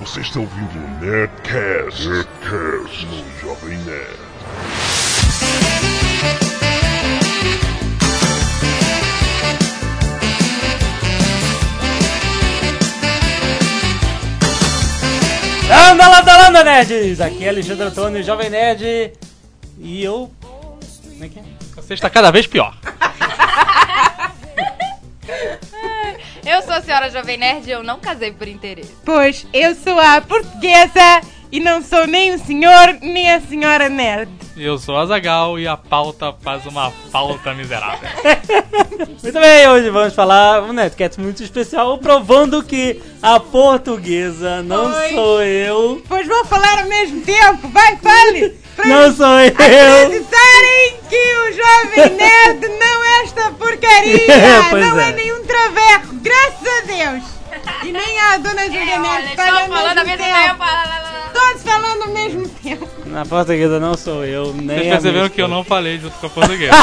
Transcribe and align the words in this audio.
Você 0.00 0.20
está 0.20 0.40
ouvindo 0.40 0.76
o 0.76 1.00
Nerdcast, 1.00 2.08
Nerdcast 2.08 3.06
no 3.06 3.40
Jovem 3.40 3.78
Nerd. 3.78 4.18
Anda, 15.70 16.08
landa, 16.08 16.36
landa, 16.36 16.64
nerds! 16.64 17.20
Aqui 17.20 17.44
é 17.44 17.48
Alexandre 17.48 17.86
Antônio, 17.86 18.22
Jovem 18.22 18.50
Nerd. 18.50 19.12
E 19.78 20.04
eu... 20.04 20.30
Como 21.04 21.24
é 21.24 21.28
que 21.28 21.38
é? 21.38 21.42
Você 21.76 21.94
está 21.94 22.10
cada 22.10 22.30
vez 22.30 22.46
pior. 22.46 22.76
Eu 26.54 26.62
sou 26.62 26.72
a 26.72 26.80
senhora 26.80 27.10
Jovem 27.10 27.36
Nerd 27.36 27.66
e 27.66 27.72
eu 27.72 27.82
não 27.82 27.98
casei 27.98 28.30
por 28.30 28.46
interesse. 28.46 28.94
Pois 29.04 29.44
eu 29.52 29.74
sou 29.74 29.98
a 29.98 30.20
portuguesa 30.20 31.20
e 31.50 31.58
não 31.58 31.82
sou 31.82 32.06
nem 32.06 32.32
o 32.32 32.38
senhor 32.38 32.96
nem 33.02 33.28
a 33.28 33.40
senhora 33.40 33.88
nerd. 33.88 34.30
Eu 34.56 34.78
sou 34.78 34.96
Azagal 34.96 35.58
e 35.58 35.66
a 35.66 35.76
pauta 35.76 36.32
faz 36.32 36.64
uma 36.64 36.92
falta 37.10 37.52
miserável. 37.54 38.08
Muito 39.20 39.40
bem, 39.40 39.68
hoje 39.68 39.90
vamos 39.90 40.14
falar 40.14 40.62
um 40.62 40.72
Nerdcast 40.72 41.20
muito 41.20 41.42
especial, 41.42 41.98
provando 41.98 42.62
que 42.62 43.02
a 43.20 43.40
portuguesa 43.40 44.62
não 44.62 44.92
Oi. 44.92 45.12
sou 45.12 45.42
eu. 45.42 46.02
Pois 46.06 46.28
vou 46.28 46.44
falar 46.44 46.82
ao 46.82 46.88
mesmo 46.88 47.20
tempo, 47.22 47.68
vai, 47.68 47.96
fale! 47.96 48.63
Não 48.84 49.14
sou 49.14 49.40
eu! 49.40 49.46
acreditarem 49.46 50.96
que 51.08 51.16
o 51.16 51.52
jovem 51.52 52.16
nerd 52.16 52.68
não 52.68 53.04
é 53.04 53.22
esta 53.22 53.50
porcaria! 53.52 54.32
É, 54.32 54.80
não 54.80 55.00
é. 55.00 55.10
é. 55.10 55.12
nenhum 55.12 55.44
traveco, 55.44 56.14
graças 56.14 56.66
a 56.66 56.80
Deus! 56.86 57.34
E 57.84 57.92
nem 57.92 58.20
a 58.20 58.36
dona 58.38 58.64
Júlia 58.66 58.94
É, 58.94 58.98
Nerd 58.98 59.26
olha, 59.38 59.68
falando 59.68 59.98
ao 59.98 60.04
mesmo 60.06 60.16
mesmo 60.16 60.24
tempo. 60.24 60.64
Todos 61.32 61.62
falando 61.62 62.02
ao 62.02 62.08
mesmo 62.08 62.48
tempo. 62.48 62.88
Na 63.06 63.24
portuguesa 63.24 63.78
não 63.80 63.96
sou 63.96 64.24
eu, 64.24 64.52
nem 64.52 64.78
Vocês 64.78 64.88
perceberam 64.88 65.28
que 65.28 65.40
eu 65.40 65.48
não 65.48 65.62
falei 65.62 65.98
junto 65.98 66.16
com 66.18 66.26
a 66.26 66.30
portuguesa. 66.30 66.74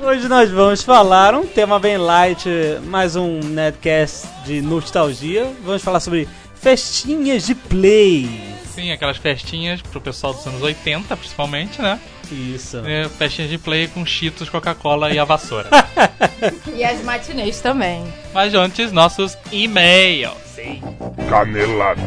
Hoje 0.00 0.28
nós 0.28 0.50
vamos 0.50 0.82
falar 0.82 1.34
um 1.34 1.46
tema 1.46 1.78
bem 1.78 1.96
light, 1.96 2.44
mais 2.84 3.16
um 3.16 3.40
Nerdcast 3.40 4.26
de 4.44 4.60
nostalgia. 4.60 5.50
Vamos 5.64 5.82
falar 5.82 6.00
sobre 6.00 6.28
festinhas 6.60 7.46
de 7.46 7.54
play. 7.54 8.51
Sim, 8.74 8.90
aquelas 8.90 9.18
festinhas 9.18 9.82
pro 9.82 10.00
pessoal 10.00 10.32
dos 10.32 10.46
anos 10.46 10.62
80, 10.62 11.14
principalmente, 11.16 11.82
né? 11.82 12.00
Isso. 12.30 12.78
É, 12.86 13.06
festinhas 13.06 13.50
de 13.50 13.58
play 13.58 13.86
com 13.86 14.04
Cheetos, 14.06 14.48
Coca-Cola 14.48 15.12
e 15.12 15.18
a 15.18 15.24
vassoura. 15.24 15.68
E 16.74 16.82
as 16.82 17.00
matinês 17.04 17.60
também. 17.60 18.02
Mas 18.34 18.52
antes, 18.54 18.90
nossos 18.90 19.38
e-mails. 19.52 20.34
Sim. 20.44 20.82
Canelada. 21.28 22.02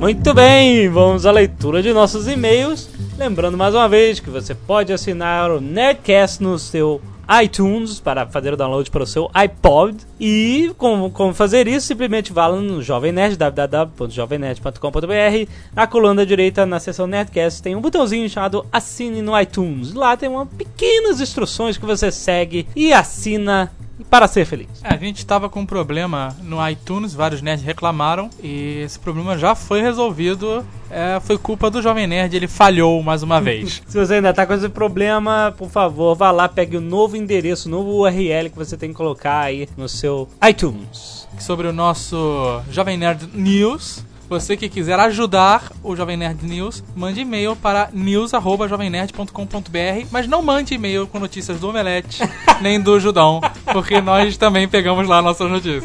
Muito 0.00 0.34
bem, 0.34 0.88
vamos 0.88 1.24
à 1.24 1.30
leitura 1.30 1.80
de 1.80 1.92
nossos 1.92 2.26
e-mails. 2.26 2.88
Lembrando 3.16 3.58
mais 3.58 3.74
uma 3.74 3.88
vez 3.88 4.20
que 4.20 4.30
você 4.30 4.54
pode 4.54 4.92
assinar 4.92 5.50
o 5.50 5.60
Nerdcast 5.60 6.40
no 6.42 6.58
seu 6.58 7.00
iTunes 7.42 8.00
para 8.00 8.26
fazer 8.26 8.52
o 8.52 8.56
download 8.56 8.90
para 8.90 9.02
o 9.02 9.06
seu 9.06 9.30
iPod. 9.32 9.96
E 10.18 10.72
como, 10.76 11.10
como 11.10 11.34
fazer 11.34 11.68
isso, 11.68 11.86
simplesmente 11.86 12.32
vá 12.32 12.46
lá 12.46 12.56
no 12.56 12.82
Jovem 12.82 13.12
Nerd, 13.12 13.36
www.jovemnerd.com.br. 13.36 15.50
Na 15.74 15.86
coluna 15.86 16.26
direita, 16.26 16.66
na 16.66 16.80
seção 16.80 17.06
Nerdcast, 17.06 17.62
tem 17.62 17.76
um 17.76 17.80
botãozinho 17.80 18.28
chamado 18.28 18.66
Assine 18.72 19.22
no 19.22 19.38
iTunes. 19.38 19.94
Lá 19.94 20.16
tem 20.16 20.28
uma 20.28 20.46
pequenas 20.46 21.20
instruções 21.20 21.76
que 21.76 21.86
você 21.86 22.10
segue 22.10 22.66
e 22.74 22.92
assina 22.92 23.70
para 24.08 24.26
ser 24.26 24.44
feliz. 24.44 24.68
É, 24.82 24.94
a 24.94 24.96
gente 24.96 25.24
tava 25.24 25.48
com 25.48 25.60
um 25.60 25.66
problema 25.66 26.36
no 26.42 26.66
iTunes, 26.68 27.14
vários 27.14 27.42
nerds 27.42 27.64
reclamaram, 27.64 28.28
e 28.42 28.82
esse 28.84 28.98
problema 28.98 29.38
já 29.38 29.54
foi 29.54 29.80
resolvido. 29.80 30.64
É, 30.90 31.18
foi 31.20 31.38
culpa 31.38 31.70
do 31.70 31.80
Jovem 31.80 32.06
Nerd, 32.06 32.36
ele 32.36 32.48
falhou 32.48 33.02
mais 33.02 33.22
uma 33.22 33.40
vez. 33.40 33.82
Se 33.86 33.98
você 33.98 34.14
ainda 34.14 34.32
tá 34.32 34.46
com 34.46 34.52
esse 34.52 34.68
problema, 34.68 35.54
por 35.56 35.70
favor, 35.70 36.14
vá 36.14 36.30
lá, 36.30 36.48
pegue 36.48 36.76
o 36.76 36.80
novo 36.80 37.16
endereço, 37.16 37.68
o 37.68 37.70
novo 37.70 37.90
URL 37.90 38.50
que 38.50 38.56
você 38.56 38.76
tem 38.76 38.90
que 38.90 38.96
colocar 38.96 39.40
aí 39.40 39.68
no 39.76 39.88
seu 39.88 40.28
iTunes. 40.48 41.26
sobre 41.38 41.66
o 41.66 41.72
nosso 41.72 42.60
Jovem 42.70 42.96
Nerd 42.96 43.28
News. 43.32 44.04
Você 44.32 44.56
que 44.56 44.66
quiser 44.66 44.98
ajudar 44.98 45.70
o 45.82 45.94
Jovem 45.94 46.16
Nerd 46.16 46.46
News, 46.46 46.82
mande 46.96 47.20
e-mail 47.20 47.54
para 47.54 47.90
news@jovemnerd.com.br, 47.92 50.06
mas 50.10 50.26
não 50.26 50.40
mande 50.40 50.72
e-mail 50.72 51.06
com 51.06 51.18
notícias 51.18 51.60
do 51.60 51.68
Omelete 51.68 52.22
nem 52.62 52.80
do 52.80 52.98
Judão, 52.98 53.42
porque 53.74 54.00
nós 54.00 54.38
também 54.38 54.66
pegamos 54.66 55.06
lá 55.06 55.20
nossas 55.20 55.50
notícias. 55.50 55.84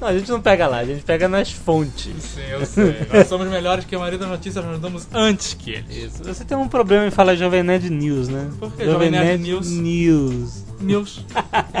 Não, 0.00 0.08
a 0.08 0.18
gente 0.18 0.28
não 0.28 0.40
pega 0.40 0.66
lá, 0.66 0.78
a 0.78 0.84
gente 0.84 1.04
pega 1.04 1.28
nas 1.28 1.52
fontes. 1.52 2.20
Sim, 2.20 2.40
eu 2.50 2.66
sei. 2.66 2.96
Nós 3.14 3.28
somos 3.28 3.46
melhores 3.46 3.84
que 3.84 3.94
a 3.94 3.98
maioria 4.00 4.18
das 4.18 4.28
notícias, 4.28 4.64
nós 4.64 4.80
damos 4.80 5.06
antes 5.12 5.54
que 5.54 5.70
eles. 5.70 5.96
Isso. 5.96 6.24
Você 6.24 6.44
tem 6.44 6.58
um 6.58 6.66
problema 6.66 7.06
em 7.06 7.12
falar 7.12 7.36
Jovem 7.36 7.62
Nerd 7.62 7.88
News, 7.90 8.26
né? 8.26 8.50
Por 8.58 8.72
que 8.72 8.84
Jovem 8.84 9.12
Nerd 9.12 9.40
News? 9.40 9.70
News. 9.70 10.64
News. 10.80 11.24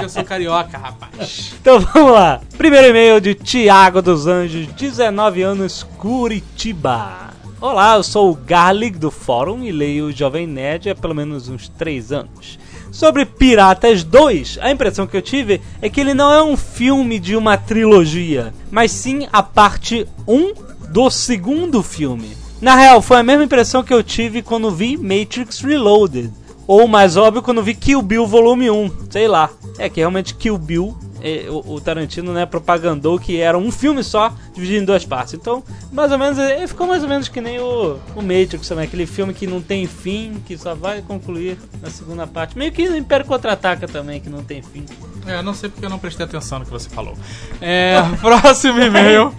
Eu 0.00 0.08
sou 0.08 0.24
carioca, 0.24 0.78
rapaz. 0.78 1.54
Então 1.60 1.80
vamos 1.80 2.12
lá. 2.12 2.40
Primeiro 2.56 2.88
e-mail 2.88 3.20
de 3.20 3.34
Tiago 3.34 4.00
dos 4.00 4.26
Anjos, 4.26 4.66
19 4.68 5.42
anos, 5.42 5.82
Curitiba. 5.98 7.32
Olá, 7.60 7.96
eu 7.96 8.02
sou 8.02 8.30
o 8.30 8.34
Garlic 8.34 8.98
do 8.98 9.10
fórum 9.10 9.64
e 9.64 9.72
leio 9.72 10.06
o 10.06 10.12
Jovem 10.12 10.46
Nerd 10.46 10.90
há 10.90 10.94
pelo 10.94 11.14
menos 11.14 11.48
uns 11.48 11.68
3 11.68 12.12
anos. 12.12 12.58
Sobre 12.92 13.24
Piratas 13.24 14.04
2, 14.04 14.58
a 14.60 14.70
impressão 14.70 15.06
que 15.06 15.16
eu 15.16 15.22
tive 15.22 15.60
é 15.82 15.88
que 15.88 16.00
ele 16.00 16.14
não 16.14 16.30
é 16.30 16.42
um 16.42 16.56
filme 16.56 17.18
de 17.18 17.34
uma 17.34 17.56
trilogia, 17.56 18.54
mas 18.70 18.92
sim 18.92 19.26
a 19.32 19.42
parte 19.42 20.06
1 20.28 20.52
do 20.90 21.10
segundo 21.10 21.82
filme. 21.82 22.36
Na 22.60 22.76
real, 22.76 23.02
foi 23.02 23.18
a 23.18 23.22
mesma 23.22 23.44
impressão 23.44 23.82
que 23.82 23.92
eu 23.92 24.02
tive 24.02 24.42
quando 24.42 24.70
vi 24.70 24.96
Matrix 24.96 25.60
Reloaded. 25.60 26.32
Ou 26.66 26.88
mais 26.88 27.16
óbvio, 27.16 27.42
quando 27.42 27.62
vi 27.62 27.74
Kill 27.74 28.00
Bill 28.02 28.26
Volume 28.26 28.70
1. 28.70 28.90
Sei 29.10 29.28
lá. 29.28 29.50
É 29.78 29.88
que 29.88 30.00
realmente 30.00 30.34
Kill 30.34 30.56
Bill, 30.56 30.96
é, 31.20 31.46
o, 31.48 31.74
o 31.74 31.80
Tarantino, 31.80 32.32
né, 32.32 32.46
propagandou 32.46 33.18
que 33.18 33.40
era 33.40 33.58
um 33.58 33.72
filme 33.72 34.04
só, 34.04 34.32
dividido 34.52 34.82
em 34.82 34.84
duas 34.84 35.04
partes. 35.04 35.34
Então, 35.34 35.64
mais 35.90 36.12
ou 36.12 36.18
menos, 36.18 36.38
ele 36.38 36.66
ficou 36.66 36.86
mais 36.86 37.02
ou 37.02 37.08
menos 37.08 37.28
que 37.28 37.40
nem 37.40 37.58
o, 37.58 37.98
o 38.14 38.22
Matrix 38.22 38.68
também. 38.68 38.84
Aquele 38.84 39.06
filme 39.06 39.34
que 39.34 39.46
não 39.46 39.60
tem 39.60 39.86
fim, 39.86 40.40
que 40.46 40.56
só 40.56 40.74
vai 40.74 41.02
concluir 41.02 41.58
na 41.82 41.90
segunda 41.90 42.26
parte. 42.26 42.56
Meio 42.56 42.70
que 42.72 42.86
o 42.86 42.96
Império 42.96 43.26
Contra-Ataca 43.26 43.88
também, 43.88 44.20
que 44.20 44.30
não 44.30 44.44
tem 44.44 44.62
fim. 44.62 44.84
É, 45.26 45.42
não 45.42 45.54
sei 45.54 45.70
porque 45.70 45.86
eu 45.86 45.90
não 45.90 45.98
prestei 45.98 46.24
atenção 46.24 46.58
no 46.58 46.64
que 46.64 46.70
você 46.70 46.88
falou. 46.88 47.14
É, 47.60 47.96
próximo 48.20 48.80
e-mail. 48.80 49.34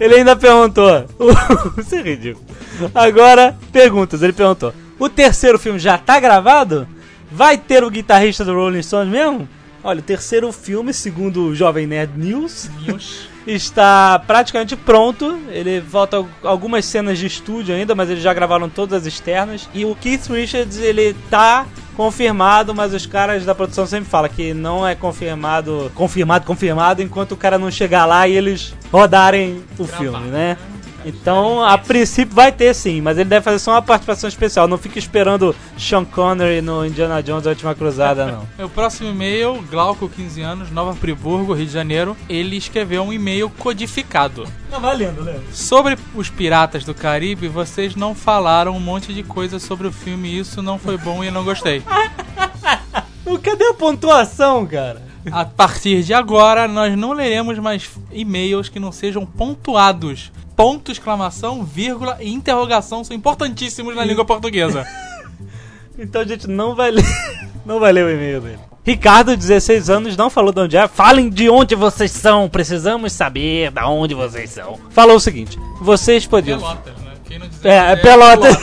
Ele 0.00 0.14
ainda 0.16 0.34
perguntou. 0.34 1.04
Isso 1.78 1.94
é 1.94 2.02
ridículo. 2.02 2.44
Agora, 2.94 3.56
perguntas. 3.70 4.22
Ele 4.22 4.32
perguntou: 4.32 4.72
O 4.98 5.08
terceiro 5.08 5.58
filme 5.58 5.78
já 5.78 5.96
tá 5.96 6.18
gravado? 6.18 6.86
Vai 7.30 7.56
ter 7.56 7.84
o 7.84 7.90
guitarrista 7.90 8.44
do 8.44 8.54
Rolling 8.54 8.82
Stones 8.82 9.10
mesmo? 9.10 9.48
Olha, 9.82 10.00
o 10.00 10.02
terceiro 10.02 10.50
filme, 10.50 10.92
segundo 10.92 11.44
o 11.44 11.54
Jovem 11.54 11.86
Nerd 11.86 12.12
News, 12.16 12.68
News. 12.80 13.28
está 13.46 14.18
praticamente 14.26 14.74
pronto. 14.74 15.38
Ele 15.48 15.80
falta 15.80 16.24
algumas 16.42 16.84
cenas 16.84 17.18
de 17.18 17.26
estúdio 17.26 17.74
ainda, 17.74 17.94
mas 17.94 18.10
eles 18.10 18.22
já 18.22 18.34
gravaram 18.34 18.68
todas 18.68 19.02
as 19.02 19.06
externas. 19.06 19.68
E 19.72 19.84
o 19.84 19.94
Keith 19.94 20.26
Richards, 20.26 20.78
ele 20.78 21.14
tá 21.30 21.64
confirmado, 21.96 22.74
mas 22.74 22.92
os 22.92 23.06
caras 23.06 23.44
da 23.44 23.54
produção 23.54 23.86
sempre 23.86 24.08
falam 24.08 24.30
que 24.30 24.52
não 24.52 24.86
é 24.86 24.94
confirmado, 24.94 25.90
confirmado, 25.94 26.44
confirmado, 26.44 27.02
enquanto 27.02 27.32
o 27.32 27.36
cara 27.36 27.58
não 27.58 27.70
chegar 27.70 28.04
lá 28.04 28.26
e 28.26 28.36
eles 28.36 28.74
rodarem 28.92 29.62
o 29.78 29.84
filme, 29.84 30.26
né? 30.28 30.56
Então, 31.04 31.62
a 31.62 31.78
princípio 31.78 32.34
vai 32.34 32.52
ter 32.52 32.74
sim, 32.74 33.00
mas 33.00 33.18
ele 33.18 33.28
deve 33.28 33.44
fazer 33.44 33.58
só 33.58 33.72
uma 33.72 33.82
participação 33.82 34.28
especial. 34.28 34.68
Não 34.68 34.78
fica 34.78 34.98
esperando 34.98 35.54
Sean 35.76 36.04
Connery 36.04 36.60
no 36.60 36.84
Indiana 36.84 37.22
Jones 37.22 37.46
A 37.46 37.50
Última 37.50 37.74
Cruzada, 37.74 38.26
não. 38.26 38.48
O 38.66 38.68
próximo 38.68 39.10
e-mail, 39.10 39.62
Glauco, 39.70 40.08
15 40.08 40.40
anos, 40.42 40.70
Nova 40.70 40.94
Friburgo, 40.94 41.54
Rio 41.54 41.66
de 41.66 41.72
Janeiro. 41.72 42.16
Ele 42.28 42.56
escreveu 42.56 43.02
um 43.02 43.12
e-mail 43.12 43.48
codificado. 43.50 44.44
Não, 44.70 44.80
valendo, 44.80 45.22
Léo. 45.22 45.42
Sobre 45.52 45.96
os 46.14 46.28
Piratas 46.28 46.84
do 46.84 46.94
Caribe, 46.94 47.48
vocês 47.48 47.94
não 47.94 48.14
falaram 48.14 48.76
um 48.76 48.80
monte 48.80 49.14
de 49.14 49.22
coisa 49.22 49.58
sobre 49.58 49.86
o 49.86 49.92
filme. 49.92 50.38
Isso 50.38 50.60
não 50.62 50.78
foi 50.78 50.96
bom 50.96 51.22
e 51.22 51.28
eu 51.28 51.32
não 51.32 51.44
gostei. 51.44 51.82
Cadê 53.48 53.64
a 53.64 53.74
pontuação, 53.74 54.66
cara? 54.66 55.07
A 55.32 55.44
partir 55.44 56.02
de 56.02 56.14
agora, 56.14 56.66
nós 56.68 56.96
não 56.96 57.12
leremos 57.12 57.58
mais 57.58 57.88
e-mails 58.12 58.68
que 58.68 58.80
não 58.80 58.92
sejam 58.92 59.24
pontuados. 59.24 60.32
Ponto, 60.56 60.90
exclamação, 60.90 61.64
vírgula 61.64 62.16
e 62.20 62.32
interrogação 62.32 63.04
são 63.04 63.16
importantíssimos 63.16 63.94
na 63.94 64.04
língua 64.04 64.24
portuguesa. 64.24 64.86
Então 66.00 66.22
a 66.22 66.24
gente 66.24 66.46
não 66.46 66.76
vai 66.76 66.92
ler, 66.92 67.04
não 67.66 67.80
vai 67.80 67.92
ler 67.92 68.04
o 68.04 68.10
e-mail 68.10 68.40
dele. 68.40 68.58
Ricardo, 68.84 69.36
16 69.36 69.90
anos, 69.90 70.16
não 70.16 70.30
falou 70.30 70.52
de 70.52 70.60
onde 70.60 70.76
é. 70.76 70.86
Falem 70.86 71.28
de 71.28 71.50
onde 71.50 71.74
vocês 71.74 72.12
são. 72.12 72.48
Precisamos 72.48 73.12
saber 73.12 73.72
de 73.72 73.82
onde 73.82 74.14
vocês 74.14 74.48
são. 74.48 74.78
Falou 74.90 75.16
o 75.16 75.20
seguinte: 75.20 75.58
vocês 75.80 76.24
podiam. 76.24 76.60
Pelotas, 76.60 76.94
né? 76.98 77.12
Quem 77.24 77.38
não 77.40 77.46
É, 77.64 77.92
é 77.92 77.96
Pelotas. 77.96 78.56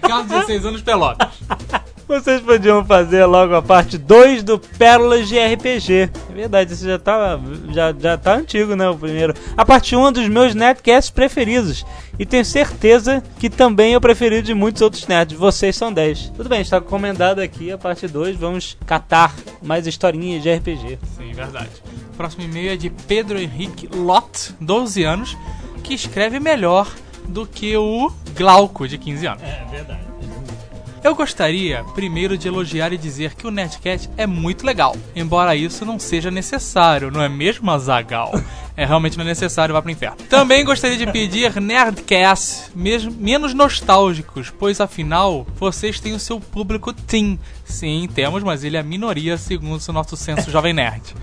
Carlos 0.00 0.28
16 0.28 0.66
anos 0.66 0.82
Pelotas. 0.82 1.28
Vocês 2.06 2.42
podiam 2.42 2.84
fazer 2.84 3.24
logo 3.24 3.54
a 3.54 3.62
parte 3.62 3.96
2 3.96 4.42
do 4.42 4.58
Pérolas 4.58 5.26
de 5.26 5.38
RPG. 5.38 6.10
É 6.30 6.32
verdade, 6.34 6.74
esse 6.74 6.84
já 6.86 6.98
tá, 6.98 7.40
já, 7.72 7.94
já 7.98 8.18
tá 8.18 8.34
antigo, 8.34 8.76
né? 8.76 8.88
O 8.88 8.96
primeiro. 8.96 9.32
A 9.56 9.64
parte 9.64 9.96
1 9.96 9.98
um 9.98 10.04
é 10.04 10.08
um 10.08 10.12
dos 10.12 10.28
meus 10.28 10.54
netcasts 10.54 11.10
preferidos. 11.10 11.84
E 12.18 12.26
tenho 12.26 12.44
certeza 12.44 13.22
que 13.38 13.48
também 13.48 13.94
é 13.94 13.96
o 13.96 14.00
preferido 14.02 14.42
de 14.42 14.52
muitos 14.52 14.82
outros 14.82 15.06
nerds. 15.06 15.38
Vocês 15.38 15.74
são 15.76 15.90
10. 15.90 16.30
Tudo 16.36 16.48
bem, 16.48 16.60
está 16.60 16.76
encomendado 16.76 17.40
aqui 17.40 17.72
a 17.72 17.78
parte 17.78 18.06
2. 18.06 18.36
Vamos 18.36 18.76
catar 18.84 19.34
mais 19.62 19.86
historinhas 19.86 20.42
de 20.42 20.54
RPG. 20.54 20.98
Sim, 21.16 21.32
verdade. 21.32 21.70
O 22.12 22.16
próximo 22.16 22.44
e-mail 22.44 22.72
é 22.72 22.76
de 22.76 22.90
Pedro 22.90 23.38
Henrique 23.38 23.88
Lot, 23.88 24.54
12 24.60 25.02
anos, 25.04 25.36
que 25.82 25.94
escreve 25.94 26.38
melhor 26.38 26.86
do 27.26 27.46
que 27.46 27.74
o 27.76 28.12
Glauco, 28.36 28.86
de 28.86 28.98
15 28.98 29.26
anos. 29.26 29.42
É 29.42 29.64
verdade. 29.70 30.13
Eu 31.04 31.14
gostaria, 31.14 31.84
primeiro, 31.94 32.38
de 32.38 32.48
elogiar 32.48 32.90
e 32.90 32.96
dizer 32.96 33.34
que 33.34 33.46
o 33.46 33.50
Nerdcat 33.50 34.08
é 34.16 34.26
muito 34.26 34.64
legal, 34.64 34.96
embora 35.14 35.54
isso 35.54 35.84
não 35.84 35.98
seja 35.98 36.30
necessário, 36.30 37.10
não 37.10 37.20
é 37.20 37.28
mesmo, 37.28 37.70
Azagal? 37.70 38.32
É 38.74 38.86
realmente 38.86 39.18
não 39.18 39.24
é 39.24 39.28
necessário, 39.28 39.74
vá 39.74 39.82
pro 39.82 39.90
inferno. 39.90 40.16
Também 40.30 40.64
gostaria 40.64 40.96
de 40.96 41.06
pedir 41.06 41.60
Nerdcast 41.60 42.70
mesmo, 42.74 43.12
menos 43.12 43.52
nostálgicos, 43.52 44.50
pois 44.58 44.80
afinal, 44.80 45.46
vocês 45.56 46.00
têm 46.00 46.14
o 46.14 46.18
seu 46.18 46.40
público 46.40 46.90
teen. 46.92 47.38
Sim, 47.66 48.08
temos, 48.12 48.42
mas 48.42 48.64
ele 48.64 48.78
é 48.78 48.80
a 48.80 48.82
minoria, 48.82 49.36
segundo 49.36 49.80
o 49.86 49.92
nosso 49.92 50.16
senso 50.16 50.50
jovem 50.50 50.72
nerd. 50.72 51.14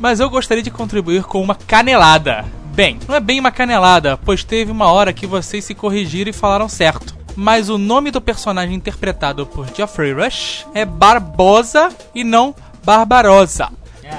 Mas 0.00 0.20
eu 0.20 0.30
gostaria 0.30 0.62
de 0.62 0.70
contribuir 0.70 1.22
com 1.24 1.42
uma 1.42 1.54
canelada. 1.54 2.46
Bem, 2.74 2.98
não 3.06 3.14
é 3.14 3.20
bem 3.20 3.38
uma 3.38 3.52
canelada, 3.52 4.16
pois 4.16 4.42
teve 4.42 4.72
uma 4.72 4.90
hora 4.90 5.12
que 5.12 5.26
vocês 5.26 5.64
se 5.66 5.74
corrigiram 5.74 6.30
e 6.30 6.32
falaram 6.32 6.68
certo. 6.68 7.21
Mas 7.36 7.68
o 7.68 7.78
nome 7.78 8.10
do 8.10 8.20
personagem 8.20 8.74
interpretado 8.74 9.46
por 9.46 9.66
Geoffrey 9.74 10.12
Rush 10.12 10.66
é 10.74 10.84
Barbosa 10.84 11.88
e 12.14 12.22
não 12.24 12.54
Barbarosa. 12.84 13.70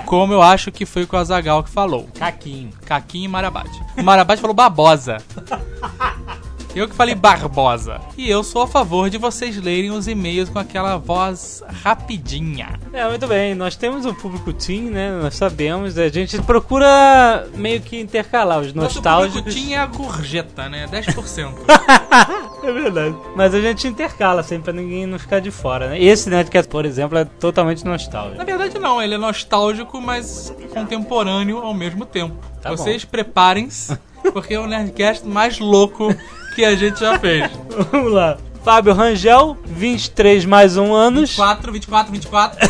Como 0.06 0.33
eu 0.33 0.42
acho 0.42 0.71
que 0.71 0.86
foi 0.86 1.06
com 1.06 1.15
o 1.15 1.19
Azagal 1.19 1.63
que 1.63 1.69
falou. 1.69 2.07
Caquinho. 2.18 2.71
Caquinho 2.86 3.25
e 3.25 3.27
Marabate. 3.27 3.80
O 3.98 4.04
Marabate 4.04 4.42
falou 4.42 4.56
Barbosa. 4.56 5.18
Eu 6.75 6.88
que 6.89 6.95
falei 6.95 7.13
Barbosa. 7.13 8.01
E 8.18 8.27
eu 8.27 8.44
sou 8.44 8.63
a 8.63 8.68
favor 8.68 9.07
de 9.07 9.19
vocês 9.19 9.56
lerem 9.62 9.92
os 9.92 10.07
e-mails 10.07 10.50
com 10.50 10.57
aquela 10.57 10.98
voz 10.98 11.62
rapidinha. 11.83 12.80
É, 12.92 13.07
muito 13.07 13.27
bem. 13.27 13.54
Nós 13.54 13.75
temos 13.75 14.07
um 14.07 14.13
público 14.13 14.51
teen, 14.51 14.89
né? 14.89 15.12
Nós 15.21 15.36
sabemos. 15.36 15.95
A 16.00 16.10
gente 16.10 16.42
procura 16.42 17.48
meio 17.54 17.80
que 17.80 18.00
intercalar 18.00 18.60
os 18.60 18.74
Nosso 18.74 18.95
nostálgicos. 18.95 19.42
público 19.42 19.60
tinha 19.60 19.83
a 19.83 19.86
gorjeta, 19.86 20.68
né? 20.68 20.88
10%. 20.92 21.54
É 22.63 22.71
verdade. 22.71 23.15
Mas 23.36 23.54
a 23.54 23.60
gente 23.60 23.88
intercala 23.88 24.42
sempre 24.42 24.65
pra 24.65 24.74
ninguém 24.74 25.06
não 25.06 25.19
ficar 25.19 25.39
de 25.39 25.51
fora, 25.51 25.89
né? 25.89 26.01
Esse 26.01 26.30
Nerdcast, 26.30 26.69
por 26.69 26.86
exemplo, 26.86 27.18
é 27.18 27.25
totalmente 27.25 27.83
nostálgico. 27.83 28.38
Na 28.38 28.45
verdade, 28.45 28.80
não. 28.80 29.01
Ele 29.01 29.15
é 29.15 29.18
nostálgico, 29.18 30.00
mas 30.00 30.54
contemporâneo 30.74 31.57
ao 31.57 31.74
mesmo 31.74 32.06
tempo. 32.06 32.38
Tá. 32.62 32.71
Vocês 32.71 33.04
preparem-se, 33.04 33.98
porque 34.31 34.54
é 34.54 34.60
o 34.60 34.65
Nerdcast 34.65 35.27
mais 35.27 35.60
louco 35.60 36.15
que 36.56 36.63
a 36.63 36.74
gente 36.75 37.00
já 37.01 37.19
fez. 37.19 37.51
Vamos 37.92 38.13
lá. 38.13 38.38
Fábio 38.63 38.94
Rangel, 38.94 39.57
23 39.65 40.45
mais 40.45 40.77
um 40.77 40.94
anos, 40.94 41.31
24, 41.31 41.71
24, 41.74 42.12
24. 42.13 42.69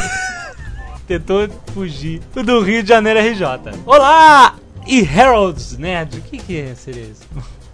tentou 1.07 1.47
fugir 1.71 2.19
do 2.33 2.61
Rio 2.61 2.81
de 2.81 2.89
Janeiro 2.89 3.19
RJ. 3.19 3.79
Olá! 3.85 4.55
E 4.87 5.01
Heralds 5.01 5.77
Nerd, 5.77 6.17
o 6.17 6.21
que, 6.21 6.39
que 6.39 6.75
seria 6.75 7.03
isso? 7.03 7.21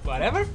Whatever. 0.10 0.48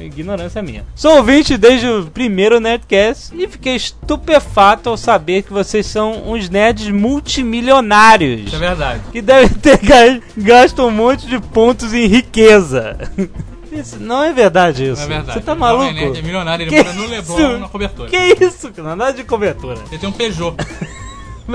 É 0.00 0.04
ignorância 0.04 0.60
minha. 0.62 0.84
Sou 0.94 1.16
ouvinte 1.18 1.56
desde 1.56 1.86
o 1.86 2.06
primeiro 2.06 2.58
Nerdcast 2.58 3.32
e 3.36 3.46
fiquei 3.46 3.76
estupefato 3.76 4.88
ao 4.90 4.96
saber 4.96 5.42
que 5.42 5.52
vocês 5.52 5.86
são 5.86 6.28
uns 6.30 6.48
nerds 6.50 6.88
multimilionários. 6.90 8.46
Isso 8.48 8.56
é 8.56 8.58
verdade. 8.58 9.00
que 9.12 9.22
devem 9.22 9.48
ter 9.48 9.78
ga- 9.78 10.20
gasto 10.36 10.82
um 10.84 10.90
monte 10.90 11.26
de 11.26 11.38
pontos 11.40 11.92
em 11.94 12.06
riqueza. 12.06 12.96
Isso 13.72 13.98
não 14.00 14.22
é 14.22 14.32
verdade 14.32 14.84
isso. 14.84 14.96
Não 14.96 15.02
é 15.02 15.16
verdade. 15.18 15.38
Você 15.38 15.44
tá 15.44 15.52
Jovem 15.52 15.60
maluco? 15.60 15.92
Nerd 15.92 16.18
é 16.18 16.22
milionário, 16.22 16.62
ele 16.62 16.70
Que 16.70 16.82
mora 16.82 16.94
no 16.94 17.06
Leblon, 17.08 17.36
isso? 17.38 17.58
na 17.58 17.68
cobertura. 17.68 18.08
Que 18.08 18.44
isso? 18.44 18.72
Nada 18.82 19.12
de 19.12 19.22
cobertura. 19.24 19.78
Ele 19.90 19.98
tem 19.98 20.08
um 20.08 20.12
Peugeot. 20.12 20.56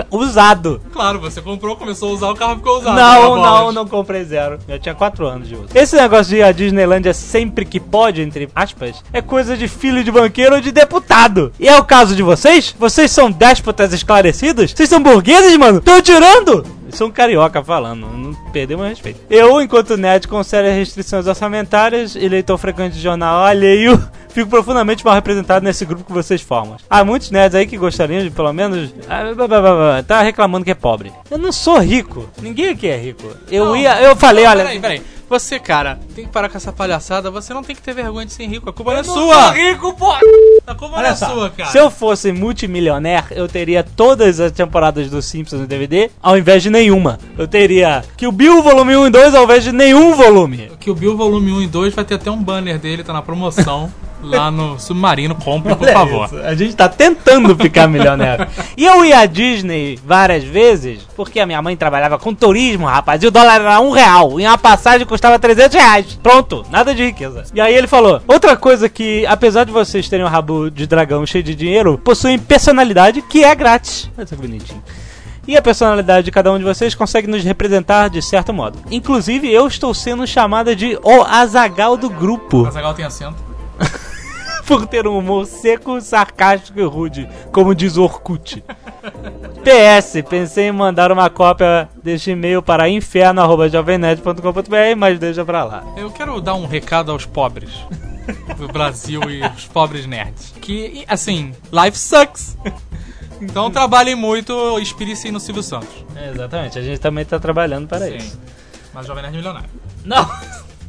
Usado. 0.09 0.81
Claro, 0.93 1.19
você 1.19 1.41
comprou, 1.41 1.75
começou 1.75 2.09
a 2.09 2.13
usar, 2.13 2.29
o 2.29 2.35
carro 2.35 2.55
ficou 2.57 2.79
usado. 2.79 2.95
Não, 2.95 3.35
não, 3.35 3.71
não 3.71 3.87
comprei 3.87 4.23
zero. 4.23 4.59
Já 4.67 4.79
tinha 4.79 4.95
4 4.95 5.25
anos 5.27 5.47
de 5.47 5.55
uso. 5.55 5.67
Esse 5.73 5.95
negócio 5.95 6.35
de 6.35 6.41
a 6.41 6.51
Disneylandia 6.51 7.13
sempre 7.13 7.65
que 7.65 7.79
pode, 7.79 8.21
entre 8.21 8.49
aspas, 8.55 9.03
é 9.11 9.21
coisa 9.21 9.57
de 9.57 9.67
filho 9.67 10.03
de 10.03 10.11
banqueiro 10.11 10.55
ou 10.55 10.61
de 10.61 10.71
deputado. 10.71 11.51
E 11.59 11.67
é 11.67 11.77
o 11.77 11.83
caso 11.83 12.15
de 12.15 12.23
vocês? 12.23 12.75
Vocês 12.77 13.11
são 13.11 13.31
déspotas 13.31 13.93
esclarecidos? 13.93 14.71
Vocês 14.71 14.89
são 14.89 15.01
burgueses, 15.01 15.55
mano? 15.57 15.81
Tô 15.81 16.01
tirando! 16.01 16.80
Isso 16.91 17.03
é 17.03 17.05
um 17.05 17.11
carioca 17.11 17.63
falando, 17.63 18.07
não 18.07 18.33
perdeu 18.51 18.77
meu 18.77 18.87
respeito. 18.87 19.19
Eu, 19.29 19.61
enquanto 19.61 19.97
nerd 19.97 20.27
com 20.27 20.43
sérias 20.43 20.75
restrições 20.75 21.27
orçamentárias 21.27 22.15
e 22.15 22.27
leitor 22.27 22.57
frequente 22.57 22.93
de 22.93 23.01
jornal 23.01 23.43
alheio, 23.43 24.01
fico 24.29 24.49
profundamente 24.49 25.05
mal 25.05 25.13
representado 25.13 25.63
nesse 25.63 25.85
grupo 25.85 26.03
que 26.03 26.11
vocês 26.11 26.41
formam. 26.41 26.77
Há 26.89 27.03
muitos 27.03 27.31
nerds 27.31 27.55
aí 27.55 27.65
que 27.65 27.77
gostariam 27.77 28.23
de, 28.23 28.29
pelo 28.29 28.51
menos, 28.51 28.93
ah, 29.09 30.03
tá 30.05 30.21
reclamando 30.21 30.65
que 30.65 30.71
é 30.71 30.75
pobre. 30.75 31.11
Eu 31.29 31.37
não 31.37 31.51
sou 31.51 31.79
rico. 31.79 32.29
Ninguém 32.41 32.69
aqui 32.69 32.87
é 32.87 32.97
rico. 32.97 33.31
Eu 33.49 33.65
Não, 33.65 33.77
ia, 33.77 34.01
eu 34.01 34.15
falei, 34.15 34.43
não, 34.43 34.51
olha, 34.51 34.63
Peraí, 34.63 34.79
peraí. 34.79 35.01
Você, 35.31 35.57
cara, 35.61 35.97
tem 36.13 36.25
que 36.25 36.29
parar 36.29 36.49
com 36.49 36.57
essa 36.57 36.73
palhaçada. 36.73 37.31
Você 37.31 37.53
não 37.53 37.63
tem 37.63 37.73
que 37.73 37.81
ter 37.81 37.93
vergonha 37.93 38.25
de 38.25 38.33
ser 38.33 38.45
rico. 38.47 38.69
A 38.69 38.73
culpa 38.73 38.91
não 38.91 38.99
é 38.99 39.03
não 39.03 39.13
sua. 39.13 39.43
sou 39.43 39.51
rico, 39.53 39.93
pô. 39.93 40.11
A 40.11 40.75
culpa 40.75 40.89
não 40.89 40.97
Olha 40.97 41.07
é 41.07 41.15
só, 41.15 41.29
sua, 41.33 41.49
cara. 41.49 41.69
se 41.71 41.77
eu 41.77 41.89
fosse 41.89 42.33
multimilionaire, 42.33 43.27
eu 43.31 43.47
teria 43.47 43.81
todas 43.81 44.41
as 44.41 44.51
temporadas 44.51 45.09
dos 45.09 45.23
Simpsons 45.23 45.61
no 45.61 45.67
DVD, 45.67 46.11
ao 46.21 46.37
invés 46.37 46.61
de 46.61 46.69
nenhuma. 46.69 47.17
Eu 47.37 47.47
teria 47.47 48.03
que 48.17 48.27
o 48.27 48.31
Bill 48.33 48.61
volume 48.61 48.93
1 48.97 49.07
e 49.07 49.09
2 49.09 49.33
ao 49.35 49.45
invés 49.45 49.63
de 49.63 49.71
nenhum 49.71 50.15
volume. 50.15 50.69
Que 50.81 50.91
o 50.91 50.95
Bill 50.95 51.15
Volume 51.15 51.53
1 51.53 51.61
e 51.61 51.67
2 51.67 51.93
vai 51.93 52.03
ter 52.03 52.15
até 52.15 52.29
um 52.29 52.43
banner 52.43 52.77
dele, 52.77 53.01
tá 53.01 53.13
na 53.13 53.21
promoção. 53.21 53.89
lá 54.21 54.51
no 54.51 54.79
Submarino, 54.79 55.35
compre, 55.35 55.75
por 55.75 55.87
favor. 55.89 56.25
isso, 56.25 56.37
A 56.37 56.55
gente 56.55 56.75
tá 56.75 56.87
tentando 56.87 57.55
ficar 57.55 57.87
milionário. 57.87 58.47
E 58.77 58.85
eu 58.85 59.03
ia 59.05 59.19
à 59.19 59.25
Disney 59.25 59.99
várias 60.05 60.43
vezes, 60.43 61.01
porque 61.15 61.39
a 61.39 61.45
minha 61.45 61.61
mãe 61.61 61.75
trabalhava 61.75 62.17
com 62.17 62.33
turismo, 62.33 62.85
rapaz, 62.85 63.21
e 63.21 63.27
o 63.27 63.31
dólar 63.31 63.61
era 63.61 63.79
um 63.79 63.91
real, 63.91 64.39
e 64.39 64.45
uma 64.45 64.57
passagem 64.57 65.05
custava 65.05 65.37
300 65.37 65.75
reais. 65.75 66.19
Pronto, 66.23 66.65
nada 66.71 66.95
de 66.95 67.03
riqueza. 67.05 67.43
E 67.53 67.61
aí 67.61 67.75
ele 67.75 67.87
falou, 67.87 68.21
outra 68.27 68.55
coisa 68.55 68.87
que, 68.89 69.25
apesar 69.27 69.65
de 69.65 69.71
vocês 69.71 70.07
terem 70.09 70.25
um 70.25 70.29
rabo 70.29 70.71
de 70.71 70.87
dragão 70.87 71.25
cheio 71.25 71.43
de 71.43 71.53
dinheiro, 71.53 71.97
possuem 71.97 72.39
personalidade 72.39 73.21
que 73.21 73.43
é 73.43 73.53
grátis. 73.53 74.09
Olha 74.17 74.25
que 74.25 74.35
bonitinho. 74.35 74.81
E 75.47 75.57
a 75.57 75.61
personalidade 75.61 76.25
de 76.25 76.31
cada 76.31 76.51
um 76.51 76.57
de 76.57 76.63
vocês 76.63 76.93
consegue 76.93 77.27
nos 77.27 77.43
representar 77.43 78.09
de 78.09 78.21
certo 78.21 78.53
modo. 78.53 78.77
Inclusive, 78.91 79.51
eu 79.51 79.67
estou 79.67 79.93
sendo 79.93 80.25
chamada 80.27 80.75
de 80.75 80.97
o 81.03 81.23
Azagal 81.23 81.97
do 81.97 82.09
grupo 82.09 82.65
Azagal 82.67 82.93
tem 82.93 83.05
assento. 83.05 83.50
Por 84.71 84.87
ter 84.87 85.05
um 85.05 85.17
humor 85.17 85.45
seco, 85.45 85.99
sarcástico 85.99 86.79
e 86.79 86.83
rude, 86.83 87.27
como 87.51 87.75
diz 87.75 87.97
Orkut. 87.97 88.63
PS, 89.65 90.23
pensei 90.29 90.69
em 90.69 90.71
mandar 90.71 91.11
uma 91.11 91.29
cópia 91.29 91.89
deste 92.01 92.31
e-mail 92.31 92.61
para 92.61 92.87
inferno.jovemnet.com.br, 92.87 94.95
mas 94.95 95.19
deixa 95.19 95.43
pra 95.43 95.65
lá. 95.65 95.83
Eu 95.97 96.09
quero 96.09 96.39
dar 96.39 96.55
um 96.55 96.65
recado 96.65 97.11
aos 97.11 97.25
pobres 97.25 97.69
do 98.57 98.69
Brasil 98.69 99.29
e 99.29 99.45
os 99.45 99.65
pobres 99.65 100.05
nerds. 100.05 100.53
Que, 100.61 101.03
assim, 101.05 101.53
life 101.69 101.99
sucks. 101.99 102.57
Então 103.41 103.69
trabalhem 103.69 104.15
muito, 104.15 104.79
inspire-se 104.79 105.31
no 105.31 105.41
Silvio 105.41 105.63
Santos. 105.63 106.05
É, 106.15 106.29
exatamente, 106.29 106.79
a 106.79 106.81
gente 106.81 107.01
também 107.01 107.25
tá 107.25 107.37
trabalhando 107.37 107.89
para 107.89 108.05
Sim. 108.05 108.15
isso. 108.15 108.39
Mas 108.93 109.05
Jovem 109.05 109.23
Nerd 109.23 109.35
Milionário. 109.35 109.69
Não! 110.05 110.31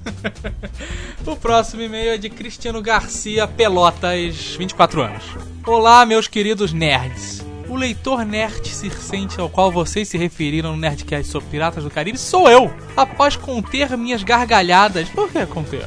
O 1.25 1.37
próximo 1.37 1.83
e-mail 1.83 2.13
é 2.13 2.19
de 2.19 2.29
Cristiano 2.29 2.83
Garcia 2.83 3.47
Pelotas, 3.47 4.57
24 4.59 5.03
anos. 5.03 5.23
Olá, 5.65 6.05
meus 6.05 6.27
queridos 6.27 6.73
nerds. 6.73 7.45
O 7.69 7.77
leitor 7.77 8.25
nerd 8.25 8.67
circente 8.69 9.41
ao 9.41 9.49
qual 9.49 9.71
vocês 9.71 10.09
se 10.09 10.19
referiram 10.19 10.73
no 10.73 10.77
Nerdcast 10.77 11.31
sobre 11.31 11.49
Piratas 11.49 11.85
do 11.85 11.91
Caribe 11.91 12.19
sou 12.19 12.51
eu. 12.51 12.75
Após 12.97 13.37
conter 13.37 13.97
minhas 13.97 14.23
gargalhadas. 14.25 15.09
Por 15.11 15.31
que 15.31 15.47
conter? 15.47 15.87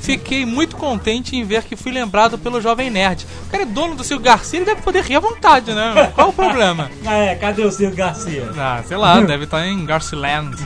Fiquei 0.00 0.46
muito 0.46 0.76
contente 0.76 1.34
em 1.34 1.42
ver 1.44 1.64
que 1.64 1.74
fui 1.74 1.90
lembrado 1.90 2.38
pelo 2.38 2.60
Jovem 2.60 2.88
Nerd. 2.88 3.26
O 3.48 3.50
cara 3.50 3.64
é 3.64 3.66
dono 3.66 3.96
do 3.96 4.04
Silvio 4.04 4.24
Garcia, 4.24 4.60
ele 4.60 4.66
deve 4.66 4.82
poder 4.82 5.02
rir 5.02 5.16
à 5.16 5.20
vontade, 5.20 5.72
né? 5.74 6.12
Qual 6.14 6.28
o 6.28 6.32
problema? 6.32 6.88
Ah, 7.04 7.14
é, 7.16 7.34
cadê 7.34 7.62
o 7.62 7.72
Silvio 7.72 7.96
Garcia? 7.96 8.48
Ah, 8.56 8.82
sei 8.86 8.96
lá, 8.96 9.20
deve 9.20 9.44
estar 9.44 9.66
em 9.66 9.84
Garciland. 9.84 10.56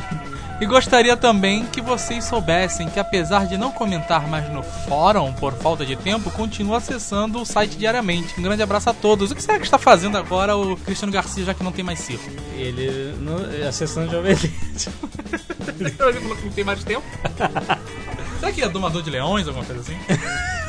E 0.60 0.66
gostaria 0.66 1.16
também 1.16 1.64
que 1.64 1.80
vocês 1.80 2.24
soubessem 2.24 2.86
que, 2.88 3.00
apesar 3.00 3.46
de 3.46 3.56
não 3.56 3.72
comentar 3.72 4.28
mais 4.28 4.52
no 4.52 4.62
fórum 4.62 5.32
por 5.32 5.54
falta 5.54 5.86
de 5.86 5.96
tempo, 5.96 6.30
continuo 6.30 6.74
acessando 6.74 7.40
o 7.40 7.46
site 7.46 7.78
diariamente. 7.78 8.38
Um 8.38 8.42
grande 8.42 8.62
abraço 8.62 8.90
a 8.90 8.92
todos. 8.92 9.30
O 9.30 9.34
que 9.34 9.42
será 9.42 9.58
que 9.58 9.64
está 9.64 9.78
fazendo 9.78 10.18
agora 10.18 10.54
o 10.54 10.76
Cristiano 10.76 11.10
Garcia, 11.10 11.44
já 11.44 11.54
que 11.54 11.64
não 11.64 11.72
tem 11.72 11.82
mais 11.82 12.00
circo? 12.00 12.30
Ele, 12.54 13.14
no, 13.20 13.66
a 13.66 13.72
sessão 13.72 14.04
de 14.04 14.12
Jovem 14.12 14.34
Nerd. 14.34 14.52
Ele 15.80 15.90
falou 15.92 16.12
que 16.12 16.44
não 16.44 16.52
tem 16.52 16.64
mais 16.64 16.84
tempo. 16.84 17.06
será 18.38 18.52
que 18.52 18.62
é 18.62 18.68
domador 18.68 19.02
de 19.02 19.08
leões, 19.08 19.48
alguma 19.48 19.64
coisa 19.64 19.80
assim? 19.80 19.96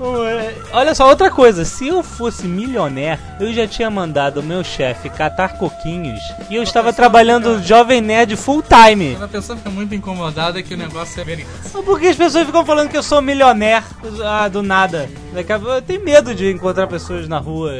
Ué, 0.00 0.54
Olha 0.72 0.94
só, 0.94 1.08
outra 1.08 1.28
coisa, 1.30 1.64
se 1.64 1.88
eu 1.88 2.02
fosse 2.04 2.46
milionaire, 2.46 3.20
eu 3.40 3.52
já 3.52 3.66
tinha 3.66 3.90
mandado 3.90 4.38
o 4.38 4.42
meu 4.42 4.62
chefe 4.62 5.10
catar 5.10 5.58
coquinhos 5.58 6.20
e 6.48 6.54
eu 6.54 6.62
estava 6.62 6.92
trabalhando 6.92 7.60
jovem 7.62 8.00
nerd 8.00 8.36
full 8.36 8.62
time. 8.62 9.12
Quando 9.14 9.24
a 9.24 9.28
pessoa 9.28 9.56
fica 9.56 9.70
muito 9.70 9.94
incomodada 9.94 10.60
é 10.60 10.62
que 10.62 10.74
o 10.74 10.76
negócio 10.76 11.20
é 11.20 11.24
verídico. 11.24 11.50
Porque 11.84 12.06
as 12.06 12.16
pessoas 12.16 12.46
ficam 12.46 12.64
falando 12.64 12.90
que 12.90 12.96
eu 12.96 13.02
sou 13.02 13.20
milionaire 13.20 13.84
ah, 14.24 14.46
do 14.46 14.62
nada. 14.62 15.08
Daqui 15.32 15.52
a 15.52 15.58
pouco 15.58 15.74
Eu 15.74 15.82
tenho 15.82 16.04
medo 16.04 16.34
de 16.34 16.50
encontrar 16.50 16.86
pessoas 16.86 17.28
na 17.28 17.38
rua 17.38 17.72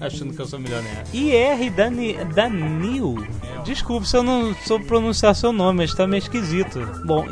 achando 0.00 0.32
que 0.32 0.40
eu 0.40 0.46
sou 0.46 0.58
milionaire. 0.58 0.98
IR 1.12 1.70
Dani, 1.70 2.14
Danil. 2.34 3.26
Desculpe 3.64 4.06
se 4.06 4.16
eu 4.16 4.22
não 4.22 4.54
sou 4.66 4.78
pronunciar 4.80 5.34
seu 5.34 5.52
nome, 5.52 5.78
mas 5.78 5.94
tá 5.94 6.06
meio 6.06 6.20
esquisito. 6.20 6.80
Bom, 7.04 7.26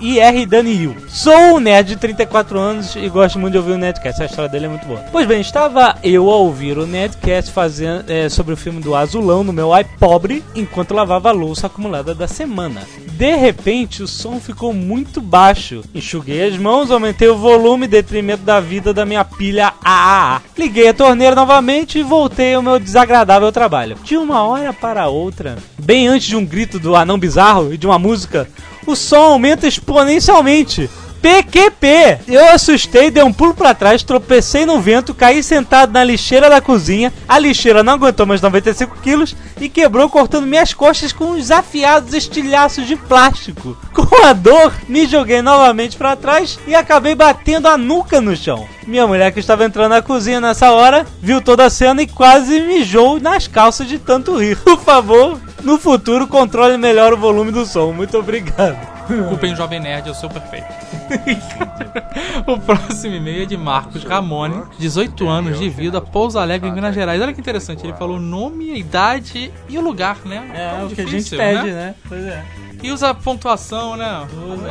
IR 0.00 0.46
Danil. 0.46 0.94
Sou 1.08 1.56
um 1.56 1.60
nerd 1.60 1.88
de 1.88 1.96
34 1.96 2.58
anos 2.58 2.94
e 2.96 3.08
gosto 3.08 3.38
muito 3.38 3.52
de 3.52 3.58
ouvir 3.58 3.72
o 3.72 3.78
Nerdcast. 3.80 4.22
A 4.22 4.26
história 4.26 4.50
dele 4.50 4.66
é 4.66 4.68
muito 4.68 4.86
boa. 4.86 5.04
Pois 5.10 5.26
bem, 5.26 5.40
estava 5.40 5.96
eu 6.04 6.30
a 6.30 6.36
ouvir 6.36 6.78
o 6.78 6.86
Nerdcast 6.86 7.50
fazendo, 7.50 8.04
é, 8.08 8.28
sobre 8.28 8.54
o 8.54 8.56
filme 8.56 8.80
do 8.80 8.94
Azulão 8.94 9.42
no 9.42 9.52
meu 9.52 9.76
iPobre 9.76 10.44
enquanto 10.54 10.94
lavava 10.94 11.30
a 11.30 11.32
louça 11.32 11.66
acumulada 11.66 12.14
da 12.14 12.28
semana. 12.28 12.82
De 13.12 13.34
repente, 13.36 14.02
o 14.02 14.08
som 14.08 14.38
ficou 14.38 14.72
muito 14.72 15.20
baixo. 15.20 15.82
Enxuguei 15.94 16.46
as 16.46 16.56
mãos, 16.56 16.90
aumentei 16.90 17.28
o 17.28 17.36
volume, 17.36 17.86
detrimento 17.86 18.42
da 18.42 18.60
vida 18.60 18.94
da 18.94 19.04
minha 19.04 19.24
pilha 19.24 19.72
AAA. 19.82 20.42
Liguei 20.56 20.88
a 20.88 20.94
torneira 20.94 21.34
novamente 21.34 21.98
e 21.98 22.02
voltei 22.02 22.54
ao 22.54 22.62
meu 22.62 22.78
desagradável 22.78 23.50
trabalho. 23.50 23.96
De 24.04 24.16
uma 24.16 24.42
hora 24.44 24.72
para 24.72 25.08
outra, 25.08 25.56
bem 25.78 26.06
antes 26.08 26.28
de 26.28 26.36
um 26.36 26.44
grito 26.44 26.78
do 26.78 26.94
anão 26.94 27.18
bizarro 27.18 27.72
e 27.72 27.78
de 27.78 27.86
uma 27.86 27.98
música, 27.98 28.48
o 28.86 28.96
som 28.96 29.32
aumenta 29.32 29.66
exponencialmente. 29.66 30.88
PQP! 31.22 32.20
Eu 32.26 32.48
assustei, 32.50 33.10
dei 33.10 33.22
um 33.22 33.32
pulo 33.32 33.54
pra 33.54 33.74
trás, 33.74 34.02
tropecei 34.02 34.64
no 34.64 34.80
vento, 34.80 35.14
caí 35.14 35.42
sentado 35.42 35.92
na 35.92 36.02
lixeira 36.02 36.48
da 36.48 36.60
cozinha. 36.60 37.12
A 37.28 37.38
lixeira 37.38 37.82
não 37.82 37.94
aguentou 37.94 38.24
mais 38.26 38.40
95 38.40 38.96
quilos 39.02 39.36
e 39.60 39.68
quebrou, 39.68 40.08
cortando 40.08 40.46
minhas 40.46 40.72
costas 40.72 41.12
com 41.12 41.32
uns 41.32 41.50
afiados 41.50 42.14
estilhaços 42.14 42.86
de 42.86 42.96
plástico. 42.96 43.76
Com 43.92 44.24
a 44.24 44.32
dor, 44.32 44.72
me 44.88 45.06
joguei 45.06 45.42
novamente 45.42 45.96
pra 45.96 46.16
trás 46.16 46.58
e 46.66 46.74
acabei 46.74 47.14
batendo 47.14 47.68
a 47.68 47.76
nuca 47.76 48.20
no 48.20 48.34
chão. 48.34 48.66
Minha 48.86 49.06
mulher, 49.06 49.30
que 49.30 49.40
estava 49.40 49.64
entrando 49.64 49.90
na 49.90 50.02
cozinha 50.02 50.40
nessa 50.40 50.72
hora, 50.72 51.06
viu 51.20 51.40
toda 51.40 51.66
a 51.66 51.70
cena 51.70 52.02
e 52.02 52.06
quase 52.06 52.60
mijou 52.60 53.20
nas 53.20 53.46
calças 53.46 53.86
de 53.86 53.98
tanto 53.98 54.36
rir. 54.36 54.56
Por 54.64 54.80
favor, 54.80 55.38
no 55.62 55.78
futuro, 55.78 56.26
controle 56.26 56.76
melhor 56.78 57.12
o 57.12 57.16
volume 57.16 57.52
do 57.52 57.66
som. 57.66 57.92
Muito 57.92 58.16
obrigado. 58.18 58.89
Culpem 59.28 59.54
Jovem 59.54 59.80
Nerd, 59.80 60.08
eu 60.08 60.14
sou 60.14 60.28
perfeito. 60.28 60.66
o 62.46 62.58
próximo 62.58 63.14
e-mail 63.14 63.42
é 63.42 63.46
de 63.46 63.56
Marcos 63.56 64.04
Ramone, 64.04 64.62
18 64.78 65.28
anos, 65.28 65.58
de 65.58 65.68
vida, 65.68 66.00
Pouso 66.00 66.38
Alegre, 66.38 66.70
Minas 66.70 66.94
Gerais. 66.94 67.20
Olha 67.20 67.32
que 67.32 67.40
interessante, 67.40 67.84
ele 67.84 67.94
falou 67.94 68.16
o 68.16 68.20
nome, 68.20 68.70
a 68.70 68.76
idade 68.76 69.52
e 69.68 69.78
o 69.78 69.80
lugar, 69.80 70.18
né? 70.24 70.50
É, 70.54 70.84
o 70.84 70.88
que 70.88 71.00
a 71.00 71.04
gente 71.04 71.16
Difícil, 71.16 71.38
pede, 71.38 71.70
né? 71.70 71.94
Pois 72.08 72.24
é. 72.24 72.44
E 72.82 72.90
usa 72.90 73.12
pontuação, 73.12 73.96
né? 73.96 74.26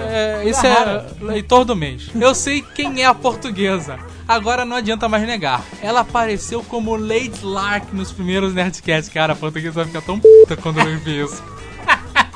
É, 0.09 0.41
esse 0.45 0.65
é 0.65 1.05
leitor 1.21 1.63
do 1.63 1.75
mês. 1.75 2.09
Eu 2.19 2.33
sei 2.33 2.61
quem 2.61 3.03
é 3.03 3.05
a 3.05 3.13
portuguesa. 3.13 3.99
Agora 4.27 4.65
não 4.65 4.77
adianta 4.77 5.07
mais 5.07 5.25
negar. 5.25 5.63
Ela 5.81 6.01
apareceu 6.01 6.63
como 6.63 6.95
Lady 6.95 7.43
Lark 7.43 7.93
nos 7.93 8.11
primeiros 8.11 8.53
Nerdcasts. 8.53 9.13
Cara, 9.13 9.33
a 9.33 9.35
portuguesa 9.35 9.73
vai 9.73 9.85
ficar 9.85 10.01
tão 10.01 10.19
puta 10.19 10.57
quando 10.57 10.79
eu 10.79 10.97
vi 10.99 11.21
isso. 11.21 11.43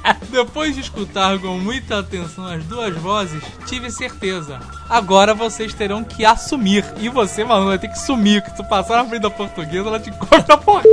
Depois 0.29 0.75
de 0.75 0.81
escutar 0.81 1.39
com 1.39 1.57
muita 1.57 1.99
atenção 1.99 2.45
as 2.45 2.63
duas 2.65 2.95
vozes, 2.97 3.43
tive 3.65 3.89
certeza. 3.91 4.59
Agora 4.89 5.33
vocês 5.33 5.73
terão 5.73 6.03
que 6.03 6.25
assumir. 6.25 6.85
E 6.99 7.09
você, 7.09 7.43
mano, 7.43 7.67
vai 7.67 7.79
ter 7.79 7.87
que 7.87 7.99
sumir. 7.99 8.41
Que 8.41 8.49
se 8.49 8.57
tu 8.57 8.63
passar 8.65 8.97
na 8.97 9.05
frente 9.09 9.21
da 9.21 9.29
portuguesa, 9.29 9.87
ela 9.87 9.99
te 9.99 10.11
come 10.17 10.43
na 10.47 10.57
porta. 10.57 10.89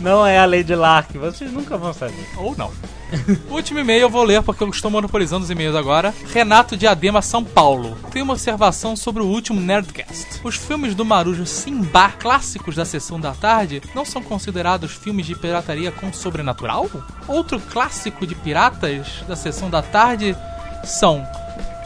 Não 0.00 0.26
é 0.26 0.38
a 0.38 0.46
Lady 0.46 0.74
Lark, 0.74 1.16
vocês 1.16 1.52
nunca 1.52 1.76
vão 1.76 1.92
saber. 1.92 2.26
Ou 2.36 2.56
não. 2.56 2.72
Último 3.50 3.78
e-mail 3.78 4.02
eu 4.02 4.10
vou 4.10 4.24
ler 4.24 4.42
porque 4.42 4.62
eu 4.62 4.68
estou 4.68 4.90
monopolizando 4.90 5.44
os 5.44 5.50
e-mails 5.50 5.76
agora. 5.76 6.14
Renato 6.32 6.76
de 6.76 6.86
Adema, 6.86 7.22
São 7.22 7.44
Paulo. 7.44 7.96
Tem 8.10 8.22
uma 8.22 8.34
observação 8.34 8.96
sobre 8.96 9.22
o 9.22 9.26
último 9.26 9.60
Nerdcast. 9.60 10.40
Os 10.42 10.56
filmes 10.56 10.94
do 10.94 11.04
Marujo 11.04 11.46
Simba, 11.46 12.10
clássicos 12.10 12.76
da 12.76 12.84
sessão 12.84 13.20
da 13.20 13.32
tarde, 13.32 13.82
não 13.94 14.04
são 14.04 14.22
considerados 14.22 14.92
filmes 14.92 15.26
de 15.26 15.34
pirataria 15.34 15.92
com 15.92 16.12
sobrenatural? 16.12 16.90
Outro 17.28 17.60
clássico 17.60 18.26
de 18.26 18.34
piratas 18.34 19.24
da 19.26 19.36
sessão 19.36 19.70
da 19.70 19.82
tarde 19.82 20.36
são 20.84 21.26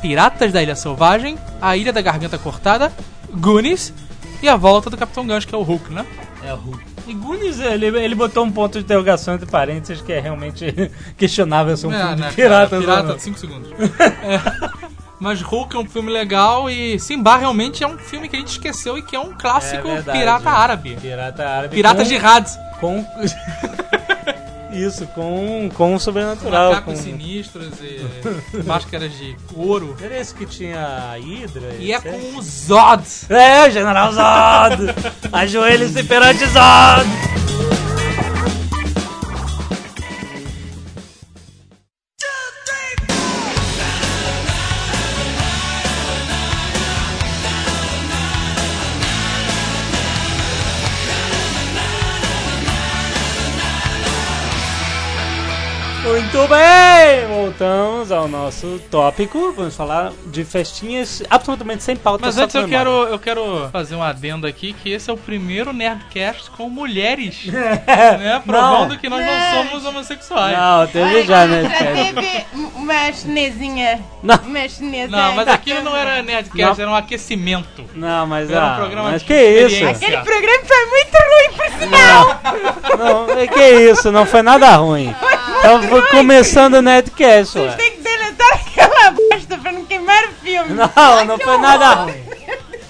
Piratas 0.01 0.53
da 0.53 0.63
Ilha 0.63 0.77
Selvagem, 0.77 1.39
A 1.61 1.77
Ilha 1.77 1.93
da 1.93 2.01
Garganta 2.01 2.39
Cortada, 2.39 2.93
Goonies 3.31 3.93
e 4.43 4.49
A 4.49 4.57
Volta 4.57 4.89
do 4.89 4.97
Capitão 4.97 5.27
Gancho, 5.27 5.47
que 5.47 5.55
é 5.55 5.59
o 5.59 5.63
Hulk, 5.63 5.93
né? 5.93 6.07
É 6.43 6.53
o 6.55 6.57
Hulk. 6.57 6.88
E 7.09 7.15
Goonies, 7.15 7.59
ele, 7.59 7.87
ele 7.87 8.15
botou 8.15 8.45
um 8.45 8.51
ponto 8.53 8.79
de 8.79 8.85
interrogação 8.85 9.35
entre 9.35 9.47
parênteses 9.47 10.03
que 10.03 10.13
é 10.13 10.21
realmente 10.21 10.67
questionável 11.17 11.77
ser 11.77 11.87
um 11.87 11.93
É, 11.93 11.99
filme 11.99 12.17
né, 12.21 12.29
de 12.29 12.35
piratas. 12.35 12.69
cara, 12.69 12.77
ou 12.77 12.81
pirata 12.83 13.09
não. 13.09 13.17
de 13.17 13.23
5 13.23 13.39
segundos. 13.39 13.71
É. 14.23 14.89
Mas 15.21 15.41
Hulk 15.41 15.75
é 15.75 15.79
um 15.81 15.85
filme 15.89 16.13
legal 16.13 16.71
e 16.71 16.97
Simba 17.01 17.37
realmente 17.37 17.83
é 17.83 17.87
um 17.89 17.99
filme 17.99 18.29
que 18.29 18.37
a 18.37 18.39
gente 18.39 18.53
esqueceu 18.53 18.97
e 18.97 19.03
que 19.03 19.17
é 19.17 19.19
um 19.21 19.33
clássico 19.37 19.89
É 19.89 19.95
verdade. 19.95 20.19
pirata 20.19 20.51
árabe. 20.51 20.97
Pirata 21.01 21.49
árabe. 21.49 21.75
Piratas 21.75 22.03
com, 22.09 22.15
de 22.15 22.25
Hades. 22.25 22.59
Com... 22.79 23.05
Isso, 24.79 25.07
com, 25.09 25.69
com 25.75 25.95
o 25.95 26.01
sobrenatural. 26.01 26.71
Macacos 26.71 26.95
Com... 26.95 27.03
sinistros 27.03 27.73
e 27.81 28.63
máscaras 28.65 29.13
de 29.13 29.37
couro. 29.53 29.97
Era 30.01 30.19
esse 30.19 30.35
que 30.35 30.47
tinha 30.47 30.81
a 30.81 31.17
Hydra? 31.17 31.75
E 31.79 31.93
é 31.93 32.01
com 32.01 32.37
o 32.37 32.43
Zod. 32.43 33.03
É, 33.29 33.67
o 33.67 33.71
General 33.71 34.13
Zod! 34.13 34.95
Ajoelhe-se 35.33 36.05
perante 36.05 36.45
Zod! 36.47 37.68
Muito 56.39 56.51
bem! 56.51 57.27
Voltamos 57.27 58.13
ao 58.13 58.29
nosso 58.29 58.81
tópico. 58.89 59.53
Vamos 59.57 59.75
falar 59.75 60.13
de 60.27 60.45
festinhas 60.45 61.21
absolutamente 61.29 61.83
sem 61.83 61.97
pauta. 61.97 62.27
Mas 62.27 62.39
antes 62.39 62.55
eu 62.55 62.69
quero, 62.69 62.91
eu 62.91 63.19
quero 63.19 63.69
fazer 63.73 63.97
um 63.97 64.03
adendo 64.05 64.47
aqui 64.47 64.73
que 64.73 64.93
esse 64.93 65.11
é 65.11 65.13
o 65.13 65.17
primeiro 65.17 65.73
Nerdcast 65.73 66.53
com 66.53 66.69
mulheres. 66.69 67.45
né? 67.51 68.41
Provando 68.47 68.97
que 68.99 69.09
nós 69.09 69.27
não 69.27 69.65
somos 69.65 69.85
homossexuais. 69.85 70.57
Não, 70.57 70.87
teve 70.87 71.25
já, 71.25 71.45
né? 71.45 71.63
Já 71.69 72.05
teve 72.05 72.47
uma 72.77 73.13
chinesinha. 73.13 74.01
Não. 74.23 74.37
Uma 74.37 74.69
chinesa. 74.69 75.11
Não, 75.11 75.35
mas 75.35 75.49
aquilo 75.49 75.83
não 75.83 75.97
era 75.97 76.23
Nerdcast, 76.23 76.79
Não. 76.79 76.85
era 76.85 76.91
um 76.93 76.95
aquecimento. 76.95 77.85
Não, 77.97 78.29
mas 78.29 78.49
Era 78.49 78.65
um 78.65 78.69
ah, 78.69 78.77
programa 78.77 79.11
mas 79.11 79.23
de 79.23 79.27
que 79.27 79.35
isso? 79.35 79.75
experiência. 79.75 79.91
Aquele 79.91 80.23
programa 80.23 80.65
foi 80.65 80.87
muito 80.87 81.17
ruim, 81.19 81.57
por 81.57 81.79
sinal. 81.81 82.41
Não, 82.97 83.47
que 83.49 83.91
isso? 83.91 84.13
Não 84.13 84.25
foi 84.25 84.43
nada 84.43 84.77
ruim. 84.77 85.13
Tava 85.69 86.03
começando 86.09 86.75
o 86.75 86.83
Netcast, 86.83 87.59
ué. 87.59 87.73
Tem 87.73 87.91
que 87.91 88.01
deletar 88.01 88.53
aquela 88.55 89.11
bosta 89.11 89.59
pra 89.59 89.71
não 89.71 89.85
queimar 89.85 90.25
o 90.25 90.33
filme. 90.43 90.73
Não, 90.73 91.25
não 91.27 91.39
foi 91.39 91.59
nada 91.59 91.93
ruim. 91.93 92.25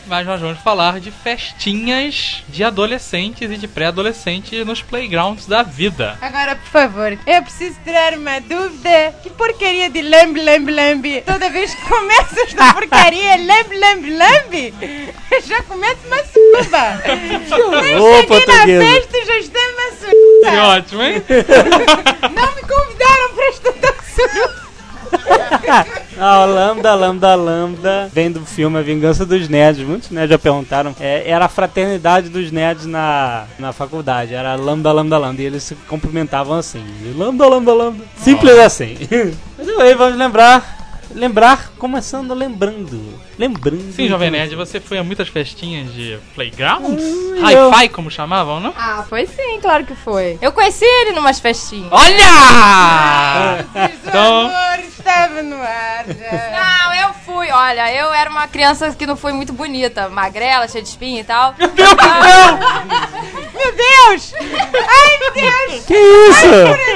Mas 0.07 0.25
nós 0.25 0.41
vamos 0.41 0.59
falar 0.61 1.01
de 1.01 1.11
festinhas 1.11 2.43
de 2.49 2.63
adolescentes 2.63 3.51
e 3.51 3.57
de 3.57 3.67
pré-adolescentes 3.67 4.65
nos 4.65 4.81
playgrounds 4.81 5.45
da 5.45 5.63
vida. 5.63 6.17
Agora, 6.23 6.55
por 6.55 6.71
favor, 6.71 7.19
eu 7.27 7.43
preciso 7.43 7.77
tirar 7.85 8.15
uma 8.15 8.41
dúvida. 8.41 9.15
Que 9.25 9.29
porcaria 9.29 9.91
de 9.91 10.01
lambe, 10.01 10.41
lambe, 10.41 10.73
lambe. 10.73 11.21
Toda 11.27 11.51
vez 11.51 11.75
que 11.75 11.83
começa 11.83 12.41
esta 12.43 12.73
porcaria, 12.75 13.37
lambe, 13.37 13.77
lambe, 13.77 14.17
lambe, 14.17 14.75
já 15.47 15.63
começa 15.65 15.99
uma 16.07 16.25
suruba. 16.25 17.03
Nem 17.05 17.99
cheguei 17.99 18.23
portuguesa. 18.23 18.85
na 18.85 18.95
festa 18.95 19.19
e 19.19 19.27
já 19.27 19.39
estou 19.39 19.63
uma 19.63 19.99
Que 20.41 20.57
ótimo, 20.59 21.03
hein? 21.03 21.23
Não 22.35 22.55
me 22.55 22.63
convidaram 22.63 23.35
para 23.35 23.49
estudar 23.49 23.95
suruba. 24.15 24.69
Ah, 26.19 26.45
o 26.45 26.53
Lambda, 26.53 26.95
Lambda, 26.95 27.35
Lambda 27.35 28.11
vem 28.13 28.31
do 28.31 28.45
filme 28.45 28.79
A 28.79 28.83
Vingança 28.83 29.25
dos 29.25 29.49
Nerds. 29.49 29.87
Muitos 29.87 30.11
nerds 30.11 30.31
já 30.31 30.39
perguntaram. 30.39 30.95
É, 30.99 31.31
era 31.31 31.45
a 31.45 31.49
fraternidade 31.49 32.29
dos 32.29 32.51
nerds 32.51 32.87
na, 32.87 33.45
na 33.59 33.73
faculdade. 33.73 34.35
Era 34.35 34.55
Lambda, 34.57 34.93
Lambda, 34.93 35.17
Lambda. 35.17 35.43
E 35.43 35.47
eles 35.47 35.63
se 35.63 35.75
cumprimentavam 35.75 36.59
assim. 36.59 36.85
Lambda, 37.17 37.47
Lambda, 37.47 37.73
Lambda. 37.73 38.05
Simples 38.17 38.59
assim. 38.59 38.97
Mas 39.57 39.69
aí, 39.69 39.95
vamos 39.95 40.19
lembrar. 40.19 40.78
Lembrar, 41.15 41.71
começando 41.79 42.35
lembrando. 42.35 43.19
Lembrando. 43.39 43.93
Sim, 43.93 44.09
Jovem 44.09 44.31
Nerd, 44.31 44.55
você 44.55 44.79
foi 44.81 44.99
a 44.99 45.05
muitas 45.05 45.29
festinhas 45.29 45.93
de 45.93 46.19
playgrounds? 46.35 47.03
Hum, 47.03 47.35
Hi-fi, 47.43 47.89
como 47.89 48.11
chamavam, 48.11 48.61
não? 48.61 48.75
Ah, 48.77 49.05
foi 49.09 49.27
sim, 49.27 49.59
claro 49.61 49.85
que 49.87 49.95
foi. 49.95 50.39
Eu 50.43 50.53
conheci 50.53 50.85
ele 50.85 51.13
numas 51.13 51.41
festinhas. 51.41 51.91
Olha! 51.91 53.65
Então- 54.07 54.47
amor 54.51 54.79
está 54.87 55.09
tava 55.29 55.43
no 55.43 55.57
ar 55.57 56.05
já. 56.07 56.51
Não, 56.51 56.95
eu 57.09 57.15
fui. 57.25 57.51
Olha, 57.51 57.93
eu 57.95 58.13
era 58.13 58.29
uma 58.29 58.47
criança 58.47 58.91
que 58.95 59.07
não 59.07 59.17
foi 59.17 59.33
muito 59.33 59.53
bonita. 59.53 60.09
Magrela, 60.09 60.69
cheia 60.69 60.83
de 60.83 60.91
espinha 60.91 61.21
e 61.21 61.25
tal. 61.25 61.55
Meu 61.59 61.69
Deus! 63.75 64.35
Ai, 64.35 65.19
meu 65.19 65.33
Deus! 65.33 65.85
Que 65.87 65.95
isso? 65.95 66.49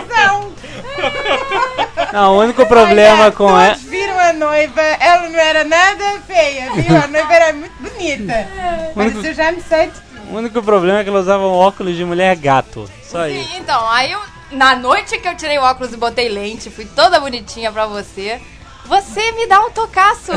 Coração! 0.08 0.52
Não, 2.12 2.36
o 2.36 2.40
único 2.40 2.66
problema 2.66 3.22
Olha, 3.24 3.32
com 3.32 3.46
todos 3.46 3.62
ela. 3.62 3.74
viram 3.76 4.18
a 4.18 4.32
noiva, 4.34 4.80
ela 4.82 5.28
não 5.30 5.38
era 5.38 5.64
nada 5.64 6.20
feia, 6.26 6.70
viu? 6.74 6.94
A 6.96 7.06
noiva 7.06 7.32
era 7.32 7.52
muito 7.54 7.72
bonita. 7.80 8.48
Mas 8.94 9.24
eu 9.24 9.32
já 9.34 9.50
me 9.50 9.62
sei 9.62 9.86
de 9.86 9.92
tudo. 9.94 10.30
O 10.30 10.36
único 10.36 10.62
problema 10.62 10.98
é 11.00 11.02
que 11.04 11.08
ela 11.08 11.20
usava 11.20 11.46
um 11.46 11.54
óculos 11.54 11.96
de 11.96 12.04
mulher 12.04 12.36
gato. 12.36 12.88
Só 13.02 13.24
Sim, 13.26 13.40
isso. 13.40 13.56
então, 13.56 13.88
aí 13.88 14.12
eu, 14.12 14.20
na 14.50 14.76
noite 14.76 15.18
que 15.18 15.26
eu 15.28 15.34
tirei 15.36 15.58
o 15.58 15.62
óculos 15.62 15.92
e 15.92 15.96
botei 15.96 16.28
lente, 16.28 16.68
fui 16.70 16.84
toda 16.84 17.18
bonitinha 17.18 17.72
pra 17.72 17.86
você. 17.86 18.38
Você 18.86 19.32
me 19.32 19.46
dá 19.46 19.60
um 19.60 19.70
tocaço. 19.70 20.32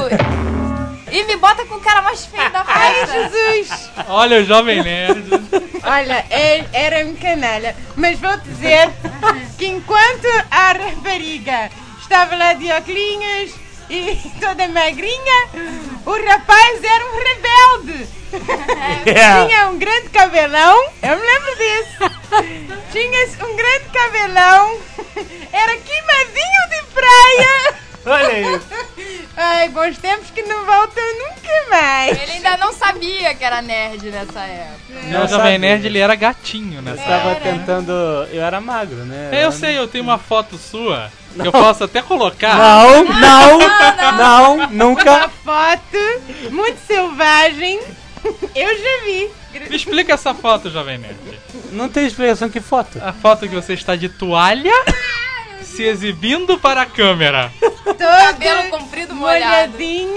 e 1.12 1.24
me 1.26 1.36
bota 1.38 1.66
com 1.66 1.76
o 1.76 1.82
cara 1.82 2.02
mais 2.02 2.26
feio 2.26 2.50
da 2.52 2.64
Ai. 2.68 2.94
Jesus! 3.06 3.90
Olha 4.08 4.40
o 4.40 4.46
Jovem 4.46 4.82
Nerd. 4.82 5.24
Olha, 5.84 6.26
é- 6.30 6.66
era 6.74 7.06
um 7.06 7.16
canalha. 7.16 7.76
Mas 7.96 8.18
vou 8.20 8.36
dizer 8.38 8.90
que 9.58 9.68
enquanto 9.68 10.28
a 10.52 10.74
rapariga 10.74 11.72
estava 12.00 12.36
lá 12.36 12.54
de 12.54 12.72
óculos 12.72 13.54
e 13.90 14.16
toda 14.40 14.68
magrinha, 14.68 15.50
o 16.06 16.26
rapaz 16.26 16.84
era 16.84 17.06
um 17.06 17.18
rebelde. 17.18 18.08
Yeah. 19.06 19.46
Tinha 19.48 19.70
um 19.70 19.78
grande 19.78 20.10
cabelão, 20.10 20.90
eu 21.02 21.18
me 21.18 21.26
lembro 21.26 21.56
disso. 21.56 21.98
Tinha 22.92 23.48
um 23.48 23.56
grande 23.56 23.86
cabelão, 23.94 24.80
era 25.52 25.78
queimadinho 25.78 26.70
de 26.70 26.84
praia. 26.94 27.85
Olha 28.06 28.56
isso. 28.56 28.68
Ai, 29.38 29.68
bons 29.70 29.98
tempos 29.98 30.30
que 30.30 30.42
não 30.44 30.66
voltam 30.66 31.04
nunca 31.18 31.70
mais. 31.70 32.22
Ele 32.22 32.32
ainda 32.34 32.56
não 32.58 32.72
sabia 32.72 33.36
que 33.36 33.44
era 33.44 33.62
nerd 33.62 34.10
nessa 34.10 34.40
época. 34.42 34.94
Não, 35.10 35.26
o 35.26 35.28
Jovem. 35.28 35.58
Nerd 35.58 35.86
ele 35.86 36.00
era 36.00 36.16
gatinho 36.16 36.82
nessa 36.82 37.02
época. 37.02 37.18
Tava 37.20 37.36
tentando. 37.42 37.92
Eu 38.32 38.44
era 38.44 38.62
magro, 38.62 39.04
né? 39.06 39.30
É, 39.34 39.46
eu 39.46 39.52
sei, 39.52 39.78
eu 39.78 39.88
tenho 39.88 40.04
uma 40.04 40.18
foto 40.18 40.58
sua 40.58 41.12
que 41.34 41.46
eu 41.46 41.52
posso 41.52 41.84
até 41.84 42.02
colocar. 42.02 42.56
Não, 42.56 43.04
não, 43.04 43.60
não, 44.18 44.56
Uma 44.56 44.68
nunca. 44.68 45.30
foto 45.44 45.98
muito 46.52 46.80
selvagem, 46.88 47.82
eu 48.56 48.78
já 48.78 49.04
vi. 49.04 49.30
Me 49.70 49.76
explica 49.76 50.14
essa 50.14 50.34
foto, 50.34 50.70
Jovem 50.70 50.98
Nerd. 50.98 51.18
Não 51.72 51.90
tem 51.90 52.06
explicação 52.06 52.50
que 52.50 52.62
foto. 52.62 53.00
A 53.04 53.12
foto 53.12 53.48
que 53.50 53.56
você 53.56 53.74
está 53.74 53.96
de 53.96 54.08
toalha 54.10 54.74
se 55.66 55.84
exibindo 55.84 56.58
para 56.58 56.84
a 56.84 56.86
câmera. 56.86 57.52
Cabelo 57.98 58.70
comprido 58.70 59.16
molhado. 59.16 59.74
molhadinho. 59.74 60.16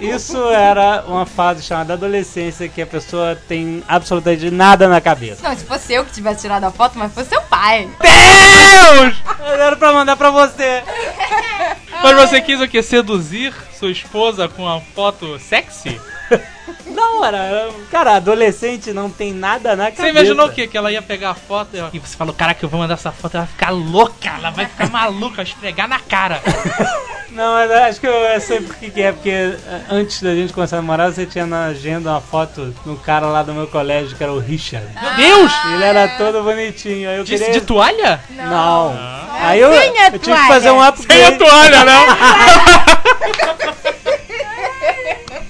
Isso 0.00 0.50
era 0.50 1.04
uma 1.06 1.24
fase 1.26 1.62
chamada 1.62 1.94
adolescência 1.94 2.68
que 2.68 2.82
a 2.82 2.86
pessoa 2.86 3.36
tem 3.48 3.82
absolutamente 3.88 4.50
nada 4.50 4.88
na 4.88 5.00
cabeça. 5.00 5.48
Não, 5.48 5.56
se 5.56 5.64
fosse 5.64 5.94
eu 5.94 6.04
que 6.04 6.12
tivesse 6.12 6.42
tirado 6.42 6.64
a 6.64 6.70
foto, 6.70 6.98
mas 6.98 7.12
fosse 7.12 7.30
seu 7.30 7.42
pai. 7.42 7.88
Deus! 8.00 9.16
Era 9.40 9.76
pra 9.76 9.92
mandar 9.92 10.16
pra 10.16 10.30
você. 10.30 10.82
Mas 12.02 12.16
você 12.16 12.40
quis 12.40 12.60
o 12.60 12.68
que? 12.68 12.82
Seduzir 12.82 13.54
sua 13.78 13.90
esposa 13.90 14.48
com 14.48 14.62
uma 14.62 14.80
foto 14.80 15.38
sexy? 15.38 16.00
Não, 16.86 17.24
era, 17.24 17.38
era. 17.38 17.72
Cara, 17.90 18.16
adolescente 18.16 18.92
não 18.92 19.10
tem 19.10 19.32
nada 19.32 19.74
na 19.74 19.84
cabeça. 19.84 20.02
Você 20.02 20.08
imaginou 20.10 20.46
o 20.46 20.52
quê? 20.52 20.66
Que 20.66 20.76
ela 20.76 20.92
ia 20.92 21.02
pegar 21.02 21.30
a 21.30 21.34
foto 21.34 21.70
e 21.92 21.98
você 21.98 22.16
falou, 22.16 22.34
caraca, 22.34 22.64
eu 22.64 22.68
vou 22.68 22.78
mandar 22.80 22.94
essa 22.94 23.10
foto, 23.10 23.36
ela 23.36 23.44
vai 23.44 23.52
ficar 23.52 23.70
louca, 23.70 24.28
ela 24.28 24.50
vai 24.50 24.66
ficar 24.66 24.90
maluca, 24.90 25.42
esfregar 25.42 25.88
na 25.88 25.98
cara. 25.98 26.40
Não, 27.30 27.54
mas 27.54 27.70
acho 27.70 28.00
que 28.00 28.06
eu, 28.06 28.40
sei 28.40 28.60
por 28.60 28.76
que 28.76 28.90
que 28.90 29.02
é, 29.02 29.10
porque 29.10 29.28
eh, 29.28 29.58
antes 29.90 30.22
da 30.22 30.32
gente 30.32 30.52
começar 30.52 30.76
a 30.76 30.80
namorar, 30.80 31.12
você 31.12 31.26
tinha 31.26 31.44
na 31.44 31.66
agenda 31.66 32.10
uma 32.10 32.20
foto 32.20 32.72
de 32.84 32.88
um 32.88 32.94
cara 32.94 33.26
lá 33.26 33.42
do 33.42 33.52
meu 33.52 33.66
colégio 33.66 34.16
que 34.16 34.22
era 34.22 34.32
o 34.32 34.38
Richard. 34.38 34.86
Meu 35.00 35.14
Deus! 35.16 35.52
Ele 35.72 35.82
era 35.82 36.08
todo 36.16 36.44
bonitinho. 36.44 37.10
Eu 37.10 37.24
De, 37.24 37.36
queria. 37.36 37.52
de 37.52 37.60
toalha? 37.62 38.20
Não. 38.30 38.92
Aí 39.40 39.60
eu, 39.60 39.72
Sem 39.72 39.98
a 40.00 40.06
eu 40.08 40.18
tive 40.18 40.36
que 40.36 40.46
fazer 40.48 40.70
um 40.70 40.78
Sem 40.78 40.84
a 40.84 40.88
upgrade. 41.28 41.38
toalha, 41.38 41.84
né? 41.84 41.98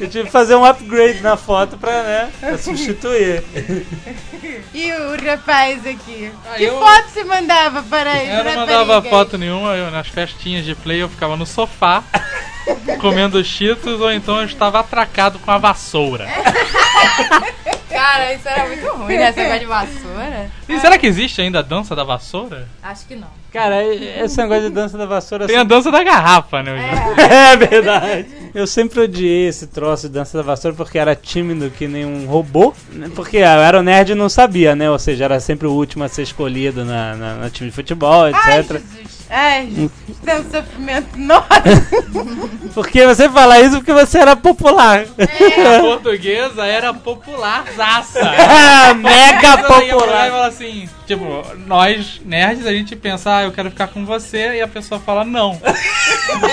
Eu 0.01 0.09
tive 0.11 0.25
que 0.25 0.31
fazer 0.31 0.55
um 0.57 0.64
upgrade 0.64 1.20
na 1.23 1.37
foto 1.37 1.79
pra, 1.79 2.03
né, 2.03 2.31
pra 2.40 2.59
substituir. 2.59 3.42
E 4.75 4.92
o 4.92 5.25
rapaz 5.25 5.87
aqui? 5.87 6.33
Ah, 6.51 6.55
que 6.57 6.64
eu- 6.64 6.79
foto 6.79 7.09
você 7.09 7.25
mandava 7.25 7.83
para 7.85 8.11
as 8.12 8.23
Eu 8.23 8.27
não 8.29 8.37
raparigas? 8.38 8.57
mandava 8.68 9.03
foto 9.09 9.38
nenhuma, 9.38 9.70
eu, 9.77 9.90
nas 9.92 10.09
festinhas 10.09 10.64
de 10.64 10.75
play 10.75 11.01
eu 11.01 11.09
ficava 11.09 11.37
no 11.37 11.47
sofá, 11.47 12.03
comendo 13.01 13.42
cheetos, 13.44 14.01
ou 14.01 14.12
então 14.12 14.40
eu 14.40 14.47
estava 14.47 14.81
atracado 14.81 15.38
com 15.38 15.51
a 15.51 15.59
vassoura. 15.59 16.27
Cara, 17.95 18.35
isso 18.35 18.49
era 18.49 18.67
muito 18.67 18.87
ruim, 18.89 19.17
né? 19.17 19.31
Esse 19.31 19.39
negócio 19.41 19.61
de 19.61 19.67
vassoura. 19.67 20.51
E 20.69 20.81
será 20.81 20.99
que 20.99 21.07
existe 21.07 21.41
ainda 21.41 21.61
a 21.61 21.63
dança 21.63 21.95
da 21.95 22.05
vassoura? 22.05 22.69
Acho 22.83 23.07
que 23.07 23.15
não. 23.15 23.29
Cara, 23.53 23.85
esse 23.85 24.37
negócio 24.37 24.65
de 24.65 24.71
dança 24.71 24.99
da 24.99 25.07
vassoura. 25.07 25.47
Tem 25.47 25.57
a 25.57 25.63
dança 25.63 25.89
da 25.91 26.03
garrafa, 26.03 26.61
né? 26.63 26.73
hoje? 26.73 27.21
É 27.23 27.57
verdade. 27.57 28.27
Eu 28.53 28.67
sempre 28.67 29.01
odiei 29.01 29.47
esse 29.49 29.69
troço 29.69 30.09
de 30.09 30.15
dança 30.15 30.37
da 30.37 30.43
vassoura 30.43 30.77
porque 30.77 30.99
era 30.99 31.15
tímido 31.15 31.71
que 31.71 31.87
nem 31.87 32.05
um 32.05 32.27
robô. 32.27 32.75
né? 32.91 33.09
Porque 33.15 33.37
eu 33.37 33.47
era 33.47 33.79
o 33.79 33.83
nerd 33.83 34.11
e 34.11 34.15
não 34.17 34.29
sabia, 34.29 34.75
né? 34.75 34.91
Ou 34.91 34.99
seja, 34.99 35.25
era 35.25 35.39
sempre 35.39 35.69
o 35.69 35.73
último 35.73 36.03
a 36.03 36.09
ser 36.09 36.23
escolhido 36.23 36.85
na, 36.85 37.15
na, 37.15 37.35
na 37.37 37.51
time 37.51 37.71
de 37.71 37.77
futebol, 37.77 38.25
Ai, 38.25 38.33
etc. 38.61 38.73
Jesus. 38.81 39.13
Ai, 39.31 39.91
é 40.27 40.35
um 40.37 40.51
sofrimento 40.51 41.17
enorme. 41.19 41.49
Porque 42.75 43.07
você 43.07 43.29
fala 43.29 43.61
isso 43.61 43.77
porque 43.79 43.93
você 43.93 44.19
era 44.19 44.35
popular. 44.35 45.05
A 45.19 45.81
portuguesa 45.81 46.65
era 46.67 46.93
popular 46.95 47.65
zaça. 47.77 48.21
Mega 48.97 49.55
lá 49.69 49.85
e 49.85 49.91
popular. 49.91 50.31
fala 50.31 50.47
assim, 50.49 50.89
tipo, 51.07 51.25
nós 51.67 52.21
nerds 52.25 52.67
a 52.67 52.73
gente 52.73 52.97
pensa, 52.97 53.37
ah, 53.37 53.43
eu 53.45 53.53
quero 53.53 53.71
ficar 53.71 53.87
com 53.89 54.05
você, 54.05 54.57
e 54.57 54.61
a 54.61 54.67
pessoa 54.69 55.01
fala 55.01 55.25
não. 55.25 55.55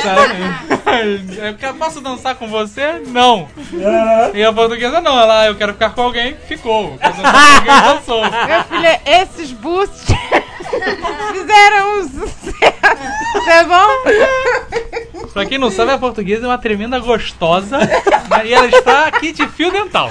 Sabe? 0.04 1.38
Eu 1.48 1.56
quero- 1.56 1.74
posso 1.76 2.02
dançar 2.02 2.36
com 2.36 2.48
você? 2.48 3.02
Não. 3.08 3.48
E 4.34 4.44
a 4.44 4.54
portuguesa 4.54 5.02
não, 5.02 5.20
ela, 5.20 5.42
"Ah, 5.42 5.48
eu 5.48 5.56
quero 5.56 5.74
ficar 5.74 5.90
com 5.92 6.02
alguém, 6.04 6.36
ficou. 6.48 6.98
Dançar 7.02 7.32
com 7.32 7.68
alguém, 7.72 7.96
dançou. 7.96 8.22
Meu 8.22 8.64
filho, 8.66 9.00
esses 9.06 9.52
bustos 9.52 10.06
fizeram 11.32 12.00
um 12.00 12.08
sucesso. 12.82 13.46
Tá 13.46 13.63
bom? 13.63 15.28
Pra 15.34 15.46
quem 15.46 15.58
não 15.58 15.72
sabe, 15.72 15.91
a 15.91 15.98
portuguesa 15.98 16.46
é 16.46 16.48
uma 16.50 16.58
tremenda 16.58 17.00
gostosa 17.00 17.78
né, 17.78 17.88
e 18.46 18.54
ela 18.54 18.67
está 18.67 19.06
aqui 19.08 19.32
de 19.32 19.48
fio 19.50 19.72
dental. 19.72 20.10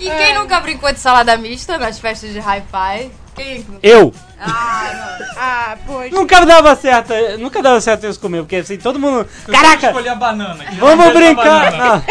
E 0.00 0.10
quem 0.10 0.34
nunca 0.34 0.60
brincou 0.60 0.92
de 0.92 0.98
salada 0.98 1.36
mista 1.36 1.78
nas 1.78 1.98
festas 1.98 2.32
de 2.32 2.38
hi-fi? 2.40 3.10
Quem? 3.34 3.66
Eu 3.82 4.12
Ah, 4.40 5.18
Ah, 5.36 5.76
poxa. 5.86 6.10
nunca 6.14 6.44
dava 6.46 6.74
certo, 6.76 7.12
nunca 7.38 7.62
dava 7.62 7.80
certo 7.80 8.06
isso 8.06 8.20
comigo, 8.20 8.44
porque 8.44 8.56
assim, 8.56 8.76
todo 8.76 8.98
mundo. 8.98 9.26
Eu 9.46 9.52
Caraca! 9.54 9.86
escolhi 9.88 10.08
a 10.08 10.14
banana. 10.14 10.64
Vamos 10.78 11.12
brincar! 11.12 11.70
banana. 11.70 12.04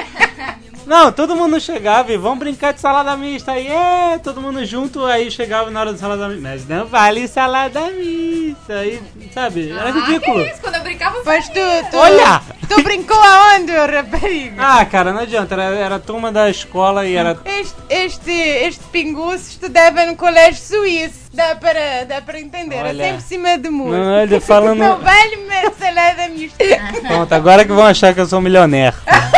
Não. 0.85 1.11
todo 1.11 1.35
mundo 1.35 1.59
chegava 1.59 2.11
e 2.11 2.17
vamos 2.17 2.39
brincar 2.39 2.73
de 2.73 2.79
salada 2.81 3.15
mista. 3.17 3.51
Aí, 3.53 3.67
é, 3.67 4.17
todo 4.23 4.41
mundo 4.41 4.63
junto, 4.65 5.05
aí 5.05 5.29
chegava 5.31 5.69
na 5.71 5.79
hora 5.79 5.91
da 5.93 5.97
salada 5.99 6.27
mista. 6.27 6.41
Mas 6.49 6.67
não 6.67 6.85
vale 6.85 7.27
salada 7.27 7.81
mista. 7.91 8.73
Aí, 8.73 9.01
sabe, 9.33 9.71
era 9.71 9.89
Ah, 9.89 9.93
que 9.93 9.99
ridículo. 9.99 10.41
isso? 10.41 10.61
Quando 10.61 10.75
eu 10.75 10.81
brincava, 10.83 11.17
eu 11.17 11.23
Pois 11.23 11.47
tu, 11.49 11.59
tu, 11.91 11.97
Olha! 11.97 12.41
tu 12.69 12.81
brincou 12.83 13.17
aonde, 13.19 13.71
rapariga? 13.71 14.55
Ah, 14.57 14.85
cara, 14.85 15.11
não 15.13 15.21
adianta. 15.21 15.53
Era, 15.55 15.63
era 15.75 15.95
a 15.95 15.99
turma 15.99 16.31
da 16.31 16.49
escola 16.49 17.05
e 17.05 17.15
era. 17.15 17.37
Este, 17.45 17.75
este, 17.89 18.31
este 18.31 18.83
pinguço 18.85 19.49
estudava 19.51 20.05
no 20.05 20.15
colégio 20.15 20.61
suíço. 20.63 21.23
Dá 21.33 21.55
para, 21.55 22.05
dá 22.07 22.21
para 22.21 22.39
entender. 22.39 22.75
Olha. 22.77 23.01
É 23.03 23.07
sempre 23.07 23.23
cima 23.23 23.57
do 23.57 23.71
muro. 23.71 23.97
Não, 23.97 24.21
ele 24.21 24.39
falando. 24.39 24.77
Não 24.79 24.99
vale 24.99 25.37
mais 25.47 25.73
salada 25.77 26.27
mista. 26.29 26.63
Pronto, 27.07 27.33
agora 27.33 27.65
que 27.65 27.71
vão 27.71 27.85
achar 27.85 28.13
que 28.13 28.21
eu 28.21 28.27
sou 28.27 28.39
milionaire. 28.39 28.95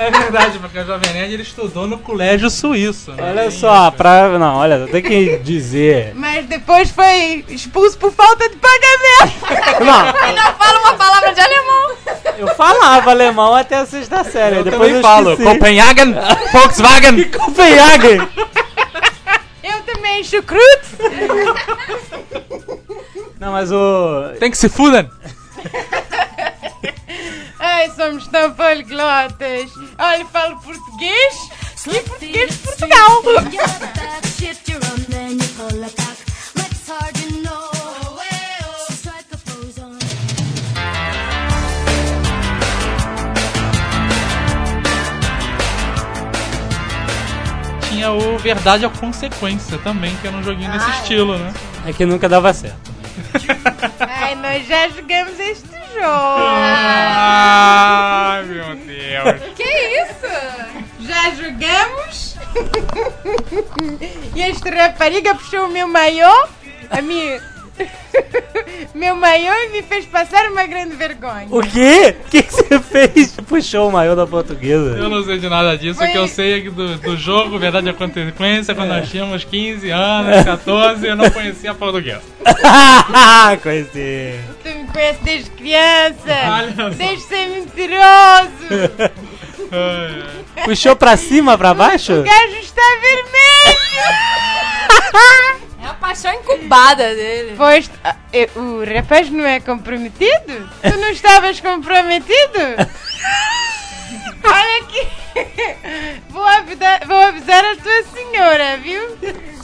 É 0.00 0.10
verdade, 0.10 0.58
porque 0.58 0.78
a 0.78 0.84
Jovem 0.84 1.12
Nerd 1.12 1.34
ele 1.34 1.42
estudou 1.42 1.86
no 1.86 1.98
colégio 1.98 2.48
suíço. 2.48 3.12
né? 3.12 3.22
Olha 3.22 3.50
só, 3.50 3.90
pra. 3.90 4.38
Não, 4.38 4.56
olha, 4.56 4.88
tem 4.90 5.02
que 5.02 5.36
dizer. 5.38 6.12
Mas 6.14 6.46
depois 6.46 6.90
foi 6.90 7.44
expulso 7.50 7.98
por 7.98 8.10
falta 8.10 8.48
de 8.48 8.56
pagamento. 8.56 9.84
Não, 9.84 10.24
ainda 10.26 10.52
fala 10.54 10.80
uma 10.80 10.94
palavra 10.94 11.34
de 11.34 11.40
alemão. 11.40 11.96
eu 12.38 12.48
falava 12.54 13.10
alemão 13.10 13.54
até 13.54 13.76
a 13.76 13.84
sexta 13.84 14.24
série. 14.24 14.56
Eu 14.56 14.64
depois 14.64 14.80
também 14.80 14.96
eu 14.96 15.02
falo, 15.02 15.30
esqueci. 15.32 15.52
Copenhagen, 15.52 16.14
Volkswagen. 16.50 17.24
Copenhagen! 17.28 18.28
Eu 19.62 19.82
também 19.82 20.24
chucrute. 20.24 20.96
Não, 23.38 23.52
mas 23.52 23.70
o. 23.70 24.30
Tem 24.38 24.50
que 24.50 24.56
se 24.56 24.70
fudem. 24.70 25.10
Ai, 27.62 27.90
somos 27.90 28.26
tão 28.26 28.54
polglotas. 28.54 29.70
Olha, 29.98 30.24
falo 30.24 30.58
português 30.60 31.50
e 31.86 32.00
português 32.00 32.50
de 32.52 32.58
Portugal. 32.58 33.22
Tinha 47.90 48.10
o 48.12 48.38
Verdade 48.38 48.84
é 48.84 48.86
a 48.86 48.90
Consequência 48.90 49.76
também, 49.78 50.16
que 50.16 50.26
era 50.26 50.34
um 50.34 50.42
joguinho 50.42 50.72
desse 50.72 50.90
estilo, 51.02 51.36
né? 51.36 51.52
É 51.84 51.92
que 51.92 52.06
nunca 52.06 52.26
dava 52.26 52.54
certo. 52.54 52.90
Ai, 54.00 54.34
nós 54.36 54.66
já 54.66 54.88
jogamos 54.88 55.38
este 55.38 55.79
jogo. 55.92 56.44
Ai, 57.18 58.44
meu 58.44 58.76
Deus. 58.76 59.54
Que 59.54 59.64
isso? 60.02 60.28
Já 61.00 61.30
jogamos. 61.30 62.36
e 64.34 64.42
esta 64.42 64.70
rapariga 64.70 65.34
puxou 65.34 65.66
o 65.66 65.70
meu 65.70 65.86
maiô, 65.88 66.46
a 66.90 67.00
minha. 67.02 67.40
meu 68.94 69.14
maiô 69.16 69.52
e 69.52 69.68
me 69.70 69.82
fez 69.82 70.06
passar 70.06 70.50
uma 70.50 70.66
grande 70.66 70.94
vergonha. 70.96 71.46
O 71.50 71.60
quê? 71.62 72.16
O 72.26 72.30
que 72.30 72.42
que 72.42 72.52
você 72.52 72.80
fez? 72.80 73.36
Puxou 73.48 73.88
o 73.88 73.92
maior 73.92 74.16
da 74.16 74.26
portuguesa. 74.26 74.96
Eu 74.98 75.08
não 75.08 75.22
sei 75.24 75.38
de 75.38 75.48
nada 75.48 75.76
disso, 75.76 76.02
o 76.02 76.06
que 76.06 76.16
eu 76.16 76.28
sei 76.28 76.58
é 76.58 76.60
que 76.60 76.70
do, 76.70 76.96
do 76.96 77.16
jogo 77.16 77.58
Verdade 77.58 77.88
ou 77.88 77.94
Consequência, 77.94 78.74
quando 78.74 78.88
nós 78.88 79.08
tínhamos 79.08 79.44
15 79.44 79.90
anos, 79.90 80.44
14, 80.44 81.06
eu 81.06 81.16
não 81.16 81.30
conhecia 81.30 81.74
português. 81.74 82.18
Conheci. 83.62 84.40
Tu 84.62 84.68
me 84.68 84.86
conheces 84.86 85.22
desde 85.22 85.50
criança. 85.50 86.74
Olha. 86.76 86.90
Deixa 86.90 87.16
de 87.16 87.22
ser 87.22 87.46
mentiroso. 87.48 89.10
Ai. 89.72 90.40
Puxou 90.64 90.96
pra 90.96 91.16
cima, 91.16 91.56
pra 91.56 91.74
baixo? 91.74 92.12
O 92.12 92.22
gajo 92.22 92.56
está 92.60 92.82
vermelho. 93.00 93.30
É 95.82 95.86
a 95.86 95.94
paixão 95.94 96.32
incubada 96.34 97.14
dele. 97.14 97.54
Pois, 97.56 97.90
ah, 98.04 98.14
o 98.56 98.84
rapaz 98.94 99.30
não 99.30 99.46
é 99.46 99.60
comprometido? 99.60 100.68
Tu 100.82 100.96
não 100.98 101.10
estavas 101.10 101.60
comprometido? 101.60 102.58
Olha 104.44 104.82
aqui. 104.82 105.06
Vou 106.30 106.44
avisar, 106.44 107.00
vou 107.06 107.16
avisar 107.16 107.64
a 107.64 107.76
tua 107.76 108.02
senhora, 108.12 108.76
viu? 108.78 109.16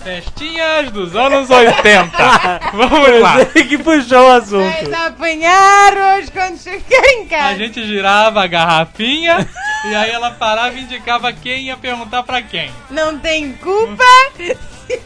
Festinhas 0.02 0.90
dos 0.92 1.16
anos 1.16 1.50
80. 1.50 2.10
Vamos 2.72 3.20
lá. 3.20 3.38
Você 3.38 3.64
que 3.64 3.76
puxou 3.78 4.20
o 4.20 4.26
Vais 4.28 4.44
assunto. 4.44 4.94
apanhar 4.94 5.92
hoje 5.92 6.30
quando 6.30 6.58
chegar 6.58 7.04
em 7.14 7.26
casa. 7.26 7.48
A 7.48 7.54
gente 7.56 7.84
girava 7.84 8.42
a 8.44 8.46
garrafinha 8.46 9.48
e 9.90 9.94
aí 9.94 10.10
ela 10.10 10.30
parava 10.30 10.76
e 10.76 10.82
indicava 10.82 11.32
quem 11.32 11.64
ia 11.66 11.76
perguntar 11.76 12.22
pra 12.22 12.42
quem. 12.42 12.70
Não 12.90 13.18
tem 13.18 13.52
culpa 13.54 14.04
se 14.36 14.56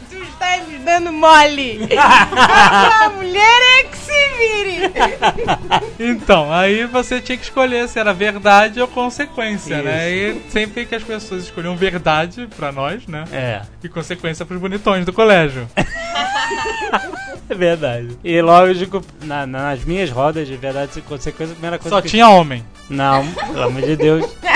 tu 0.09 0.15
estás 0.23 0.67
me 0.67 0.77
dando 0.79 1.11
mole. 1.11 1.87
A 1.97 3.09
mulher 3.09 3.59
é 3.79 3.83
que 3.83 3.97
se 3.97 4.11
vire. 4.37 4.91
Então, 5.99 6.51
aí 6.53 6.85
você 6.85 7.19
tinha 7.21 7.37
que 7.37 7.43
escolher 7.43 7.87
se 7.87 7.99
era 7.99 8.13
verdade 8.13 8.79
ou 8.81 8.87
consequência, 8.87 9.81
né? 9.81 10.09
E 10.11 10.41
sempre 10.49 10.85
que 10.85 10.95
as 10.95 11.03
pessoas 11.03 11.43
escolhiam 11.43 11.75
verdade 11.75 12.47
pra 12.55 12.71
nós, 12.71 13.05
né? 13.07 13.23
É, 13.31 13.61
E 13.83 13.89
consequência 13.89 14.45
pros 14.45 14.59
bonitões 14.59 15.05
do 15.05 15.13
colégio. 15.13 15.67
é 17.49 17.53
verdade. 17.55 18.17
E 18.23 18.41
lógico, 18.41 19.03
na- 19.23 19.45
nas 19.45 19.83
minhas 19.83 20.09
rodas 20.09 20.47
de 20.47 20.55
verdade 20.55 20.91
e 20.99 21.01
consequência, 21.01 21.51
a 21.53 21.55
primeira 21.55 21.77
coisa 21.79 21.95
Só 21.95 22.01
que... 22.01 22.09
tinha 22.09 22.29
homem. 22.29 22.63
Não, 22.89 23.25
pelo 23.33 23.63
amor 23.63 23.81
de 23.81 23.95
Deus. 23.95 24.25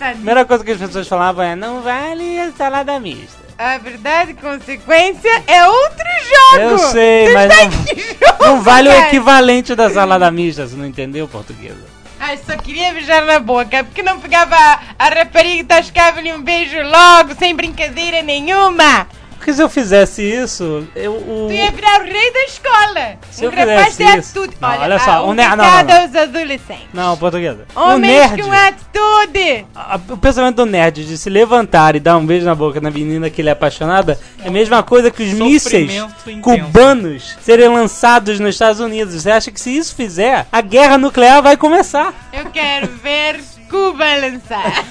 A 0.00 0.12
primeira 0.12 0.44
coisa 0.44 0.64
que 0.64 0.70
as 0.72 0.78
pessoas 0.78 1.08
falavam 1.08 1.44
é, 1.44 1.56
não 1.56 1.82
vale 1.82 2.38
a 2.40 2.52
salada 2.52 2.98
mista. 3.00 3.38
A 3.58 3.76
verdade 3.78 4.34
consequência 4.34 5.42
é 5.46 5.66
outro 5.66 6.06
jogo. 6.24 6.62
Eu 6.62 6.78
sei, 6.78 7.26
Tu 7.26 7.34
mas 7.34 7.48
tá 7.48 7.64
não, 8.38 8.46
não 8.56 8.62
vale 8.62 8.88
o 8.88 8.92
cara? 8.92 9.06
equivalente 9.08 9.74
da 9.74 9.90
salada 9.90 10.30
mista, 10.30 10.66
você 10.66 10.76
não 10.76 10.86
entendeu 10.86 11.26
portuguesa? 11.26 11.84
Ai, 12.20 12.38
só 12.44 12.56
queria 12.56 12.92
beijar 12.92 13.24
na 13.24 13.38
boca, 13.40 13.82
porque 13.84 14.02
não 14.02 14.20
pegava 14.20 14.54
a, 14.56 14.80
a 14.98 15.08
rapariga 15.08 15.60
e 15.60 15.64
tascava-lhe 15.64 16.32
um 16.32 16.42
beijo 16.42 16.76
logo, 16.82 17.34
sem 17.36 17.54
brincadeira 17.54 18.22
nenhuma. 18.22 19.06
Porque 19.38 19.54
se 19.54 19.62
eu 19.62 19.68
fizesse 19.68 20.22
isso, 20.22 20.86
eu... 20.94 21.12
O... 21.14 21.46
Tu 21.48 21.54
ia 21.54 21.70
virar 21.70 22.00
o 22.00 22.04
rei 22.04 22.32
da 22.32 22.44
escola. 22.44 23.18
Se 23.30 23.44
eu 23.44 23.50
um 23.50 23.54
rapaz 23.54 23.94
fizesse 23.94 23.96
tem 23.96 24.18
isso- 24.18 24.38
atitude. 24.40 24.56
Não, 24.60 24.68
olha, 24.68 24.80
olha 24.80 24.98
só, 24.98 25.26
um 25.26 25.32
ne- 25.32 25.48
não, 25.48 25.56
não, 25.56 25.84
não. 25.84 26.00
aos 26.02 26.14
adolescentes. 26.16 26.88
Não, 26.92 27.16
portuguesa. 27.16 27.64
o 27.74 27.80
Homens 27.80 28.30
nerd... 28.32 28.42
com 28.42 28.52
atitude. 28.52 29.66
A- 29.74 29.98
O 30.10 30.16
pensamento 30.18 30.56
do 30.56 30.66
nerd 30.66 31.04
de 31.06 31.16
se 31.16 31.30
levantar 31.30 31.96
e 31.96 32.00
dar 32.00 32.16
um 32.18 32.26
beijo 32.26 32.44
na 32.44 32.54
boca 32.54 32.80
na 32.80 32.90
menina 32.90 33.30
que 33.30 33.40
ele 33.40 33.48
é 33.48 33.52
apaixonada 33.52 34.18
é 34.44 34.48
a 34.48 34.50
mesma 34.50 34.82
coisa 34.82 35.10
que 35.10 35.22
os 35.22 35.32
mísseis 35.32 35.94
intenso. 35.94 36.40
cubanos 36.42 37.36
serem 37.40 37.68
lançados 37.68 38.38
nos 38.40 38.54
Estados 38.54 38.80
Unidos. 38.80 39.14
Você 39.14 39.30
acha 39.30 39.50
que 39.50 39.60
se 39.60 39.74
isso 39.74 39.94
fizer, 39.94 40.46
a 40.52 40.60
guerra 40.60 40.98
nuclear 40.98 41.40
vai 41.42 41.56
começar? 41.56 42.12
Eu 42.32 42.46
quero 42.46 42.88
ver 43.02 43.40
Cuba 43.70 44.04
lançar. 44.16 44.84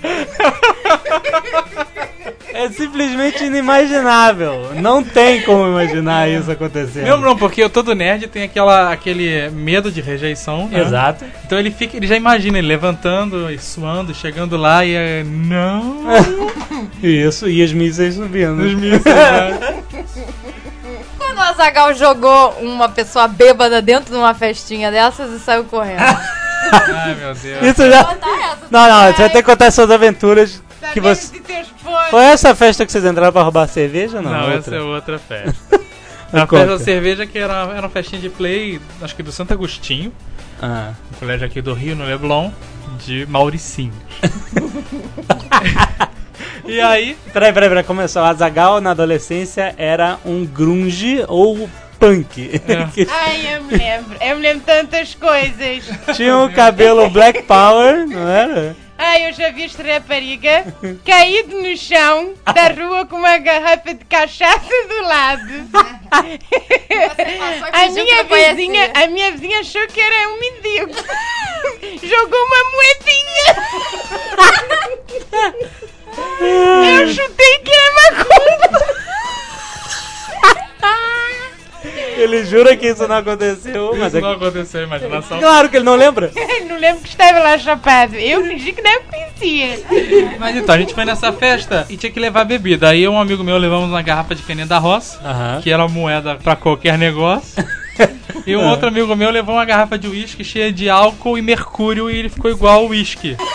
É 2.52 2.68
simplesmente 2.68 3.44
inimaginável. 3.44 4.70
Não 4.74 5.02
tem 5.02 5.42
como 5.42 5.66
imaginar 5.66 6.28
isso 6.28 6.50
acontecendo. 6.50 7.04
Meu 7.04 7.18
não, 7.18 7.36
porque 7.36 7.68
todo 7.68 7.94
nerd 7.94 8.26
tem 8.28 8.42
aquela, 8.44 8.92
aquele 8.92 9.48
medo 9.50 9.90
de 9.90 10.00
rejeição. 10.00 10.68
né? 10.68 10.80
Exato. 10.80 11.24
Então 11.44 11.58
ele 11.58 11.70
fica, 11.70 11.96
ele 11.96 12.06
já 12.06 12.16
imagina 12.16 12.58
ele 12.58 12.66
levantando 12.66 13.50
e 13.50 13.58
suando, 13.58 14.14
chegando 14.14 14.56
lá 14.56 14.84
e 14.84 14.94
é, 14.94 15.24
não. 15.24 16.04
Isso, 17.02 17.48
e 17.48 17.62
os 17.62 17.72
mísseis 17.72 18.14
subindo. 18.14 18.60
Os 18.62 18.74
mísseis, 18.74 19.04
né? 19.04 19.82
Quando 21.16 21.38
o 21.38 21.42
Azagal 21.42 21.94
jogou 21.94 22.50
uma 22.60 22.88
pessoa 22.88 23.28
bêbada 23.28 23.80
dentro 23.80 24.10
de 24.12 24.16
uma 24.18 24.34
festinha 24.34 24.90
dessas 24.90 25.30
e 25.32 25.38
saiu 25.38 25.64
correndo. 25.64 26.00
Ai 26.72 27.14
meu 27.14 27.34
Deus. 27.34 27.62
Isso 27.62 27.90
já. 27.90 28.16
Não, 28.70 28.88
não, 28.88 29.06
você 29.12 29.22
vai 29.22 29.30
ter 29.30 29.38
que 29.38 29.42
contar 29.44 29.70
suas 29.70 29.90
aventuras. 29.90 30.62
Que 30.80 30.86
Sabendo 31.00 31.14
você... 31.14 31.32
de 31.32 31.40
teus 31.40 31.68
podres. 31.82 32.10
Foi 32.10 32.24
essa 32.24 32.54
festa 32.54 32.86
que 32.86 32.92
vocês 32.92 33.04
entraram 33.04 33.32
pra 33.32 33.42
roubar 33.42 33.68
cerveja 33.68 34.18
ou 34.18 34.22
não? 34.22 34.30
Não, 34.32 34.40
Outra? 34.40 34.58
essa 34.58 34.74
é 34.74 34.80
outra 34.80 35.18
festa. 35.18 35.80
A 36.32 36.46
festa 36.46 36.66
da 36.66 36.78
cerveja 36.78 37.26
que 37.26 37.38
era, 37.38 37.54
era 37.72 37.80
uma 37.82 37.88
festinha 37.88 38.20
de 38.22 38.28
play, 38.28 38.80
acho 39.02 39.16
que 39.16 39.22
do 39.22 39.32
Santo 39.32 39.52
Agostinho, 39.52 40.12
Ah. 40.62 40.92
um 41.12 41.18
colégio 41.18 41.44
aqui 41.44 41.60
do 41.60 41.74
Rio, 41.74 41.96
no 41.96 42.04
Leblon, 42.04 42.52
de 43.04 43.26
Mauricinhos. 43.28 43.96
e 46.64 46.80
aí, 46.80 47.16
Peraí, 47.32 47.52
peraí, 47.52 47.68
peraí. 47.68 47.84
Começou. 47.84 48.22
O 48.22 48.26
Azagal 48.26 48.80
na 48.80 48.90
adolescência 48.92 49.74
era 49.76 50.18
um 50.24 50.44
grunge 50.46 51.24
ou 51.28 51.68
punk. 51.98 52.60
Que 52.94 53.06
Ai, 53.10 53.56
eu 53.56 53.64
me 53.64 53.76
lembro. 53.76 54.16
Eu 54.20 54.36
me 54.36 54.42
lembro 54.42 54.62
tantas 54.64 55.14
coisas. 55.14 55.84
tinha 56.16 56.36
o 56.38 56.52
cabelo 56.52 57.08
Black 57.10 57.42
Power, 57.42 58.06
não 58.06 58.28
era? 58.28 58.76
Ai, 59.02 59.28
eu 59.28 59.32
já 59.32 59.50
vi 59.50 59.64
esta 59.64 59.82
rapariga 59.82 60.62
caído 61.06 61.62
no 61.62 61.74
chão 61.74 62.34
da 62.44 62.68
rua 62.68 63.06
com 63.06 63.16
uma 63.16 63.38
garrafa 63.38 63.94
de 63.94 64.04
cachaça 64.04 64.68
do 64.88 65.00
lado. 65.00 65.70
A 67.72 67.88
minha 67.88 68.24
vizinha, 68.24 68.92
a 68.94 69.06
minha 69.06 69.32
vizinha 69.32 69.60
achou 69.60 69.86
que 69.86 69.98
era 69.98 70.28
um 70.28 70.38
mendigo. 70.38 70.92
Jogou 72.06 72.44
uma 72.44 72.64
moedinha. 72.74 73.56
Eu 77.00 77.08
chutei 77.08 77.58
que 77.60 77.72
era 77.72 77.94
macumba. 77.94 79.00
Ele 82.22 82.44
jura 82.44 82.76
que 82.76 82.86
isso 82.86 83.06
não 83.08 83.16
aconteceu, 83.16 83.94
mas 83.96 84.08
isso 84.08 84.18
é... 84.18 84.20
não 84.20 84.32
aconteceu, 84.32 84.82
imaginação. 84.82 85.38
Claro 85.38 85.68
que 85.68 85.76
ele 85.76 85.84
não 85.84 85.96
lembra. 85.96 86.30
Não 86.68 86.76
lembro 86.78 87.02
que 87.02 87.08
estava 87.08 87.38
lá 87.40 87.58
chapado. 87.58 88.14
Eu 88.14 88.44
fingi 88.44 88.72
que 88.72 88.80
não 88.80 89.02
conhecia. 89.02 89.80
Mas 90.38 90.56
então, 90.56 90.74
a 90.74 90.78
gente 90.78 90.94
foi 90.94 91.04
nessa 91.04 91.32
festa 91.32 91.84
e 91.90 91.96
tinha 91.96 92.12
que 92.12 92.20
levar 92.20 92.44
bebida. 92.44 92.90
Aí 92.90 93.02
eu 93.02 93.12
e 93.12 93.14
um 93.14 93.20
amigo 93.20 93.42
meu 93.42 93.58
levamos 93.58 93.88
uma 93.88 94.02
garrafa 94.02 94.34
de 94.34 94.42
Fernanda 94.42 94.78
Ross, 94.78 95.18
Aham. 95.24 95.60
que 95.62 95.70
era 95.70 95.86
moeda 95.88 96.36
pra 96.36 96.54
qualquer 96.56 96.96
negócio. 96.96 97.64
E 98.46 98.56
um 98.56 98.66
outro 98.66 98.88
amigo 98.88 99.14
meu 99.14 99.30
levou 99.30 99.54
uma 99.56 99.64
garrafa 99.64 99.98
de 99.98 100.08
uísque 100.08 100.42
cheia 100.42 100.72
de 100.72 100.88
álcool 100.88 101.36
e 101.36 101.42
mercúrio 101.42 102.10
e 102.10 102.16
ele 102.16 102.28
ficou 102.30 102.50
igual 102.50 102.80
ao 102.80 102.86
uísque. 102.86 103.36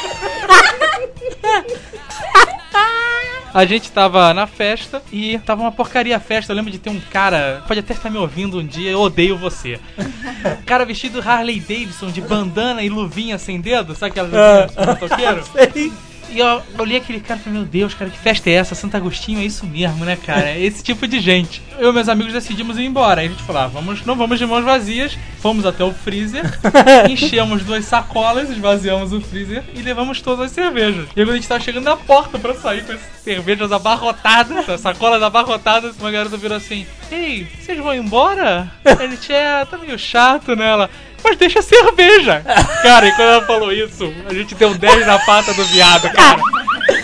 A 3.56 3.64
gente 3.64 3.90
tava 3.90 4.34
na 4.34 4.46
festa 4.46 5.02
e 5.14 5.40
tava 5.40 5.62
uma 5.62 5.72
porcaria 5.72 6.18
a 6.18 6.20
festa. 6.20 6.52
Eu 6.52 6.58
lembro 6.58 6.70
de 6.70 6.78
ter 6.78 6.90
um 6.90 7.00
cara, 7.00 7.64
pode 7.66 7.80
até 7.80 7.94
estar 7.94 8.10
me 8.10 8.18
ouvindo 8.18 8.60
um 8.60 8.66
dia, 8.66 8.92
eu 8.92 9.00
odeio 9.00 9.38
você. 9.38 9.80
Cara 10.68 10.84
vestido 10.84 11.22
Harley 11.22 11.62
Davidson 11.62 12.08
de 12.12 12.20
bandana 12.20 12.84
e 12.84 12.90
luvinha 12.90 13.38
sem 13.38 13.62
dedo, 13.62 13.96
sabe 13.96 14.12
aquelas 14.12 14.32
luvinhas 14.34 14.76
de 14.76 14.86
motoqueiro? 14.86 15.44
Sei. 15.74 15.94
E 16.30 16.40
eu 16.40 16.62
olhei 16.78 16.98
aquele 16.98 17.20
cara 17.20 17.40
e 17.40 17.44
falei, 17.44 17.60
meu 17.60 17.68
Deus, 17.68 17.94
cara, 17.94 18.10
que 18.10 18.18
festa 18.18 18.50
é 18.50 18.54
essa? 18.54 18.76
Santo 18.76 18.98
Agostinho 18.98 19.40
é 19.40 19.46
isso 19.46 19.66
mesmo, 19.66 20.04
né, 20.04 20.16
cara? 20.16 20.50
É 20.50 20.60
esse 20.60 20.84
tipo 20.84 21.08
de 21.08 21.20
gente. 21.20 21.62
Eu 21.78 21.90
e 21.90 21.94
meus 21.94 22.10
amigos 22.10 22.34
decidimos 22.34 22.78
ir 22.78 22.86
embora. 22.86 23.22
Aí 23.22 23.28
a 23.28 23.30
gente 23.30 23.44
falou, 23.44 23.62
ah, 23.62 23.68
vamos, 23.68 24.06
não 24.06 24.16
vamos 24.16 24.40
de 24.40 24.46
mãos 24.46 24.64
vazias. 24.64 25.18
Fomos 25.40 25.66
até 25.66 25.84
o 25.84 25.94
freezer, 25.94 26.44
enchemos 27.10 27.64
duas 27.64 27.86
sacolas, 27.86 28.50
esvaziamos 28.50 29.14
o 29.14 29.22
freezer 29.22 29.64
e 29.76 29.82
levamos 29.82 30.22
todas 30.22 30.46
as 30.48 30.52
cervejas. 30.52 31.08
E 31.16 31.20
aí, 31.20 31.26
quando 31.26 31.32
a 31.32 31.36
gente 31.36 31.48
tava 31.48 31.64
chegando 31.64 31.84
na 31.84 31.96
porta 31.96 32.40
pra 32.40 32.56
sair 32.56 32.84
com 32.84 32.94
as 32.94 33.02
cervejas 33.24 33.72
abarrotadas, 33.72 34.68
as 34.68 34.82
sacolas 34.82 35.22
abarrotadas, 35.22 35.96
uma 36.00 36.10
garota 36.10 36.36
virou 36.36 36.58
assim, 36.58 36.88
ei, 37.12 37.48
vocês 37.60 37.78
vão 37.78 37.94
embora? 37.94 38.72
A 38.84 39.08
gente, 39.08 39.32
é, 39.32 39.64
tá 39.66 39.78
meio 39.78 40.00
chato 40.00 40.56
nela. 40.56 40.90
Mas 41.26 41.38
deixa 41.38 41.58
a 41.60 41.64
cerveja. 41.64 42.44
Cara, 42.84 43.08
e 43.08 43.12
quando 43.14 43.30
ela 43.30 43.46
falou 43.48 43.72
isso, 43.74 44.14
a 44.30 44.34
gente 44.34 44.54
deu 44.54 44.76
10 44.76 45.08
na 45.08 45.18
pata 45.18 45.54
do 45.56 45.66
viado, 45.66 46.08
cara. 46.12 46.40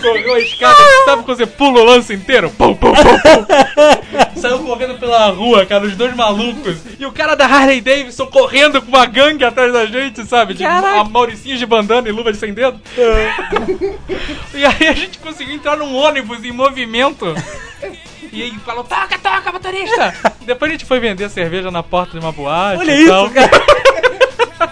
Correu 0.00 0.34
a 0.34 0.40
escada, 0.40 0.76
sabe 1.04 1.24
quando 1.24 1.38
você 1.38 1.46
pula 1.46 1.80
o 1.80 1.84
lance 1.84 2.14
inteiro? 2.14 2.48
Pum, 2.50 2.72
pum, 2.74 2.92
pum, 2.92 3.02
pum. 3.02 4.40
Saiu 4.40 4.60
correndo 4.60 4.98
pela 4.98 5.26
rua, 5.30 5.66
cara, 5.66 5.84
os 5.84 5.96
dois 5.96 6.14
malucos. 6.14 6.78
E 6.98 7.04
o 7.04 7.10
cara 7.10 7.34
da 7.34 7.46
Harley 7.46 7.80
Davidson 7.80 8.26
correndo 8.26 8.80
com 8.80 8.88
uma 8.88 9.06
gangue 9.06 9.44
atrás 9.44 9.72
da 9.72 9.86
gente, 9.86 10.24
sabe? 10.24 10.54
De 10.54 10.62
Caraca. 10.62 11.00
a 11.00 11.04
Mauricinhos 11.04 11.58
de 11.58 11.66
bandana 11.66 12.08
e 12.08 12.12
luva 12.12 12.32
de 12.32 12.38
sem 12.38 12.52
dedo. 12.54 12.80
e 14.54 14.64
aí 14.64 14.86
a 14.88 14.92
gente 14.92 15.18
conseguiu 15.18 15.54
entrar 15.56 15.76
num 15.76 15.94
ônibus 15.96 16.44
em 16.44 16.52
movimento. 16.52 17.34
E 18.32 18.42
aí 18.42 18.52
falou, 18.64 18.84
toca, 18.84 19.18
toca, 19.18 19.52
motorista! 19.52 20.14
Depois 20.42 20.70
a 20.70 20.72
gente 20.72 20.84
foi 20.86 20.98
vender 21.00 21.28
cerveja 21.28 21.70
na 21.70 21.82
porta 21.82 22.12
de 22.12 22.24
uma 22.24 22.32
boate 22.32 22.78
Olha 22.80 23.06
tal. 23.06 23.26
isso, 23.26 23.34
cara. 23.34 23.50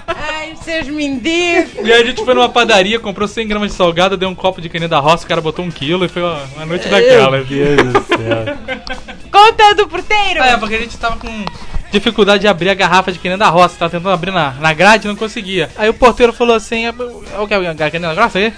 Ai, 0.07 0.55
seus 0.63 0.89
mendigos. 0.89 1.71
E 1.83 1.93
aí 1.93 2.03
a 2.03 2.05
gente 2.05 2.25
foi 2.25 2.35
numa 2.35 2.49
padaria, 2.49 2.99
comprou 3.01 3.27
100 3.29 3.49
gramas 3.49 3.71
de 3.71 3.77
salgado, 3.77 4.17
deu 4.17 4.29
um 4.29 4.35
copo 4.35 4.61
de 4.61 4.69
caneta 4.69 4.91
da 4.91 4.99
roça, 5.01 5.25
o 5.25 5.29
cara 5.29 5.41
botou 5.41 5.65
um 5.65 5.71
quilo 5.71 6.05
e 6.05 6.09
foi 6.09 6.23
uma, 6.23 6.41
uma 6.57 6.67
noite 6.67 6.89
daquelas. 6.89 7.49
Meu 7.49 7.77
Deus 7.77 7.93
do 7.93 8.05
céu. 8.07 8.57
Conta 9.31 9.75
do 9.75 9.89
porteiro. 9.89 10.43
É, 10.43 10.57
porque 10.57 10.75
a 10.75 10.81
gente 10.81 10.97
tava 10.99 11.17
com 11.17 11.45
dificuldade 11.91 12.43
de 12.43 12.49
abrir 12.49 12.71
a 12.71 12.75
garrafa 12.75 13.13
de 13.13 13.19
quenenda 13.19 13.45
da 13.45 13.51
roça, 13.51 13.77
tava 13.79 13.91
tentando 13.91 14.11
abrir 14.11 14.31
na, 14.31 14.53
na 14.53 14.73
grade 14.73 15.07
e 15.07 15.09
não 15.09 15.17
conseguia. 15.17 15.71
Aí 15.77 15.89
o 15.89 15.95
porteiro 15.95 16.33
falou 16.33 16.55
assim, 16.55 16.87
"É, 16.87 16.91
o 17.39 17.47
que 17.47 17.55
é 17.55 17.57
a 17.57 17.91
quenenda 17.91 18.15
grossa 18.15 18.39
aí? 18.39 18.53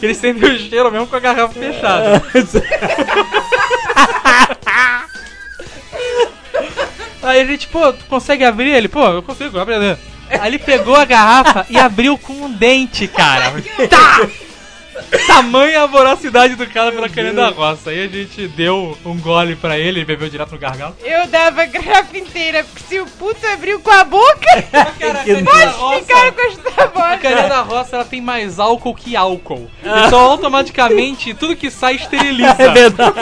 Ele 0.00 0.14
sentiu 0.14 0.48
o 0.48 0.58
cheiro 0.58 0.90
mesmo 0.92 1.06
com 1.06 1.16
a 1.16 1.20
garrafa 1.20 1.54
fechada. 1.54 2.22
Aí 7.28 7.40
a 7.40 7.44
gente, 7.44 7.68
pô, 7.68 7.92
tu 7.92 8.04
consegue 8.06 8.44
abrir 8.44 8.70
ele? 8.70 8.88
Pô, 8.88 9.04
eu 9.06 9.22
consigo, 9.22 9.58
abre 9.58 9.74
ali. 9.74 9.96
Aí 10.30 10.48
ele 10.48 10.58
pegou 10.58 10.94
a 10.96 11.04
garrafa 11.04 11.66
e 11.68 11.78
abriu 11.78 12.16
com 12.18 12.32
um 12.32 12.50
dente, 12.52 13.06
cara. 13.08 13.52
Tá! 13.88 14.28
Tamanha 15.28 15.82
a 15.82 15.86
voracidade 15.86 16.56
do 16.56 16.66
cara 16.66 16.90
pela 16.90 17.08
caneta 17.08 17.36
da 17.36 17.48
roça. 17.50 17.90
Aí 17.90 18.04
a 18.04 18.08
gente 18.08 18.48
deu 18.48 18.98
um 19.06 19.16
gole 19.20 19.54
pra 19.54 19.78
ele, 19.78 20.00
ele 20.00 20.04
bebeu 20.04 20.28
direto 20.28 20.50
no 20.52 20.58
gargalo. 20.58 20.96
Eu 21.04 21.26
dava 21.28 21.62
a 21.62 21.66
garrafa 21.66 22.18
inteira, 22.18 22.64
porque 22.64 22.82
se 22.82 23.00
o 23.00 23.06
puto 23.06 23.46
abriu 23.46 23.78
com 23.78 23.90
a 23.92 24.02
boca, 24.02 24.62
Cara, 24.98 25.20
a 25.20 25.24
Que 25.24 25.34
pode 25.44 25.46
ficar 25.46 25.70
roça, 25.70 26.32
com 26.32 26.40
esta 26.40 26.82
a 26.82 26.86
boca. 26.88 27.18
caneta 27.18 27.48
da 27.48 27.60
roça 27.60 27.96
ela 27.96 28.04
tem 28.04 28.20
mais 28.20 28.58
álcool 28.58 28.94
que 28.94 29.14
álcool. 29.14 29.70
Então 29.84 30.18
automaticamente 30.18 31.32
tudo 31.32 31.54
que 31.54 31.70
sai 31.70 31.94
esteriliza. 31.94 32.56
É 32.58 32.68
verdade. 32.68 33.14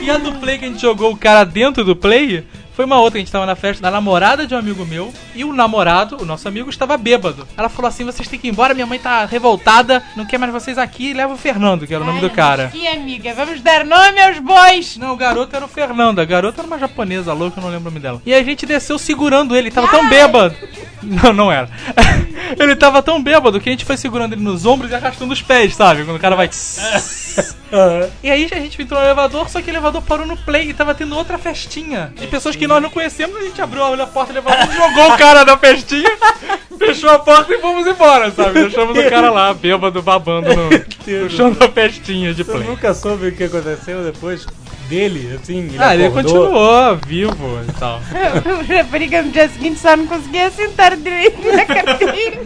E 0.00 0.10
a 0.10 0.18
do 0.18 0.32
play 0.34 0.58
que 0.58 0.64
a 0.64 0.68
gente 0.68 0.80
jogou 0.80 1.12
o 1.12 1.16
cara 1.16 1.44
dentro 1.44 1.84
do 1.84 1.96
play 1.96 2.44
foi 2.74 2.84
uma 2.84 2.98
outra. 2.98 3.18
A 3.18 3.20
gente 3.20 3.32
tava 3.32 3.46
na 3.46 3.54
festa 3.54 3.82
da 3.82 3.90
namorada 3.90 4.46
de 4.46 4.54
um 4.54 4.58
amigo 4.58 4.84
meu 4.84 5.12
e 5.34 5.44
o 5.44 5.52
namorado, 5.52 6.16
o 6.20 6.24
nosso 6.24 6.46
amigo, 6.48 6.68
estava 6.68 6.96
bêbado. 6.96 7.46
Ela 7.56 7.68
falou 7.68 7.88
assim: 7.88 8.04
vocês 8.04 8.28
têm 8.28 8.38
que 8.38 8.48
ir 8.48 8.50
embora, 8.50 8.74
minha 8.74 8.86
mãe 8.86 8.98
tá 8.98 9.24
revoltada, 9.24 10.02
não 10.16 10.26
quer 10.26 10.38
mais 10.38 10.52
vocês 10.52 10.76
aqui. 10.76 11.10
E 11.10 11.14
leva 11.14 11.32
o 11.32 11.38
Fernando, 11.38 11.86
que 11.86 11.94
era 11.94 12.02
o 12.02 12.06
nome 12.06 12.18
Ai, 12.20 12.28
do 12.28 12.30
cara. 12.30 12.68
Que 12.68 12.86
amiga, 12.86 13.32
vamos 13.34 13.60
dar 13.60 13.84
nome 13.84 14.20
aos 14.20 14.38
bois. 14.40 14.96
Não, 14.96 15.12
o 15.12 15.16
garoto 15.16 15.54
era 15.54 15.64
o 15.64 15.68
Fernando. 15.68 16.18
A 16.18 16.24
garota 16.24 16.60
era 16.60 16.66
uma 16.66 16.78
japonesa 16.78 17.32
louca, 17.32 17.58
eu 17.58 17.62
não 17.62 17.70
lembro 17.70 17.88
o 17.88 17.90
nome 17.90 18.00
dela. 18.00 18.20
E 18.26 18.34
a 18.34 18.42
gente 18.42 18.66
desceu 18.66 18.98
segurando 18.98 19.54
ele, 19.54 19.68
ele 19.68 19.74
tava 19.74 19.88
tão 19.88 20.08
bêbado. 20.08 20.56
Não, 21.02 21.32
não 21.32 21.52
era. 21.52 21.68
ele 22.58 22.74
tava 22.74 23.02
tão 23.02 23.22
bêbado 23.22 23.60
que 23.60 23.68
a 23.68 23.72
gente 23.72 23.84
foi 23.84 23.96
segurando 23.96 24.32
ele 24.32 24.42
nos 24.42 24.64
ombros 24.64 24.90
e 24.90 24.94
arrastando 24.94 25.32
os 25.32 25.42
pés, 25.42 25.76
sabe? 25.76 26.04
Quando 26.04 26.16
o 26.16 26.20
cara 26.20 26.34
vai. 26.34 26.48
E 28.22 28.30
aí 28.30 28.48
a 28.50 28.60
gente 28.60 28.80
entrou 28.80 29.00
no 29.00 29.06
elevador, 29.06 29.48
só 29.50 29.60
que 29.60 29.68
o 29.68 29.72
elevador 29.72 30.00
parou 30.02 30.26
no 30.26 30.36
play 30.36 30.70
e 30.70 30.74
tava 30.74 30.94
tendo 30.94 31.16
outra 31.16 31.36
festinha. 31.38 32.12
De 32.14 32.26
pessoas 32.26 32.54
que 32.54 32.66
nós 32.66 32.80
não 32.80 32.88
conhecemos, 32.90 33.36
a 33.36 33.42
gente 33.42 33.60
abriu 33.60 33.82
a 33.84 34.06
porta 34.06 34.32
do 34.32 34.38
elevador, 34.38 34.70
jogou 34.74 35.12
o 35.12 35.16
cara 35.18 35.44
da 35.44 35.56
festinha, 35.58 36.10
fechou 36.78 37.10
a 37.10 37.18
porta 37.18 37.52
e 37.52 37.60
fomos 37.60 37.86
embora, 37.86 38.30
sabe? 38.30 38.60
Deixamos 38.60 38.96
o 38.96 39.10
cara 39.10 39.30
lá, 39.30 39.52
bêbado, 39.52 40.00
babando 40.02 40.48
no, 40.54 40.70
no 40.70 41.30
chão 41.30 41.52
da 41.52 41.68
festinha 41.68 42.32
de 42.32 42.44
Você 42.44 42.52
play. 42.52 42.64
nunca 42.64 42.94
soube 42.94 43.28
o 43.28 43.32
que 43.32 43.44
aconteceu 43.44 44.04
depois 44.04 44.46
dele, 44.88 45.38
assim? 45.40 45.58
Ele 45.58 45.76
Ah, 45.78 45.94
ele 45.94 46.10
continuou 46.10 46.96
vivo 47.06 47.60
e 47.68 47.72
tal. 47.72 48.00
A 48.14 48.82
rapariga 48.82 49.22
no 49.22 49.30
dia 49.30 49.48
seguinte 49.48 49.78
só 49.80 49.96
não 49.96 50.06
conseguia 50.06 50.50
sentar 50.50 50.96
direito 50.96 51.40
na 51.52 51.64
carteira. 51.64 52.40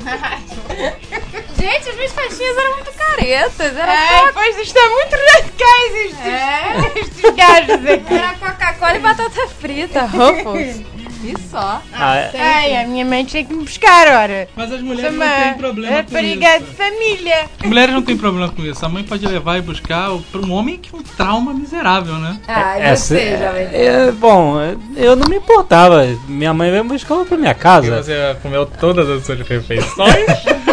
Gente, 1.58 1.88
as 1.88 1.96
minhas 1.96 2.12
festinhas 2.12 2.56
eram 2.56 2.74
muito 2.74 2.92
caretas. 2.92 3.76
Era, 3.76 3.92
Ai, 3.92 4.26
co- 4.26 4.32
pois 4.34 4.58
estão 4.58 4.90
muito 4.94 5.16
radicais 5.34 5.94
estes, 6.04 6.26
É. 6.26 7.00
estes 7.00 7.34
gajos 7.34 7.86
aqui. 7.86 8.14
era 8.14 8.34
Coca-Cola 8.34 8.96
e 8.96 8.98
batata 9.00 9.48
frita, 9.48 10.02
Ruffles. 10.06 10.82
E 11.24 11.34
só. 11.50 11.82
Ah, 11.92 12.16
é. 12.16 12.30
Ai, 12.40 12.76
a 12.76 12.86
minha 12.86 13.04
mãe 13.04 13.24
tinha 13.24 13.44
que 13.44 13.52
me 13.52 13.64
buscar, 13.64 14.06
ora. 14.06 14.48
Mas 14.54 14.70
as 14.70 14.80
mulheres 14.80 15.12
uma 15.12 15.26
não 15.26 15.42
têm 15.42 15.54
problema 15.54 15.88
com 15.90 15.96
rapariga 15.98 16.58
de 16.58 16.64
isso. 16.64 16.74
família. 16.74 17.44
Mulheres 17.64 17.92
não 17.94 18.02
têm 18.02 18.16
problema 18.16 18.48
com 18.52 18.62
isso. 18.64 18.86
A 18.86 18.88
mãe 18.88 19.02
pode 19.02 19.26
levar 19.26 19.58
e 19.58 19.60
buscar 19.60 20.10
para 20.30 20.40
um 20.40 20.52
homem 20.52 20.78
que 20.78 20.94
é 20.94 20.96
um 20.96 21.02
trauma 21.02 21.52
miserável, 21.52 22.14
né? 22.14 22.38
Ah, 22.46 22.78
É, 22.78 22.94
sei, 22.94 23.36
jovem. 23.36 23.66
é, 23.72 24.12
bom, 24.12 24.58
eu 24.96 25.16
não 25.16 25.26
me 25.28 25.36
importava. 25.38 26.06
Minha 26.28 26.54
mãe 26.54 26.70
veio 26.70 26.84
me 26.84 26.90
buscar 26.90 27.16
pra 27.24 27.36
minha 27.36 27.50
E 27.50 27.54
casa. 27.54 28.00
você 28.00 28.36
comeu 28.40 28.64
todas 28.64 29.08
as 29.10 29.26
suas 29.26 29.40
refeições? 29.40 30.24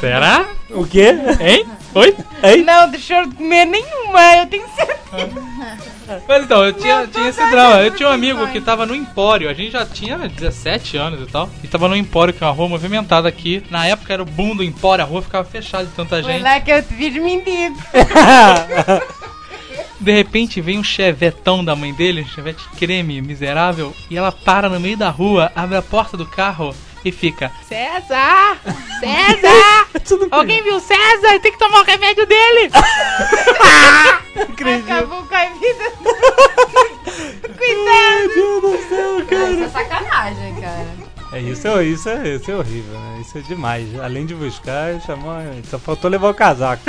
Será? 0.00 0.46
O 0.70 0.86
quê? 0.86 1.14
Hein? 1.40 1.66
Foi? 1.92 2.14
Hein? 2.42 2.64
Não 2.64 2.90
deixou 2.90 3.26
de 3.26 3.34
comer 3.34 3.64
nenhuma, 3.64 4.36
eu 4.36 4.46
tenho 4.46 4.66
certeza. 4.68 4.98
Mas 6.26 6.44
então, 6.44 6.64
eu 6.64 6.72
tinha, 6.72 6.98
Meu, 6.98 7.08
tinha 7.08 7.28
esse 7.28 7.50
drama. 7.50 7.82
Eu 7.82 7.90
tinha 7.90 8.08
um 8.08 8.12
amigo 8.12 8.46
que 8.48 8.60
tava 8.60 8.86
no 8.86 8.94
Empório. 8.94 9.48
A 9.48 9.54
gente 9.54 9.72
já 9.72 9.84
tinha 9.84 10.16
17 10.16 10.96
anos 10.96 11.28
e 11.28 11.30
tal. 11.30 11.50
E 11.62 11.68
tava 11.68 11.88
no 11.88 11.96
Empório, 11.96 12.32
que 12.32 12.42
é 12.42 12.46
uma 12.46 12.52
rua 12.52 12.68
movimentada 12.68 13.28
aqui. 13.28 13.62
Na 13.70 13.86
época 13.86 14.12
era 14.12 14.22
o 14.22 14.26
boom 14.26 14.56
do 14.56 14.64
Empório, 14.64 15.04
a 15.04 15.06
rua 15.06 15.22
ficava 15.22 15.48
fechada 15.48 15.84
de 15.84 15.92
tanta 15.92 16.22
Foi 16.22 16.32
gente. 16.32 16.42
lá 16.42 16.60
que 16.60 16.70
eu 16.70 16.82
te 16.82 16.94
vi 16.94 17.10
mendigo. 17.10 17.76
De 20.00 20.12
repente 20.12 20.60
vem 20.60 20.78
um 20.78 20.84
chevetão 20.84 21.64
da 21.64 21.74
mãe 21.74 21.92
dele, 21.92 22.22
um 22.22 22.28
chevette 22.28 22.62
creme, 22.78 23.20
miserável, 23.20 23.92
e 24.08 24.16
ela 24.16 24.30
para 24.30 24.68
no 24.68 24.78
meio 24.78 24.96
da 24.96 25.10
rua, 25.10 25.50
abre 25.56 25.76
a 25.76 25.82
porta 25.82 26.16
do 26.16 26.24
carro 26.24 26.72
e 27.04 27.12
fica: 27.12 27.52
César! 27.68 28.58
César! 29.00 29.88
Alguém 30.30 30.62
viu 30.62 30.76
o 30.76 30.80
César? 30.80 31.38
Tem 31.40 31.52
que 31.52 31.58
tomar 31.58 31.80
o 31.80 31.84
remédio 31.84 32.26
dele! 32.26 32.70
Acabou 34.38 35.22
com 35.24 35.34
a 35.34 35.46
vida. 35.46 35.92
Meu 37.42 37.54
Cuidado. 37.56 38.34
Deus 38.34 38.62
do 38.62 38.88
céu, 38.88 39.18
Isso 39.18 39.26
cara. 39.26 39.64
é 39.64 39.68
sacanagem, 39.68 40.54
cara. 40.60 41.08
É, 41.32 41.40
isso, 41.40 41.68
é, 41.68 41.84
isso, 41.84 42.08
é, 42.08 42.28
isso 42.36 42.50
é 42.50 42.54
horrível, 42.56 42.98
né? 42.98 43.18
Isso 43.20 43.36
é 43.36 43.40
demais. 43.42 43.98
Além 44.00 44.24
de 44.24 44.34
buscar, 44.34 44.98
chamou, 45.02 45.34
só 45.68 45.78
faltou 45.78 46.10
levar 46.10 46.30
o 46.30 46.34
casaco. 46.34 46.82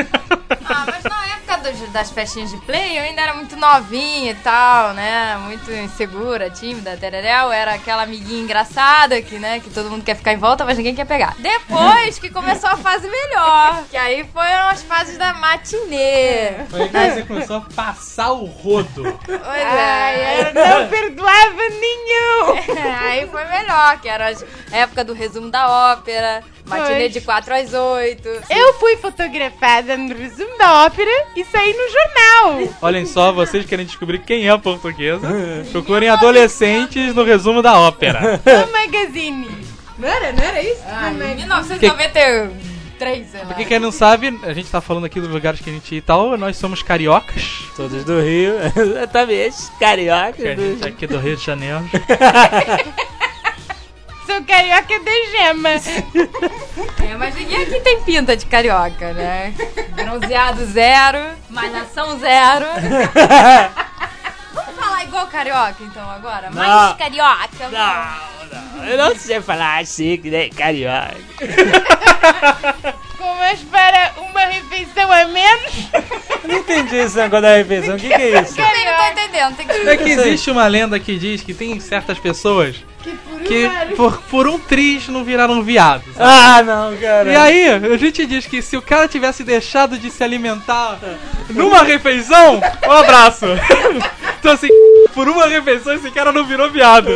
Ah, 0.66 0.86
mas 0.86 1.04
na 1.04 1.28
época 1.28 1.49
dos- 1.60 1.90
das 1.92 2.10
festinhas 2.12 2.50
de 2.52 2.58
play, 2.58 2.98
eu 2.98 3.04
ainda 3.04 3.22
era 3.22 3.34
muito 3.34 3.56
novinha 3.56 4.32
e 4.32 4.36
tal, 4.36 4.94
né? 4.94 5.38
Muito 5.44 5.72
insegura, 5.72 6.50
tímida, 6.50 6.98
tereréu. 6.98 7.52
Era 7.52 7.74
aquela 7.76 8.04
amiguinha 8.04 8.42
engraçada 8.42 9.22
que, 9.22 9.38
né? 9.40 9.60
Que 9.60 9.70
todo 9.70 9.90
mundo 9.90 10.04
quer 10.04 10.16
ficar 10.16 10.34
em 10.34 10.38
volta, 10.38 10.66
mas 10.66 10.78
ninguém 10.78 10.96
quer 10.96 11.06
pegar. 11.06 11.36
Depois 11.40 12.18
que 12.20 12.30
começou 12.30 12.70
a 12.70 12.78
fase 12.78 13.08
melhor. 13.10 13.84
Que 13.90 13.98
aí 13.98 14.24
foram 14.34 14.70
as 14.70 14.82
fases 14.84 15.18
da 15.18 15.34
matinê. 15.34 16.66
Foi 16.70 16.82
aí 16.82 16.90
que 16.90 17.12
você 17.16 17.24
começou 17.24 17.58
a 17.58 17.62
passar 17.62 18.32
o 18.32 18.46
rodo. 18.46 19.20
Pois 19.26 19.42
Ai, 19.44 20.16
é. 20.16 20.52
eu 20.52 20.54
não 20.82 20.88
perdoava 20.90 21.70
nenhum. 21.80 22.80
Aí 23.00 23.28
foi 23.28 23.44
melhor, 23.46 24.00
que 24.02 24.08
era 24.10 24.28
a 24.72 24.78
época 24.78 25.04
do 25.04 25.14
resumo 25.14 25.50
da 25.50 25.92
ópera, 25.94 26.44
matinê 26.66 27.10
de 27.10 27.22
4 27.22 27.54
às 27.54 27.74
8. 27.74 28.28
Eu 28.50 28.74
fui 28.76 28.98
fotografada 28.98 29.96
no 29.98 30.14
resumo 30.16 30.58
da 30.58 30.86
ópera 30.86 31.10
e 31.36 31.44
saí 31.46 31.59
no 31.68 31.90
jornal. 31.92 32.74
Olhem 32.82 33.06
só, 33.06 33.32
vocês 33.32 33.66
querem 33.66 33.86
descobrir 33.86 34.20
quem 34.20 34.48
é 34.48 34.50
a 34.52 34.58
portuguesa? 34.58 35.28
Procurem 35.72 36.10
adolescentes 36.10 37.14
no 37.14 37.24
resumo 37.24 37.62
da 37.62 37.78
ópera. 37.80 38.40
No 38.46 38.72
magazine. 38.72 39.48
Não 39.98 40.08
era? 40.08 40.32
Não 40.32 40.44
era 40.44 40.62
isso? 40.64 40.82
Mag- 40.86 41.36
1993, 41.36 43.28
sei 43.30 43.40
lá. 43.42 43.46
Pra 43.48 43.56
quem 43.56 43.66
quem 43.66 43.80
não 43.80 43.92
sabe, 43.92 44.40
a 44.44 44.54
gente 44.54 44.70
tá 44.70 44.80
falando 44.82 45.06
aqui 45.06 45.20
dos 45.20 45.30
lugares 45.30 45.60
que 45.60 45.70
a 45.70 45.74
gente 45.74 45.92
ia 45.94 45.98
e 45.98 46.02
tal, 46.02 46.38
nós 46.38 46.56
somos 46.58 46.82
cariocas. 46.82 47.44
Todos 47.76 48.04
do 48.06 48.22
Rio. 48.22 48.54
Também, 49.12 49.50
carioca. 49.80 50.34
Que 50.34 50.48
a 50.48 50.56
gente 50.56 50.84
é 50.86 50.88
aqui 50.88 51.06
do 51.08 51.18
Rio 51.18 51.36
de 51.36 51.44
Janeiro. 51.46 51.84
Sou 54.30 54.44
carioca 54.44 55.00
de 55.00 55.26
gema. 55.32 55.70
É, 55.70 57.16
mas 57.18 57.34
ninguém 57.34 57.64
aqui 57.64 57.80
tem 57.80 58.00
pinta 58.04 58.38
de 58.38 58.46
carioca, 58.46 59.12
né? 59.12 59.56
Bronzeado 59.96 60.64
zero, 60.68 61.18
malhação 61.50 62.20
zero. 62.20 62.68
Vamos 64.54 64.76
falar 64.80 65.04
igual 65.04 65.26
carioca, 65.26 65.78
então, 65.82 66.08
agora? 66.08 66.52
Mais 66.52 66.96
carioca. 66.96 67.70
Não, 67.72 68.78
não, 68.78 68.86
eu 68.86 68.98
não 69.00 69.16
sei 69.16 69.42
falar 69.42 69.82
assim, 69.82 70.16
que 70.18 70.30
nem 70.30 70.52
carioca. 70.52 71.18
Mais 73.38 73.60
para 73.62 74.14
uma 74.30 74.42
refeição 74.42 75.12
a 75.12 75.26
menos. 75.26 75.74
Eu 76.44 76.48
não 76.48 76.58
entendi 76.58 76.96
esse 76.96 77.18
negócio 77.18 77.42
da 77.42 77.56
refeição. 77.56 77.96
O 77.96 78.00
que, 78.00 78.08
que 78.08 78.14
é 78.14 78.42
isso? 78.42 78.56
Também 78.56 78.86
não 78.86 78.94
tô 78.98 79.12
entendendo, 79.12 79.56
tem 79.56 79.68
que 79.68 79.90
É 79.90 79.98
que 79.98 80.10
existe 80.10 80.52
uma 80.52 80.68
lenda 80.68 81.00
que 81.00 81.18
diz 81.18 81.42
que 81.42 81.54
tem 81.54 81.80
certas 81.80 82.20
pessoas 82.20 82.76
Que 83.02 83.12
por 83.12 83.40
que 83.42 83.70
por, 83.96 84.22
por 84.24 84.48
um 84.48 84.60
triz 84.60 85.08
não 85.08 85.24
viraram 85.24 85.62
viados. 85.64 86.08
Ah, 86.18 86.62
não, 86.64 86.96
cara. 86.98 87.32
E 87.32 87.36
aí, 87.36 87.70
a 87.70 87.98
gente 87.98 88.26
diz 88.26 88.46
que 88.46 88.62
se 88.62 88.78
o 88.78 88.82
cara 88.82 89.08
tivesse 89.08 89.44
deixado 89.44 89.98
de 89.98 90.10
se 90.12 90.24
alimentar 90.24 91.00
numa 91.50 91.84
refeição, 91.84 92.62
um 92.88 92.92
abraço. 92.92 93.46
Então 94.40 94.54
assim, 94.54 94.70
por 95.14 95.28
uma 95.28 95.48
refeição 95.48 95.94
esse 95.94 96.10
cara 96.12 96.32
não 96.32 96.46
virou 96.46 96.70
viado. 96.72 97.10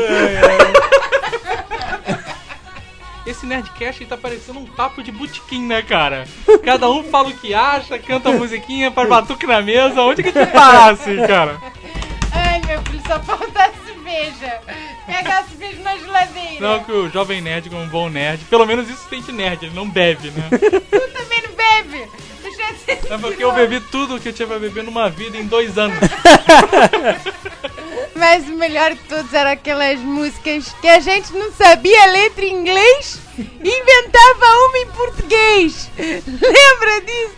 Esse 3.25 3.45
Nerdcast 3.45 4.05
tá 4.05 4.17
parecendo 4.17 4.59
um 4.59 4.65
papo 4.65 5.01
de 5.01 5.11
botequim, 5.11 5.65
né, 5.65 5.81
cara? 5.81 6.27
Cada 6.63 6.89
um 6.89 7.03
fala 7.03 7.29
o 7.29 7.33
que 7.33 7.53
acha, 7.53 7.97
canta 7.97 8.29
a 8.29 8.33
musiquinha, 8.33 8.91
faz 8.91 9.07
batuque 9.07 9.47
na 9.47 9.61
mesa. 9.61 10.01
Onde 10.01 10.23
que 10.23 10.29
a 10.29 10.31
gente 10.43 10.51
parar 10.51 10.91
assim, 10.91 11.15
cara? 11.25 11.57
Ai, 12.31 12.61
meu 12.65 12.81
filho, 12.83 13.01
só 13.07 13.19
falta 13.21 13.63
a 13.63 13.71
cerveja. 13.85 14.61
Pega 15.05 15.39
a 15.39 15.43
cerveja 15.43 15.81
na 15.81 15.97
geladeira. 15.97 16.59
Não, 16.59 16.83
que 16.83 16.91
o 16.91 17.09
jovem 17.09 17.41
nerd, 17.41 17.69
como 17.69 17.81
um 17.81 17.87
bom 17.87 18.09
nerd, 18.09 18.43
pelo 18.45 18.65
menos 18.65 18.89
isso 18.89 19.07
tem 19.09 19.21
de 19.21 19.31
nerd, 19.31 19.65
ele 19.65 19.75
não 19.75 19.89
bebe, 19.89 20.29
né? 20.31 20.49
Tu 20.49 21.13
também 21.13 21.41
não 21.43 21.55
bebe. 21.55 22.09
É 23.09 23.17
porque 23.17 23.43
eu 23.43 23.51
bebi 23.51 23.79
tudo 23.79 24.19
que 24.19 24.29
eu 24.29 24.33
tinha 24.33 24.47
pra 24.47 24.59
beber 24.59 24.83
numa 24.83 25.09
vida 25.09 25.37
em 25.37 25.45
dois 25.45 25.77
anos. 25.77 25.97
Mas 28.15 28.47
o 28.47 28.53
melhor 28.53 28.91
de 28.91 28.99
todos 29.01 29.33
eram 29.33 29.51
aquelas 29.51 29.99
músicas 29.99 30.73
que 30.81 30.87
a 30.87 30.99
gente 30.99 31.33
não 31.33 31.51
sabia 31.51 32.03
a 32.03 32.05
letra 32.07 32.45
em 32.45 32.53
inglês 32.55 33.02
Lembra 36.93 37.05
disso? 37.05 37.35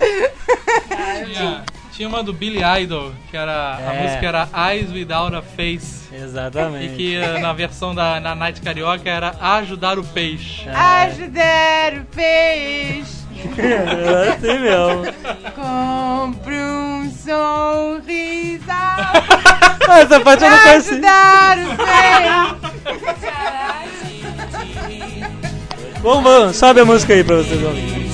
Tinha, 1.34 1.64
tinha 1.94 2.08
uma 2.10 2.22
do 2.24 2.34
Billy 2.34 2.60
Idol, 2.82 3.12
que 3.32 3.38
era. 3.38 3.76
A 3.78 3.94
É. 3.94 4.02
música 4.04 4.26
era 4.28 4.48
Eyes 4.72 4.92
Without 4.92 5.36
a 5.36 5.42
Face. 5.42 6.06
E 6.12 6.16
Exatamente. 6.16 6.96
que 6.96 7.16
eh, 7.16 7.40
na 7.40 7.54
versão 7.54 7.94
da 7.96 8.20
na 8.20 8.36
Night 8.36 8.62
Carioca 8.62 9.10
era 9.10 9.36
Ajudar 9.40 9.98
o 10.00 10.04
Peixe. 10.04 10.68
Ajudar 10.70 11.94
o 11.94 12.06
peixe. 12.06 13.26
É 13.58 14.30
assim 14.30 14.60
mesmo. 14.60 15.04
Compre 15.54 16.56
um 16.56 17.12
sorriso. 17.12 18.64
Ah, 18.70 20.00
Essa 20.00 20.20
parte 20.20 20.44
eu 20.44 20.50
não 20.50 20.58
conheci. 20.60 20.90
Ajudar 20.92 21.58
o 21.60 21.76
peixe. 21.78 22.76
Vamos, 26.02 26.24
vamos, 26.24 26.56
sobe 26.56 26.80
a 26.82 26.86
música 26.86 27.14
aí 27.14 27.24
pra 27.24 27.36
vocês 27.38 27.62
ouvirem. 27.64 28.05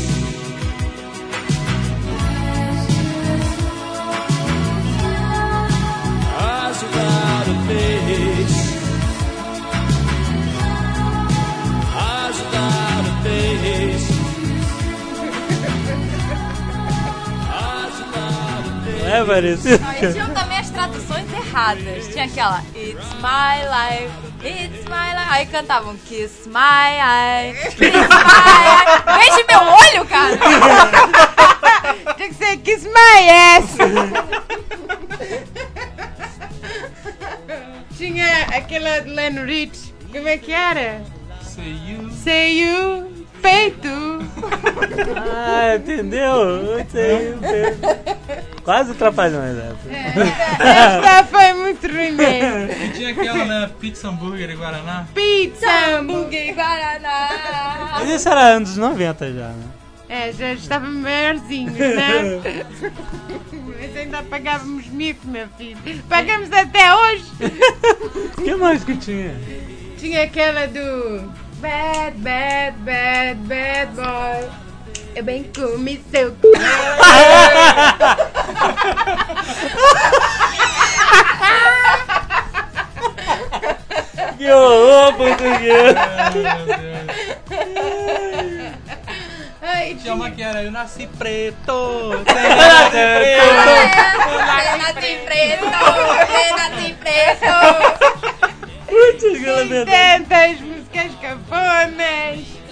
Ajudar 19.12 19.24
o 19.24 19.26
peixe. 19.26 19.68
Não 19.68 19.76
é 19.76 19.78
parecido? 19.78 19.86
Aí 19.88 20.14
tinham 20.14 20.34
também 20.34 20.58
as 20.58 20.70
traduções 20.70 21.34
erradas. 21.34 22.08
Tinha 22.08 22.26
aquela 22.26 22.64
It's 22.76 23.14
my 23.16 23.62
life, 23.68 24.12
it's 24.44 24.86
my 24.86 25.14
life. 25.14 25.30
Aí 25.30 25.46
cantavam 25.48 25.98
Kiss 25.98 26.48
my 26.48 26.54
eye, 26.56 27.54
kiss 27.64 27.78
my 27.80 27.86
eye. 27.88 29.18
Beije 29.18 29.46
meu 29.48 29.62
olho, 29.62 30.06
cara. 30.08 30.38
Tinha 32.16 32.30
que 32.30 32.36
ser 32.36 32.58
Kiss 32.58 32.88
My 32.88 33.30
Ass. 33.58 33.78
Tinha 37.98 38.44
aquela 38.56 39.00
de 39.00 39.10
Len 39.10 39.46
Rich. 39.46 39.94
Como 40.12 40.28
é 40.28 40.38
que 40.38 40.52
era? 40.52 41.02
Say 41.42 41.76
you. 41.88 42.12
Say 42.12 42.60
you, 42.62 43.21
peito. 43.42 43.90
Ah, 45.18 45.76
entendeu? 45.76 46.22
Eu 46.26 46.86
sei, 46.90 47.34
eu 47.34 47.40
sei. 47.40 47.78
Quase 48.64 48.94
trapalhões 48.94 49.58
essa. 49.58 50.64
Essa 50.64 51.24
foi 51.26 51.54
muito 51.54 51.88
ruim 51.88 52.12
mesmo. 52.12 52.72
E 52.84 52.90
tinha 52.90 53.12
aquela, 53.12 53.46
né? 53.46 53.72
Pizza, 53.80 54.10
hambúrguer 54.10 54.50
e 54.50 54.56
Guaraná. 54.56 55.08
Pizza, 55.14 55.68
hambúrguer. 55.98 56.24
Buguei 56.24 56.54
Guaraná. 56.54 57.90
Mas 58.00 58.10
isso 58.10 58.30
era 58.30 58.42
anos 58.42 58.78
90 58.78 59.34
já, 59.34 59.48
né? 59.50 59.64
É, 60.08 60.32
já 60.34 60.52
estávamos 60.54 60.98
maiorzinhos, 60.98 61.74
né? 61.78 62.42
Mas 63.80 63.96
ainda 63.96 64.22
pagávamos 64.24 64.86
mico, 64.88 65.26
meu 65.26 65.48
filho. 65.58 66.04
Pagamos 66.10 66.52
até 66.52 66.94
hoje. 66.94 67.26
O 68.38 68.42
que 68.44 68.56
mais 68.56 68.84
que 68.84 68.98
tinha? 68.98 69.34
Tinha 69.98 70.24
aquela 70.24 70.68
do 70.68 71.32
Bad, 71.62 72.24
bad, 72.24 72.74
bad, 72.84 73.38
bad 73.48 73.96
boy. 73.96 74.50
Eu 75.16 75.24
bem 75.24 75.44
comi 75.54 76.04
seu. 76.12 76.36
Que 84.38 84.52
horror, 84.52 85.14
português! 85.14 85.96
Ai, 89.62 89.96
Tinha 90.02 90.16
uma 90.16 90.32
que 90.32 90.42
era 90.42 90.64
Eu 90.64 90.72
nasci 90.72 91.08
preto. 91.20 92.24
Renate 94.64 95.20
preto, 95.26 95.66
Renate 96.32 96.96
preto. 97.00 97.54
Putz, 98.88 99.24
grila, 99.40 99.62
é 99.62 99.66
verdade. 99.66 100.71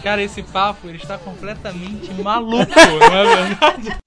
Cara, 0.04 0.22
esse 0.22 0.42
papo 0.44 0.88
ele 0.88 0.98
está 0.98 1.18
completamente 1.18 2.14
maluco, 2.22 2.72
não 2.76 3.18
é 3.18 3.36
verdade? 3.36 3.98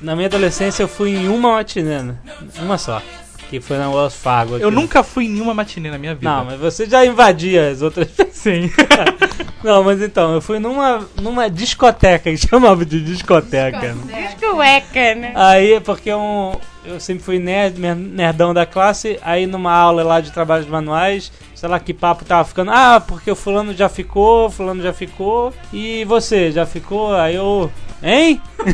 Na 0.00 0.14
minha 0.14 0.26
adolescência 0.28 0.82
eu 0.82 0.88
fui 0.88 1.10
em 1.10 1.28
uma 1.28 1.52
matinê, 1.52 2.02
né? 2.02 2.16
uma 2.58 2.76
só, 2.76 3.00
que 3.48 3.60
foi 3.60 3.78
na 3.78 3.88
Wells 3.88 4.16
Fargo. 4.16 4.58
Eu 4.58 4.70
nunca 4.70 5.02
fui 5.02 5.24
em 5.24 5.30
nenhuma 5.30 5.54
matinê 5.54 5.90
na 5.90 5.98
minha 5.98 6.14
vida. 6.14 6.28
Não, 6.28 6.44
mas 6.44 6.60
você 6.60 6.86
já 6.86 7.04
invadia 7.06 7.70
as 7.70 7.80
outras 7.80 8.08
Sim. 8.32 8.70
Não, 9.64 9.82
mas 9.82 10.00
então, 10.00 10.34
eu 10.34 10.40
fui 10.40 10.58
numa, 10.60 11.08
numa 11.20 11.50
discoteca, 11.50 12.30
que 12.30 12.36
chamava 12.36 12.84
de 12.84 13.02
discoteca. 13.02 13.94
né? 13.94 14.28
Disco 14.28 14.62
Eca, 14.62 15.14
né? 15.14 15.32
Aí, 15.34 15.80
porque 15.80 16.12
um, 16.14 16.52
eu 16.86 17.00
sempre 17.00 17.24
fui 17.24 17.38
nerd, 17.38 17.78
nerdão 17.78 18.54
da 18.54 18.64
classe, 18.64 19.18
aí 19.22 19.46
numa 19.46 19.72
aula 19.72 20.02
lá 20.02 20.20
de 20.20 20.32
trabalhos 20.32 20.66
manuais, 20.68 21.32
sei 21.54 21.68
lá 21.68 21.80
que 21.80 21.92
papo 21.92 22.24
tava 22.24 22.44
ficando, 22.44 22.70
ah, 22.70 23.00
porque 23.00 23.30
o 23.30 23.36
fulano 23.36 23.74
já 23.74 23.88
ficou, 23.88 24.50
fulano 24.50 24.82
já 24.82 24.92
ficou, 24.92 25.52
e 25.72 26.04
você, 26.04 26.52
já 26.52 26.64
ficou? 26.64 27.14
Aí 27.14 27.34
eu, 27.34 27.70
hein? 28.02 28.40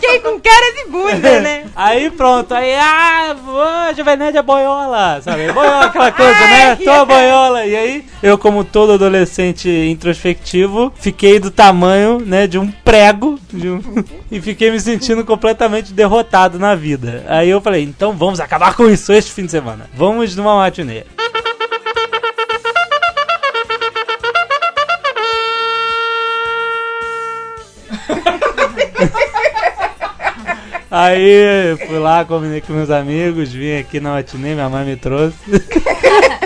Fiquei 0.00 0.20
com 0.20 0.40
cara 0.40 0.72
de 0.74 0.90
bunda, 0.90 1.40
né? 1.40 1.64
Aí 1.76 2.10
pronto, 2.10 2.52
aí, 2.54 2.74
ah, 2.74 3.36
ô, 3.46 3.94
Jovem 3.94 4.16
Nerd 4.16 4.36
é 4.36 4.42
boiola, 4.42 5.20
sabe? 5.22 5.52
Boiola, 5.52 5.86
aquela 5.86 6.10
coisa, 6.12 6.32
né? 6.40 6.76
Tô 6.76 6.90
a 6.90 7.04
boiola. 7.04 7.64
E 7.66 7.76
aí, 7.76 8.04
eu, 8.22 8.36
como 8.36 8.64
todo 8.64 8.92
adolescente 8.94 9.68
introspectivo, 9.68 10.92
fiquei 10.96 11.38
do 11.38 11.50
tamanho, 11.52 12.18
né, 12.20 12.46
de 12.48 12.58
um 12.58 12.68
prego 12.70 13.38
de 13.52 13.68
um- 13.70 13.80
e 14.30 14.40
fiquei 14.40 14.70
me 14.72 14.80
sentindo 14.80 15.24
completamente 15.24 15.92
derrotado 15.92 16.58
na 16.58 16.74
vida. 16.74 17.24
Aí 17.28 17.48
eu 17.48 17.60
falei, 17.60 17.82
então 17.84 18.12
vamos 18.12 18.40
acabar 18.40 18.74
com 18.74 18.88
isso 18.90 19.12
este 19.12 19.30
fim 19.30 19.44
de 19.44 19.50
semana. 19.52 19.88
Vamos 19.94 20.34
numa 20.34 20.56
matinê. 20.56 21.04
Aí 30.90 31.76
fui 31.86 31.98
lá, 31.98 32.24
combinei 32.24 32.62
com 32.62 32.72
meus 32.72 32.90
amigos, 32.90 33.52
vim 33.52 33.76
aqui 33.78 34.00
na 34.00 34.12
matinê, 34.12 34.54
minha 34.54 34.68
mãe 34.70 34.86
me 34.86 34.96
trouxe. 34.96 35.36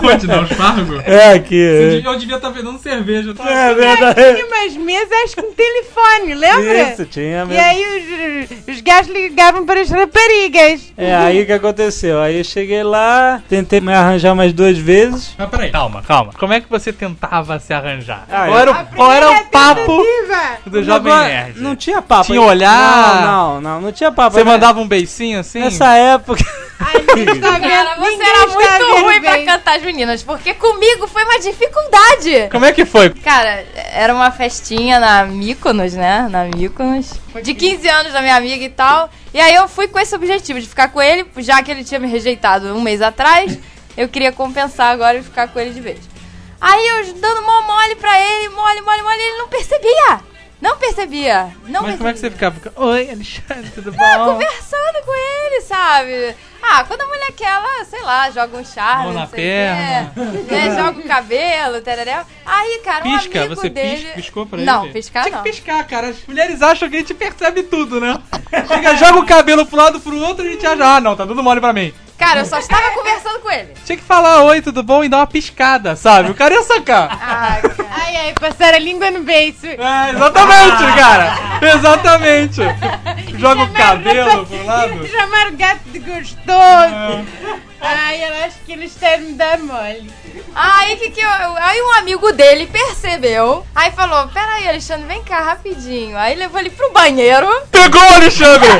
Aonde? 0.00 0.26
Não, 0.26 0.46
Fargo? 0.46 1.00
É 1.04 1.34
aqui. 1.34 1.60
é. 1.60 2.02
Eu 2.06 2.18
devia 2.18 2.36
estar 2.36 2.50
vendendo 2.50 2.78
cerveja. 2.78 3.34
Tá? 3.34 3.44
É 3.50 3.74
Tinha 3.74 3.74
verdade. 3.74 4.42
umas 4.44 4.76
mesas 4.76 5.34
com 5.34 5.52
telefone, 5.52 6.34
lembra? 6.34 6.92
Isso, 6.92 7.04
tinha 7.06 7.42
E 7.42 7.46
mesmo. 7.46 7.62
aí 7.62 8.46
os, 8.68 8.74
os 8.74 8.80
gajos 8.80 9.12
ligavam 9.12 9.64
para 9.66 9.80
as 9.80 9.90
raparigas. 9.90 10.92
É, 10.96 11.14
aí 11.14 11.42
o 11.42 11.46
que 11.46 11.52
aconteceu? 11.52 12.20
Aí 12.20 12.38
eu 12.38 12.44
cheguei 12.44 12.82
lá, 12.82 13.42
tentei 13.48 13.80
me 13.80 13.92
arranjar 13.92 14.34
mais 14.34 14.52
duas 14.52 14.76
vezes. 14.78 15.34
Mas 15.38 15.48
peraí, 15.50 15.70
calma, 15.70 16.02
calma. 16.02 16.32
Como 16.38 16.52
é 16.52 16.60
que 16.60 16.68
você 16.68 16.92
tentava 16.92 17.58
se 17.58 17.72
arranjar? 17.72 18.24
Ah, 18.30 18.46
qual, 18.46 18.58
é. 18.58 18.62
era 18.62 18.70
o, 18.70 18.86
qual 18.96 19.12
era 19.12 19.30
o 19.30 19.44
papo 19.46 20.04
do 20.66 20.82
Jovem 20.82 21.12
Nerd? 21.12 21.60
Não 21.60 21.76
tinha 21.76 22.00
papo. 22.02 22.26
Tinha 22.26 22.40
olhar? 22.42 23.22
Não, 23.22 23.54
não, 23.54 23.60
não, 23.60 23.80
não 23.82 23.92
tinha 23.92 24.10
papo. 24.12 24.34
Você 24.36 24.44
Né? 24.44 24.50
mandava 24.50 24.80
um 24.80 24.86
beicinho 24.88 25.40
assim? 25.40 25.60
Nessa 25.60 25.94
época. 25.96 26.42
Ai, 26.84 26.96
está 26.96 27.50
vendo? 27.58 27.68
Cara, 27.68 27.94
você 27.96 28.10
Ninguém 28.10 28.28
era 28.28 28.46
muito 28.46 29.02
ruim 29.04 29.20
pra 29.20 29.32
bem. 29.32 29.46
cantar 29.46 29.76
as 29.76 29.82
meninas, 29.82 30.22
porque 30.22 30.54
comigo 30.54 31.06
foi 31.06 31.24
uma 31.24 31.38
dificuldade. 31.38 32.48
Como 32.50 32.64
é 32.64 32.72
que 32.72 32.84
foi? 32.84 33.10
Cara, 33.10 33.64
era 33.92 34.14
uma 34.14 34.30
festinha 34.30 34.98
na 35.00 35.24
Mykonos, 35.24 35.94
né? 35.94 36.26
Na 36.30 36.44
Mykonos. 36.44 37.12
De 37.42 37.54
15 37.54 37.88
anos 37.88 38.12
da 38.12 38.20
minha 38.20 38.36
amiga 38.36 38.64
e 38.64 38.68
tal. 38.70 39.10
E 39.32 39.40
aí 39.40 39.54
eu 39.54 39.68
fui 39.68 39.88
com 39.88 39.98
esse 39.98 40.14
objetivo 40.14 40.60
de 40.60 40.66
ficar 40.68 40.88
com 40.88 41.00
ele, 41.00 41.26
já 41.38 41.62
que 41.62 41.70
ele 41.70 41.84
tinha 41.84 42.00
me 42.00 42.08
rejeitado 42.08 42.74
um 42.76 42.80
mês 42.80 43.00
atrás. 43.00 43.58
Eu 43.96 44.08
queria 44.08 44.32
compensar 44.32 44.90
agora 44.90 45.18
e 45.18 45.22
ficar 45.22 45.48
com 45.48 45.60
ele 45.60 45.70
de 45.70 45.80
vez. 45.80 45.98
Aí 46.60 46.86
eu 46.86 47.14
dando 47.14 47.42
mó 47.42 47.62
mole 47.62 47.96
pra 47.96 48.20
ele, 48.20 48.48
mole, 48.50 48.80
mole, 48.82 49.02
mole, 49.02 49.20
ele 49.22 49.38
não 49.38 49.48
percebia. 49.48 50.20
Não 50.60 50.76
percebia. 50.76 51.48
Não 51.66 51.82
Mas 51.82 51.96
percebia. 51.96 51.96
como 51.98 52.08
é 52.08 52.12
que 52.12 52.18
você 52.20 52.30
ficava? 52.30 52.56
Oi, 52.76 53.10
Alexandre, 53.10 53.70
tudo 53.74 53.90
bom? 53.92 54.24
conversando 54.32 55.04
com 55.04 55.12
ele, 55.46 55.60
sabe? 55.62 56.36
Ah, 56.62 56.84
quando 56.84 57.00
a 57.02 57.06
mulher 57.06 57.32
quer, 57.36 57.48
ela, 57.48 57.84
sei 57.84 58.00
lá, 58.02 58.30
joga 58.30 58.56
um 58.56 58.64
charme, 58.64 59.04
Mão 59.06 59.12
na 59.14 59.20
não 59.22 59.26
perna. 59.26 60.12
quê, 60.14 60.54
né, 60.54 60.76
joga 60.76 61.00
o 61.00 61.02
cabelo, 61.02 61.80
tereréu. 61.80 62.20
Aí, 62.46 62.80
cara, 62.84 63.04
um 63.06 63.18
Pisca, 63.18 63.38
amigo 63.40 63.54
você 63.56 63.68
dele... 63.68 63.96
pisca- 63.96 64.12
piscou 64.14 64.46
pra 64.46 64.58
Não, 64.60 64.84
ele? 64.84 64.92
piscar 64.92 65.22
Tinha 65.24 65.36
não. 65.36 65.42
que 65.42 65.50
piscar, 65.50 65.84
cara. 65.86 66.08
As 66.08 66.16
mulheres 66.26 66.62
acham 66.62 66.88
que 66.88 66.96
a 66.96 66.98
gente 67.00 67.14
percebe 67.14 67.64
tudo, 67.64 68.00
né? 68.00 68.16
Chega, 68.68 68.96
joga 68.96 69.18
o 69.18 69.26
cabelo 69.26 69.66
pro 69.66 69.76
lado 69.76 70.00
pro 70.00 70.16
outro 70.18 70.44
e 70.44 70.48
a 70.48 70.52
gente 70.52 70.66
acha, 70.66 70.84
ah, 70.96 71.00
não, 71.00 71.16
tá 71.16 71.26
tudo 71.26 71.42
mole 71.42 71.60
pra 71.60 71.72
mim. 71.72 71.92
Cara, 72.16 72.40
eu 72.40 72.46
só 72.46 72.58
estava 72.58 72.90
conversando 72.90 73.40
com 73.40 73.50
ele. 73.50 73.74
Tinha 73.84 73.98
que 73.98 74.04
falar 74.04 74.44
oi, 74.44 74.62
tudo 74.62 74.80
bom? 74.84 75.02
E 75.02 75.08
dar 75.08 75.16
uma 75.18 75.26
piscada, 75.26 75.96
sabe? 75.96 76.30
O 76.30 76.34
cara 76.34 76.54
ia 76.54 76.62
sacar. 76.62 77.18
Cara. 77.18 77.71
Ai, 78.04 78.16
ai, 78.16 78.34
passar 78.34 78.74
a 78.74 78.78
língua 78.80 79.12
no 79.12 79.22
beiço. 79.22 79.64
É, 79.66 80.10
exatamente, 80.10 80.98
cara. 80.98 81.34
Exatamente. 81.62 82.60
Joga 83.38 83.62
o 83.62 83.72
cabelo 83.72 84.44
pro 84.44 84.66
lado. 84.66 85.06
Chamar 85.06 85.48
o 85.48 85.56
gato 85.56 85.88
de 85.92 85.98
gostoso. 86.00 87.26
Ai, 87.84 88.24
eu 88.24 88.44
acho 88.44 88.60
que 88.64 88.72
ele 88.72 88.84
está 88.84 89.14
a 89.14 89.18
me 89.18 89.32
dar 89.32 89.58
mole. 89.58 90.08
Aí, 90.54 90.96
que 90.96 91.10
que 91.10 91.20
eu, 91.20 91.28
aí 91.56 91.82
um 91.82 91.92
amigo 91.94 92.30
dele 92.32 92.68
percebeu. 92.68 93.66
Aí 93.74 93.90
falou, 93.90 94.28
peraí, 94.28 94.68
Alexandre, 94.68 95.08
vem 95.08 95.24
cá 95.24 95.40
rapidinho. 95.40 96.16
Aí 96.16 96.36
levou 96.36 96.60
ele 96.60 96.70
pro 96.70 96.92
banheiro. 96.92 97.48
Pegou 97.72 98.00
o 98.00 98.14
Alexandre! 98.14 98.68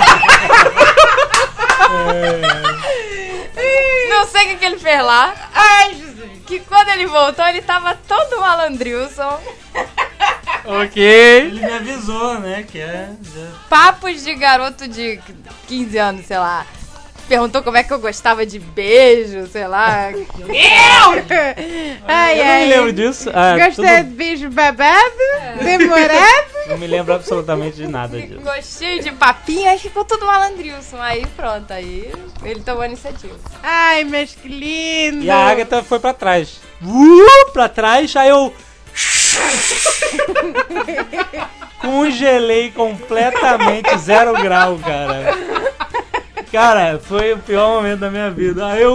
Não 4.09 4.26
sei 4.28 4.44
o 4.44 4.48
que, 4.50 4.57
que 4.57 4.64
ele 4.64 4.78
fez 4.78 5.03
lá. 5.03 5.34
Ai, 5.53 5.94
Jesus. 5.94 6.30
Que 6.46 6.61
quando 6.61 6.90
ele 6.90 7.07
voltou, 7.07 7.44
ele 7.46 7.61
tava 7.61 7.98
todo 8.07 8.40
malandrilson. 8.40 9.40
ok. 10.64 11.03
Ele 11.03 11.61
me 11.61 11.72
avisou, 11.72 12.38
né? 12.38 12.62
Que 12.62 12.78
é. 12.78 13.11
papos 13.68 14.22
de 14.22 14.32
garoto 14.36 14.86
de 14.86 15.20
15 15.66 15.98
anos, 15.98 16.26
sei 16.26 16.38
lá. 16.38 16.64
Perguntou 17.33 17.62
como 17.62 17.78
é 17.78 17.83
que 17.83 17.91
eu 17.91 17.99
gostava 17.99 18.45
de 18.45 18.59
beijo, 18.59 19.47
sei 19.47 19.66
lá. 19.66 20.11
Ai, 22.07 22.39
Eu 22.39 22.45
não 22.45 22.51
ai. 22.53 22.61
me 22.61 22.66
lembro 22.74 22.93
disso. 22.93 23.30
Ah, 23.33 23.57
Gostei 23.57 23.87
tudo- 23.87 24.05
de 24.05 24.11
beijo 24.14 24.51
babado, 24.51 25.01
demorado. 25.62 26.51
Não 26.68 26.76
me 26.76 26.87
lembro 26.87 27.14
absolutamente 27.14 27.76
de 27.76 27.89
nada 27.89 28.20
disso. 28.20 28.39
Gostei 28.43 28.99
de 29.01 29.12
papinho, 29.12 29.66
aí 29.70 29.78
ficou 29.78 30.05
tudo 30.05 30.26
malandrilson. 30.26 31.01
Aí 31.01 31.24
pronto, 31.35 31.72
aí 31.72 32.12
ele 32.45 32.61
tomou 32.61 32.83
a 32.83 32.87
iniciativa. 32.87 33.35
Ai, 33.62 34.05
mas 34.05 34.35
que 34.35 34.49
lindo. 34.49 35.24
E 35.24 35.30
a 35.30 35.39
Agatha 35.39 35.83
foi 35.83 35.99
pra 36.01 36.12
trás. 36.12 36.61
Uh, 36.83 37.51
pra 37.55 37.66
trás, 37.66 38.14
aí 38.14 38.28
eu. 38.28 38.53
Congelei 41.80 42.70
completamente, 42.70 43.97
zero 43.99 44.33
grau, 44.35 44.78
cara. 44.78 45.35
Cara, 46.53 47.00
foi 47.03 47.32
o 47.32 47.38
pior 47.38 47.76
momento 47.76 48.00
da 48.00 48.11
minha 48.11 48.30
vida. 48.30 48.66
Aí 48.66 48.82
eu. 48.82 48.94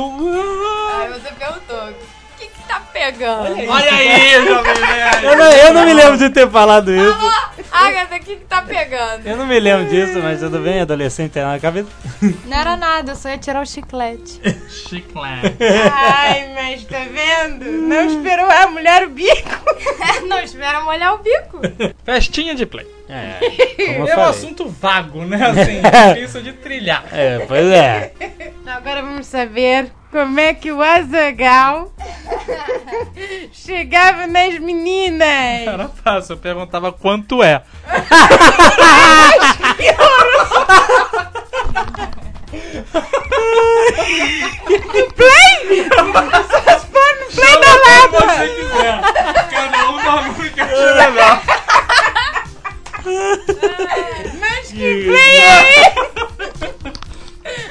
Aí 1.02 1.10
você 1.10 1.32
perguntou, 1.32 1.90
o 1.90 1.94
que 2.38 2.46
que 2.46 2.68
tá 2.68 2.80
pegando? 2.94 3.50
Olha 3.68 3.94
aí, 3.94 4.46
jovem 4.46 4.80
nerd. 4.80 5.26
Eu 5.26 5.36
não, 5.36 5.52
eu 5.52 5.74
não 5.74 5.86
me 5.86 5.94
lembro 5.94 6.18
de 6.20 6.30
ter 6.30 6.48
falado 6.52 6.94
isso. 6.94 7.18
Agatha, 7.78 8.16
o 8.16 8.20
que 8.20 8.36
que 8.38 8.46
tá 8.46 8.62
pegando? 8.62 9.26
Eu 9.26 9.38
não 9.38 9.46
me 9.48 9.60
lembro 9.60 9.88
disso, 9.90 10.20
mas 10.22 10.40
tudo 10.40 10.60
bem, 10.60 10.82
adolescente 10.82 11.32
tem 11.32 11.44
na 11.44 11.60
cabeça. 11.60 11.90
Não 12.46 12.58
era 12.58 12.76
nada, 12.76 13.12
eu 13.12 13.16
só 13.16 13.30
ia 13.30 13.38
tirar 13.38 13.62
o 13.62 13.66
chiclete. 13.66 14.42
Chiclete. 14.70 15.58
Ai, 15.92 16.54
mas 16.54 16.84
tá 16.86 17.00
vendo? 17.00 17.66
Não 17.66 18.06
esperou 18.08 18.50
a 18.50 18.68
mulher 18.68 19.04
o 19.04 19.10
bico. 19.10 19.68
Não 20.28 20.40
espera 20.40 20.82
molhar 20.82 21.14
o 21.14 21.20
bico. 21.20 21.60
Festinha 22.04 22.56
de 22.56 22.66
play. 22.66 22.88
É, 23.10 23.40
como 23.94 24.08
eu 24.08 24.08
É 24.08 24.18
um 24.18 24.24
assunto 24.24 24.68
vago, 24.68 25.24
né? 25.24 25.38
Assim, 25.38 25.82
difícil 26.14 26.42
de 26.42 26.54
trilhar. 26.54 27.06
É, 27.12 27.40
pois 27.48 27.68
é. 27.68 28.12
Agora 28.66 29.02
vamos 29.02 29.28
saber 29.28 29.90
como 30.12 30.40
é 30.40 30.54
que 30.54 30.72
o 30.72 30.82
Azagal 30.82 31.92
chegava 33.52 34.26
nas 34.28 34.58
meninas. 34.60 35.28
Era 35.68 35.90
fácil, 35.90 36.34
eu 36.34 36.38
perguntava 36.40 36.92
quanto 36.92 37.44
é. 37.44 37.64
Play 45.16 45.90
da 45.90 46.04
Se 47.30 47.42
lata. 47.42 48.26
você 48.26 48.48
quiser. 48.56 49.02
Cada 49.52 49.90
um 49.90 50.04
dorme 50.04 50.30
com 50.36 50.42
que 50.54 50.62
acha 50.62 50.96
melhor. 51.10 51.42
Mas 54.40 54.68
que 54.68 54.78
Que, 54.78 55.06
play 55.06 55.38
é 55.38 55.94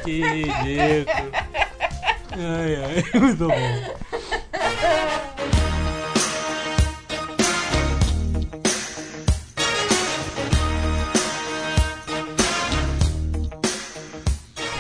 que 0.04 0.22
ridículo. 0.22 1.30
Ai, 2.38 2.76
ai, 2.76 3.04
muito 3.18 3.48
bom. 3.48 3.54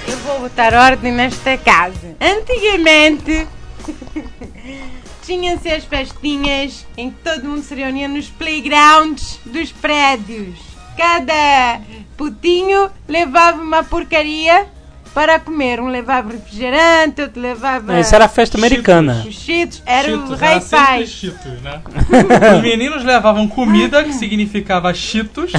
Eu 0.06 0.18
vou 0.18 0.40
botar 0.40 0.74
ordem 0.74 1.12
nesta 1.12 1.56
casa. 1.56 2.14
Antigamente 2.20 3.48
tinham-se 5.24 5.70
as 5.70 5.84
festinhas 5.84 6.86
em 6.94 7.10
que 7.10 7.22
todo 7.22 7.44
mundo 7.44 7.62
se 7.62 7.74
reunia 7.74 8.06
nos 8.06 8.28
playgrounds 8.28 9.40
dos 9.46 9.72
prédios. 9.72 10.58
Cada 10.94 11.80
putinho 12.18 12.90
levava 13.08 13.62
uma 13.62 13.82
porcaria 13.82 14.75
para 15.16 15.40
comer. 15.40 15.80
Um 15.80 15.88
levava 15.88 16.30
refrigerante, 16.30 17.22
outro 17.22 17.40
levava. 17.40 17.94
Não, 17.94 17.98
isso 17.98 18.14
era 18.14 18.26
a 18.26 18.28
festa 18.28 18.58
americana. 18.58 19.24
Os 19.26 19.34
cheetos. 19.34 19.82
Era 19.86 20.08
o 20.08 20.18
Cheetos, 20.18 20.38
rei 20.38 20.50
era 20.50 20.60
sempre 20.60 20.86
pai. 20.86 21.06
Cheetos, 21.06 21.62
né? 21.62 21.80
Os 22.54 22.62
meninos 22.62 23.02
levavam 23.02 23.48
comida, 23.48 24.04
que 24.04 24.12
significava 24.12 24.92
Cheetos, 24.92 25.52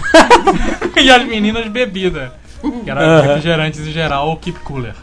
e 0.95 1.09
as 1.09 1.25
meninas 1.25 1.67
bebida, 1.69 2.33
que 2.83 2.89
era 2.89 3.21
refrigerantes 3.21 3.79
em 3.79 3.91
geral, 3.91 4.29
ou 4.29 4.37
Keep 4.37 4.59
Cooler. 4.59 4.93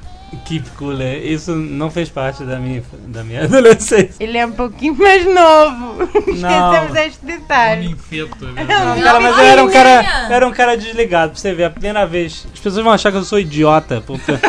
Keep 0.44 0.70
cooler. 0.76 1.24
Isso 1.24 1.54
não 1.54 1.90
fez 1.90 2.08
parte 2.08 2.44
da 2.44 2.58
minha, 2.58 2.82
da 3.08 3.22
minha 3.24 3.44
adolescência. 3.44 4.14
Ele 4.20 4.36
é 4.38 4.46
um 4.46 4.52
pouquinho 4.52 4.94
mais 4.96 5.24
novo. 5.24 6.02
Esquecemos 6.28 6.96
este 6.96 7.18
Um 7.22 7.26
detalhe. 7.26 7.88
ninfeto, 7.88 8.44
né? 8.46 8.64
Não, 8.68 9.02
cara, 9.02 9.20
mas 9.20 9.38
eu 9.38 9.44
era 9.44 9.64
um 9.64 9.70
cara, 9.70 10.26
era 10.30 10.46
um 10.48 10.52
cara 10.52 10.76
desligado. 10.76 11.32
Pra 11.32 11.40
você 11.40 11.52
ver, 11.54 11.64
a 11.64 11.70
primeira 11.70 12.06
vez. 12.06 12.46
As 12.52 12.60
pessoas 12.60 12.84
vão 12.84 12.92
achar 12.92 13.10
que 13.10 13.18
eu 13.18 13.24
sou 13.24 13.38
idiota. 13.38 14.02
Porque 14.06 14.32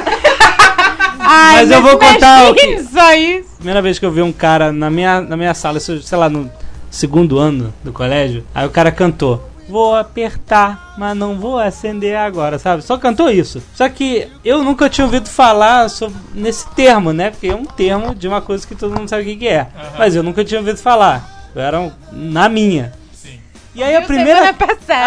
Ai, 1.28 1.56
Mas 1.66 1.72
eu 1.72 1.82
vou 1.82 1.98
contar 1.98 2.52
o 2.52 2.56
que- 2.56 2.84
Só 2.84 3.14
isso. 3.16 3.56
primeira 3.58 3.82
vez 3.82 3.98
que 3.98 4.06
eu 4.06 4.12
vi 4.12 4.22
um 4.22 4.32
cara 4.32 4.72
na 4.72 4.90
minha, 4.90 5.22
na 5.22 5.36
minha 5.36 5.54
sala, 5.54 5.80
sei 5.80 6.00
lá, 6.18 6.30
no 6.30 6.50
segundo 6.92 7.40
ano 7.40 7.74
do 7.84 7.92
colégio, 7.92 8.46
aí 8.54 8.66
o 8.66 8.70
cara 8.70 8.92
cantou. 8.92 9.50
Vou 9.68 9.96
apertar, 9.96 10.94
mas 10.98 11.18
não 11.18 11.40
vou 11.40 11.58
acender 11.58 12.16
agora, 12.16 12.60
sabe? 12.60 12.84
Só 12.84 12.98
cantou 12.98 13.30
isso. 13.32 13.62
Só 13.74 13.90
que 13.90 14.28
eu 14.44 14.64
nunca 14.64 14.88
tinha 14.90 15.06
ouvido 15.06 15.28
falar 15.28 15.90
sobre, 15.90 16.16
nesse 16.34 16.70
termo, 16.76 17.12
né? 17.12 17.32
Porque 17.32 17.48
é 17.48 17.56
um 17.56 17.66
termo 17.66 18.14
de 18.14 18.28
uma 18.28 18.42
coisa 18.42 18.66
que 18.66 18.76
todo 18.76 18.96
mundo 18.96 19.10
sabe 19.10 19.24
o 19.34 19.38
que, 19.38 19.48
é. 19.48 19.68
Mas 19.98 20.16
eu 20.16 20.22
nunca 20.22 20.46
tinha 20.46 20.60
ouvido 20.60 20.78
falar. 20.78 21.50
Eu 21.56 21.62
era 21.62 21.80
um- 21.80 21.92
na 22.12 22.48
minha. 22.48 22.94
Sim. 23.14 23.40
E 23.74 23.82
aí 23.84 23.96
a 23.96 24.02
primeira, 24.04 24.50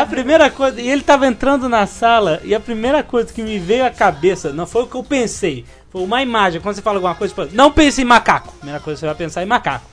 a 0.00 0.06
primeira 0.06 0.50
coisa, 0.50 0.80
e 0.80 0.88
ele 0.88 1.02
tava 1.02 1.26
entrando 1.26 1.68
na 1.68 1.86
sala 1.86 2.40
e 2.42 2.52
a 2.54 2.58
primeira 2.60 3.02
coisa 3.02 3.32
que 3.32 3.42
me 3.42 3.58
veio 3.60 3.86
à 3.86 3.90
cabeça 3.90 4.52
não 4.52 4.66
foi 4.66 4.82
o 4.82 4.86
que 4.86 4.96
eu 4.96 5.04
pensei, 5.04 5.64
foi 5.90 6.02
uma 6.02 6.20
imagem. 6.20 6.60
Quando 6.60 6.74
você 6.74 6.82
fala 6.82 6.96
alguma 6.96 7.14
coisa, 7.14 7.32
tipo, 7.32 7.54
não 7.56 7.70
pense 7.70 8.02
em 8.02 8.04
macaco. 8.04 8.48
A 8.48 8.58
primeira 8.58 8.80
coisa 8.80 8.96
que 8.96 9.00
você 9.00 9.06
vai 9.06 9.14
pensar 9.14 9.40
é 9.40 9.44
em 9.44 9.46
macaco. 9.46 9.86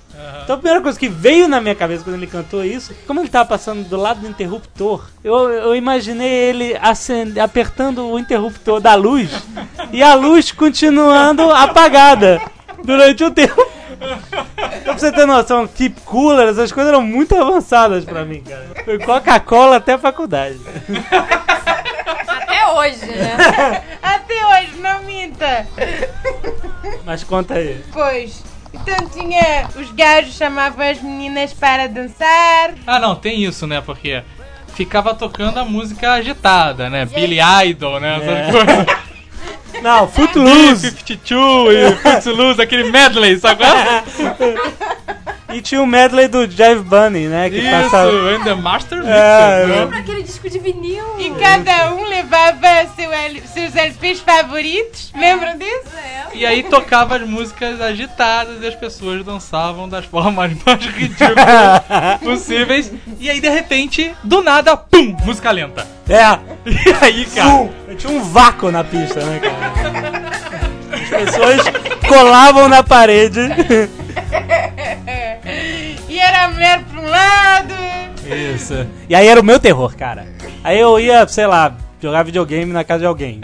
Então 0.44 0.56
a 0.56 0.60
primeira 0.60 0.82
coisa 0.82 0.98
que 0.98 1.10
veio 1.10 1.48
na 1.48 1.60
minha 1.60 1.76
cabeça 1.76 2.04
quando 2.04 2.16
ele 2.16 2.28
cantou 2.28 2.64
isso, 2.64 2.94
como 3.08 3.20
ele 3.20 3.30
tava 3.30 3.50
passando 3.50 3.88
do 3.88 3.98
lado 3.98 4.22
do 4.22 4.28
interruptor, 4.28 5.06
eu, 5.24 5.50
eu 5.50 5.76
imaginei 5.76 6.30
ele 6.30 6.78
acende, 6.82 7.40
apertando 7.40 8.08
o 8.08 8.20
interruptor 8.20 8.80
da 8.80 8.96
luz 8.96 9.30
e 9.92 10.02
a 10.04 10.14
luz 10.14 10.52
continuando 10.52 11.50
apagada 11.52 12.42
durante 12.84 13.24
o 13.24 13.32
tempo. 13.32 13.66
Então, 13.96 14.94
pra 14.94 14.98
você 14.98 15.12
ter 15.12 15.26
noção, 15.26 15.68
Keep 15.68 16.02
Cooler, 16.02 16.50
essas 16.50 16.72
coisas 16.72 16.92
eram 16.92 17.02
muito 17.02 17.36
avançadas 17.36 18.06
pra 18.06 18.26
mim, 18.26 18.42
cara. 18.42 18.68
Foi 18.84 19.00
Coca-Cola 19.00 19.78
até 19.78 19.94
a 19.94 19.98
faculdade. 19.98 20.60
Até 22.28 22.56
até 22.56 22.68
hoje, 22.72 23.06
né? 23.06 23.84
Até 24.02 24.46
hoje, 24.46 24.78
não 24.80 25.04
minta. 25.04 25.68
Mas 27.04 27.24
conta 27.24 27.56
aí. 27.56 27.84
Pois. 27.92 28.44
Então 28.76 29.10
tinha. 29.10 29.70
Os 29.76 29.92
gajos 29.92 30.36
chamavam 30.36 30.86
as 30.86 31.02
meninas 31.02 31.54
para 31.54 31.88
dançar. 31.88 32.74
Ah, 32.86 33.00
não, 33.00 33.16
tem 33.16 33.44
isso, 33.44 33.66
né? 33.66 33.82
Porque 33.82 34.22
ficava 34.76 35.16
tocando 35.16 35.58
a 35.58 35.66
música 35.66 36.12
agitada, 36.12 36.90
né? 36.90 37.06
Billy 37.06 37.40
Idol, 37.68 38.00
né? 38.00 38.20
É. 38.22 38.50
Essas 38.50 38.52
coisas. 38.52 39.06
Não, 39.82 40.08
Footloose. 40.08 40.90
52 40.90 41.92
e 41.92 41.96
Footloose, 41.98 42.62
aquele 42.62 42.90
medley, 42.92 43.38
sabe? 43.38 43.64
é? 45.56 45.58
E 45.58 45.62
tinha 45.62 45.82
o 45.82 45.88
medley 45.88 46.28
do 46.28 46.50
Jive 46.50 46.82
Bunny, 46.84 47.28
né? 47.28 47.50
Que 47.50 47.58
Isso, 47.60 47.70
passava. 47.70 48.12
and 48.12 48.44
the 48.44 48.54
Master 48.56 48.98
Mixer, 49.00 49.14
É, 49.14 49.66
né? 49.66 49.76
Lembra 49.82 50.00
aquele 50.00 50.24
disco 50.24 50.50
de 50.50 50.60
vinil? 50.60 51.04
E 51.20 51.30
cada 51.32 51.94
um 51.94 52.04
levava 52.08 52.86
seu 52.96 53.12
L- 53.12 53.42
seus 53.48 53.76
LPs 53.76 54.20
favoritos. 54.20 55.12
Lembram 55.16 55.58
disso? 55.58 55.86
E 56.34 56.46
aí 56.46 56.64
tocava 56.64 57.16
as 57.16 57.22
músicas 57.28 57.80
agitadas 57.80 58.62
e 58.62 58.68
as 58.68 58.76
pessoas 58.76 59.24
dançavam 59.24 59.88
das 59.88 60.06
formas 60.06 60.52
mais 60.66 60.86
ridículas 60.86 62.20
possíveis. 62.22 62.92
E 63.20 63.30
aí, 63.30 63.40
de 63.40 63.50
repente, 63.50 64.14
do 64.24 64.42
nada, 64.44 64.76
pum, 64.76 65.16
música 65.24 65.52
lenta. 65.52 65.88
É. 66.10 66.38
E 66.70 67.06
aí, 67.06 67.26
cara, 67.26 67.50
Pum! 67.50 67.70
Tinha 67.98 68.12
um 68.14 68.22
vácuo 68.24 68.72
na 68.72 68.84
pista, 68.84 69.24
né, 69.24 69.40
cara? 69.40 70.26
As 70.92 71.10
pessoas 71.10 71.62
colavam 72.08 72.68
na 72.68 72.84
parede. 72.84 73.40
E 76.26 76.28
era 76.28 76.46
a 76.46 76.48
mulher 76.50 76.82
para 76.90 77.00
um 77.00 77.06
lado. 77.08 77.74
Isso. 78.56 78.88
E 79.08 79.14
aí 79.14 79.28
era 79.28 79.40
o 79.40 79.44
meu 79.44 79.60
terror, 79.60 79.96
cara. 79.96 80.26
Aí 80.64 80.80
eu 80.80 81.00
ia, 81.00 81.28
sei 81.28 81.46
lá, 81.46 81.74
jogar 82.02 82.24
videogame 82.24 82.74
na 82.74 82.84
casa 82.84 83.02
de 83.02 83.06
alguém. 83.06 83.40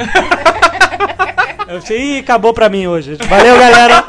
Eu 1.68 1.78
achei, 1.78 2.18
ih, 2.18 2.20
acabou 2.20 2.56
pra 2.56 2.70
mim 2.70 2.88
hoje. 2.88 3.18
Valeu, 3.30 3.56
galera. 3.60 4.04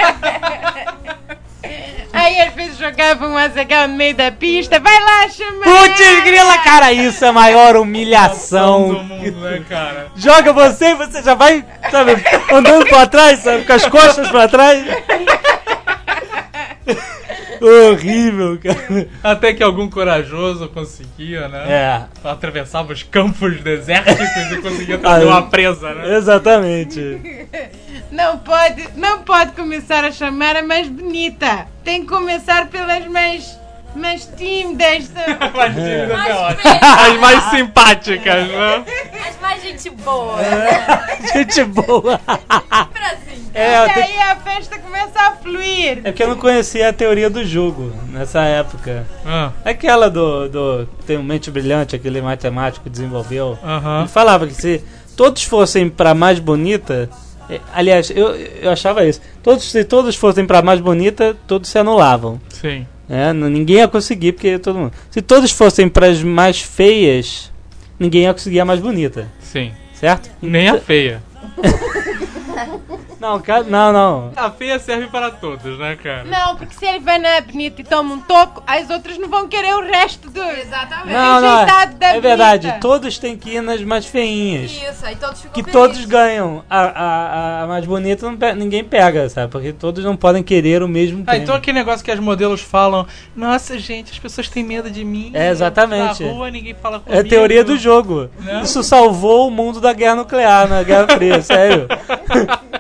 Aí 2.14 2.41
às 2.41 2.55
vezes 2.55 2.79
jogavam 2.79 3.33
um 3.33 3.37
azagal 3.37 3.89
no 3.89 3.95
meio 3.95 4.14
da 4.14 4.33
pista. 4.33 4.81
Vai 4.81 4.99
lá, 4.99 5.29
chama. 5.29 5.64
Putz, 5.64 6.25
grila, 6.25 6.59
cara, 6.59 6.93
isso 6.93 7.25
é 7.27 7.29
a 7.29 7.33
maior 7.33 7.75
todo 7.75 7.83
humilhação. 7.83 9.05
mundo, 9.05 9.41
né, 9.41 9.62
cara? 9.68 10.07
Joga 10.16 10.53
você 10.55 10.87
e 10.87 10.95
você 10.95 11.23
já 11.23 11.35
vai, 11.35 11.62
sabe, 11.91 12.16
andando 12.51 12.87
pra 12.87 13.07
trás, 13.07 13.41
sabe, 13.41 13.64
com 13.64 13.73
as 13.75 13.87
costas 13.87 14.31
pra 14.31 14.49
trás. 14.49 14.83
Horrível, 17.63 18.59
cara. 18.63 19.09
Até 19.23 19.53
que 19.55 19.63
algum 19.63 19.89
corajoso 19.89 20.69
conseguia, 20.69 21.49
né? 21.49 21.65
É, 21.69 22.29
Atravessava 22.29 22.93
os 22.93 23.03
campos 23.03 23.61
desérticos 23.61 24.53
e 24.53 24.57
conseguia 24.61 24.99
trazer 24.99 25.25
Ah, 25.25 25.29
uma 25.29 25.43
presa, 25.49 25.95
né? 25.95 26.17
exatamente. 26.17 27.01
Não 28.11 28.37
pode, 28.39 28.87
não 28.95 29.21
pode 29.23 29.53
começar 29.53 30.05
a 30.05 30.13
chamar 30.13 30.55
a 30.55 30.63
mais 30.63 30.87
bonita. 30.87 31.67
Tem 31.83 32.03
que 32.03 32.09
começar 32.09 32.67
pelas 32.67 33.07
mais, 33.07 33.59
mais 33.97 34.27
tímidas. 34.37 35.11
Mais 35.57 35.75
tímidas 35.75 36.27
é 36.27 36.35
ótimo. 36.35 36.71
As 36.83 37.17
mais 37.19 37.43
simpáticas, 37.45 38.49
né? 38.49 38.85
As 39.27 39.41
mais 39.41 39.63
gente 39.63 39.89
boa, 39.89 40.37
né? 40.43 41.03
Gente 41.33 41.65
boa. 41.65 42.21
Assim. 42.29 43.51
É, 43.55 43.73
e 43.73 44.03
aí 44.03 44.19
a 44.21 44.37
festa 44.37 44.79
começa 44.79 44.91
fluir. 45.43 45.99
é 45.99 46.11
porque 46.11 46.22
eu 46.22 46.28
não 46.28 46.36
conhecia 46.36 46.88
a 46.88 46.93
teoria 46.93 47.28
do 47.28 47.45
jogo 47.45 47.93
nessa 48.11 48.43
época. 48.43 49.07
Ah, 49.26 49.51
Aquela 49.64 50.09
do, 50.11 50.49
do. 50.49 50.86
Tem 51.07 51.16
um 51.18 51.22
mente 51.22 51.51
brilhante, 51.51 51.97
aquele 51.97 52.20
matemático 52.22 52.84
que 52.84 52.90
desenvolveu. 52.90 53.59
Ele 54.01 54.09
falava 54.09 54.47
que 54.47 54.55
se 54.55 54.82
todos 55.16 55.43
fossem 55.45 55.88
pra 55.88 56.14
mais 56.14 56.38
bonita. 56.38 57.11
eh, 57.51 57.61
Aliás, 57.74 58.11
eu, 58.11 58.28
eu 58.36 58.70
achava 58.70 59.05
isso. 59.05 59.20
Todos, 59.43 59.70
se 59.70 59.84
todos 59.84 60.16
fossem 60.16 60.47
pra 60.47 60.62
mais 60.62 60.80
bonita, 60.80 61.36
todos 61.47 61.68
se 61.68 61.78
anulavam. 61.78 62.40
Sim. 62.49 62.86
N- 63.09 63.51
ninguém 63.51 63.76
ia 63.76 63.88
conseguir, 63.88 64.32
porque 64.32 64.59
todo 64.59 64.78
mundo. 64.78 64.93
Se 65.11 65.20
todos 65.20 65.51
fossem 65.51 65.88
pras 65.88 66.22
mais 66.22 66.61
feias, 66.62 67.53
ninguém 67.99 68.22
ia 68.22 68.32
conseguir 68.32 68.61
a 68.61 68.64
mais 68.64 68.80
bonita. 68.80 69.26
Sim. 69.40 69.72
Certo? 69.95 70.30
Nem 70.40 70.68
a 70.68 70.78
feia. 70.80 71.22
Não, 73.23 73.39
ca- 73.41 73.62
não, 73.62 73.93
não. 73.93 74.33
A 74.35 74.51
feia 74.51 74.81
serve 74.81 75.07
para 75.07 75.31
todos, 75.31 75.79
né, 75.79 75.95
cara? 75.95 76.25
Não, 76.25 76.57
porque 76.57 76.75
se 76.75 76.85
ele 76.85 76.99
vai 76.99 77.20
na 77.20 77.41
bonita 77.41 77.81
e 77.81 77.85
toma 77.85 78.14
um 78.14 78.20
toco, 78.20 78.61
as 78.66 78.91
outras 78.91 79.16
não 79.16 79.29
vão 79.29 79.47
querer 79.47 79.75
o 79.77 79.81
resto 79.83 80.29
do. 80.29 80.43
Exatamente. 80.43 81.12
Não, 81.14 81.41
não. 81.41 81.64
da 81.64 82.09
É 82.09 82.20
verdade, 82.20 82.66
bonita. 82.66 82.81
todos 82.81 83.18
têm 83.20 83.37
que 83.37 83.51
ir 83.51 83.62
nas 83.62 83.81
mais 83.85 84.07
feinhas. 84.07 84.73
Isso, 84.73 85.07
aí 85.07 85.14
todos 85.14 85.39
ficam 85.41 85.53
Que 85.53 85.62
felizes. 85.62 85.73
todos 85.73 86.05
ganham. 86.05 86.64
A, 86.68 86.81
a, 86.81 87.62
a 87.62 87.66
mais 87.68 87.87
bonita 87.87 88.27
não 88.29 88.37
pe- 88.37 88.55
ninguém 88.55 88.83
pega, 88.83 89.29
sabe? 89.29 89.53
Porque 89.53 89.73
todos 89.73 90.05
não 90.05 90.16
podem 90.16 90.43
querer 90.43 90.83
o 90.83 90.89
mesmo 90.89 91.23
Ah, 91.29 91.37
então 91.37 91.55
aquele 91.55 91.79
negócio 91.79 92.05
que 92.05 92.11
as 92.11 92.18
modelos 92.18 92.61
falam, 92.61 93.07
nossa 93.37 93.79
gente, 93.79 94.11
as 94.11 94.18
pessoas 94.18 94.49
têm 94.49 94.64
medo 94.64 94.91
de 94.91 95.05
mim. 95.05 95.31
É, 95.33 95.49
exatamente. 95.51 96.25
Na 96.25 96.31
rua 96.33 96.51
ninguém 96.51 96.75
fala 96.75 96.99
comigo. 96.99 97.16
É 97.16 97.25
a 97.25 97.29
teoria 97.29 97.62
do 97.62 97.77
jogo. 97.77 98.29
Né? 98.41 98.62
Isso 98.64 98.83
salvou 98.83 99.47
o 99.47 99.51
mundo 99.51 99.81
da 99.81 99.93
guerra 99.93 100.16
nuclear, 100.16 100.66
na 100.68 100.83
Guerra 100.83 101.07
Fria, 101.09 101.41
sério. 101.43 101.87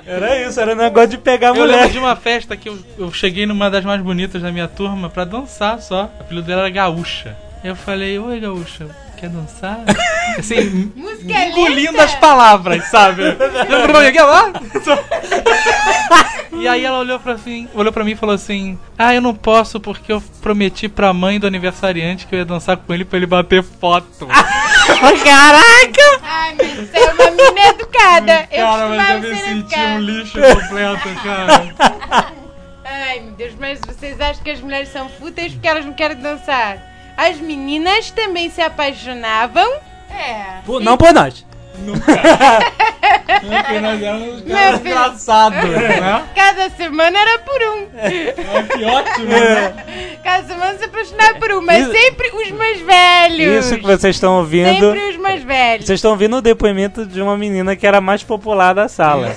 Era 0.04 0.31
isso, 0.34 0.60
era 0.60 0.72
um 0.72 0.76
negócio 0.76 1.08
de 1.10 1.18
pegar 1.18 1.48
a 1.48 1.50
Eu 1.50 1.62
mulher. 1.62 1.76
lembro 1.76 1.92
de 1.92 1.98
uma 1.98 2.16
festa 2.16 2.56
que 2.56 2.68
eu, 2.68 2.78
eu 2.98 3.12
cheguei 3.12 3.46
numa 3.46 3.70
das 3.70 3.84
mais 3.84 4.00
bonitas 4.00 4.40
da 4.42 4.50
minha 4.52 4.68
turma 4.68 5.08
pra 5.10 5.24
dançar 5.24 5.80
só. 5.80 6.10
O 6.18 6.22
apelido 6.22 6.46
dela 6.46 6.62
era 6.62 6.70
Gaúcha. 6.70 7.36
Eu 7.62 7.76
falei, 7.76 8.18
oi 8.18 8.40
Gaúcha, 8.40 8.86
quer 9.22 9.28
dançar? 9.30 9.78
Assim, 10.36 10.90
Música 10.96 11.44
engolindo 11.44 11.92
lenta. 11.92 12.04
as 12.04 12.14
palavras, 12.16 12.84
sabe? 12.86 13.22
Quer 14.12 14.22
lá? 14.22 14.52
E 16.54 16.68
aí 16.68 16.84
ela 16.84 16.98
olhou 17.00 17.18
pra, 17.18 17.32
assim, 17.32 17.66
olhou 17.74 17.92
pra 17.92 18.04
mim 18.04 18.12
e 18.12 18.16
falou 18.16 18.34
assim: 18.34 18.78
Ah, 18.96 19.12
eu 19.12 19.20
não 19.20 19.34
posso 19.34 19.80
porque 19.80 20.12
eu 20.12 20.22
prometi 20.40 20.88
pra 20.88 21.12
mãe 21.12 21.40
do 21.40 21.46
aniversariante 21.46 22.24
que 22.26 22.34
eu 22.36 22.38
ia 22.40 22.44
dançar 22.44 22.76
com 22.76 22.94
ele 22.94 23.04
pra 23.04 23.16
ele 23.16 23.26
bater 23.26 23.64
foto. 23.64 24.28
Caraca! 25.24 26.20
Ai, 26.22 26.54
mas 26.56 26.88
você 26.88 26.98
é 26.98 27.12
uma 27.12 27.30
menina 27.32 27.68
educada. 27.68 28.48
eu 28.52 28.64
cara, 28.64 28.88
mas 28.90 29.24
eu 29.24 29.30
me 29.30 29.36
senti 29.36 29.50
educada. 29.50 29.94
um 29.94 29.98
lixo 30.00 30.38
completo, 30.40 31.08
cara. 31.24 31.74
Ai, 32.84 33.20
meu 33.20 33.32
Deus, 33.32 33.54
mas 33.58 33.80
vocês 33.80 34.20
acham 34.20 34.44
que 34.44 34.50
as 34.50 34.60
mulheres 34.60 34.88
são 34.90 35.08
fúteis 35.08 35.52
porque 35.54 35.66
elas 35.66 35.84
não 35.84 35.94
querem 35.94 36.18
dançar? 36.18 36.91
As 37.16 37.36
meninas 37.38 38.10
também 38.10 38.50
se 38.50 38.60
apaixonavam. 38.60 39.68
É. 40.10 40.60
Pô, 40.66 40.80
não 40.80 40.96
por 40.96 41.12
nós. 41.12 41.44
Porque 43.40 43.80
nós 43.80 44.02
éramos 44.02 44.42
caras 44.42 44.80
engraçados, 44.80 45.58
né? 45.70 46.22
Cada 46.34 46.70
semana 46.70 47.18
era 47.18 47.38
por 47.40 47.60
um. 47.62 47.86
Que 48.78 48.84
ótimo, 48.84 49.26
né? 49.26 50.18
Cada 50.22 50.46
semana 50.46 50.78
se 50.78 50.84
apaixonava 50.84 51.34
por 51.38 51.50
um, 51.52 51.60
mas 51.62 51.82
Isso- 51.82 51.92
sempre 51.92 52.30
os 52.30 52.50
mais 52.52 52.80
velhos. 52.80 53.64
Isso 53.64 53.76
que 53.76 53.82
vocês 53.82 54.16
estão 54.16 54.38
ouvindo. 54.38 54.92
Sempre 54.92 55.10
os 55.10 55.16
mais 55.16 55.42
velhos. 55.42 55.86
Vocês 55.86 55.98
estão 55.98 56.12
ouvindo 56.12 56.36
o 56.36 56.42
depoimento 56.42 57.04
de 57.06 57.20
uma 57.20 57.36
menina 57.36 57.74
que 57.74 57.86
era 57.86 57.98
a 57.98 58.02
mais 58.02 58.22
popular 58.22 58.74
da 58.74 58.86
sala. 58.88 59.34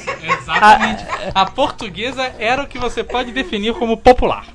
Exatamente. 0.51 1.05
A 1.33 1.45
portuguesa 1.45 2.31
era 2.37 2.63
o 2.63 2.67
que 2.67 2.77
você 2.77 3.03
pode 3.03 3.31
definir 3.31 3.73
como 3.73 3.97
popular. 3.97 4.45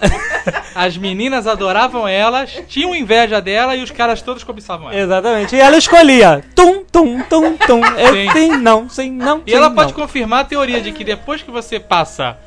As 0.74 0.96
meninas 0.96 1.46
adoravam 1.46 2.06
elas, 2.06 2.62
tinham 2.68 2.94
inveja 2.94 3.40
dela 3.40 3.74
e 3.74 3.82
os 3.82 3.90
caras 3.90 4.22
todos 4.22 4.44
cobiçavam 4.44 4.90
ela. 4.90 5.00
Exatamente. 5.00 5.56
E 5.56 5.60
ela 5.60 5.76
escolhia. 5.76 6.44
Tum, 6.54 6.84
tum, 6.84 7.20
tum, 7.22 7.56
tum. 7.56 7.84
Eu 7.96 8.14
Sim. 8.14 8.30
sim, 8.32 8.56
não, 8.56 8.88
sim, 8.88 9.10
não. 9.10 9.42
E 9.46 9.52
ela 9.52 9.68
sim, 9.68 9.74
pode 9.74 9.92
não. 9.92 10.00
confirmar 10.00 10.40
a 10.40 10.44
teoria 10.44 10.80
de 10.80 10.92
que 10.92 11.04
depois 11.04 11.42
que 11.42 11.50
você 11.50 11.80
passa, 11.80 12.38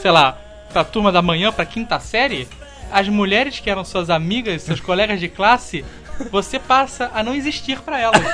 sei 0.00 0.10
lá, 0.10 0.38
pra 0.72 0.84
turma 0.84 1.10
da 1.10 1.20
manhã, 1.20 1.52
pra 1.52 1.66
quinta 1.66 1.98
série, 1.98 2.48
as 2.90 3.08
mulheres 3.08 3.58
que 3.58 3.70
eram 3.70 3.84
suas 3.84 4.10
amigas, 4.10 4.62
seus 4.62 4.80
colegas 4.80 5.18
de 5.18 5.28
classe, 5.28 5.84
você 6.30 6.58
passa 6.58 7.10
a 7.14 7.22
não 7.22 7.34
existir 7.34 7.78
pra 7.80 7.98
elas. 8.00 8.20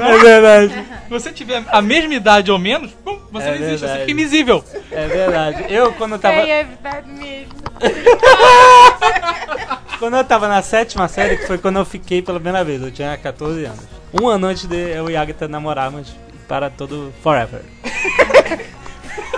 É 0.00 0.18
verdade. 0.18 0.72
Se 1.04 1.10
você 1.10 1.32
tiver 1.32 1.62
a 1.68 1.82
mesma 1.82 2.14
idade 2.14 2.50
ou 2.50 2.58
menos, 2.58 2.90
pum, 3.04 3.18
você 3.30 3.46
É 3.46 3.48
não 3.50 3.54
existe, 3.56 3.72
você 3.78 3.86
verdade. 3.86 4.00
fica 4.00 4.12
invisível. 4.12 4.64
É 4.90 5.06
verdade. 5.06 5.64
Eu, 5.72 5.92
quando 5.94 6.12
eu 6.12 6.18
tava. 6.18 6.36
É, 6.36 6.60
é 6.60 6.64
verdade 6.64 7.08
mesmo. 7.10 7.52
Quando 9.98 10.16
eu 10.16 10.24
tava 10.24 10.48
na 10.48 10.62
sétima 10.62 11.06
série, 11.08 11.36
que 11.36 11.46
foi 11.46 11.58
quando 11.58 11.78
eu 11.78 11.84
fiquei 11.84 12.22
pela 12.22 12.40
primeira 12.40 12.64
vez, 12.64 12.80
eu 12.82 12.90
tinha 12.90 13.16
14 13.18 13.64
anos. 13.66 13.80
Um 14.18 14.28
ano 14.28 14.46
antes 14.46 14.64
de 14.66 14.76
eu 14.76 15.10
e 15.10 15.16
a 15.16 15.20
Agatha 15.22 15.46
namorarmos 15.46 16.08
para 16.48 16.70
todo 16.70 17.12
forever. 17.22 17.62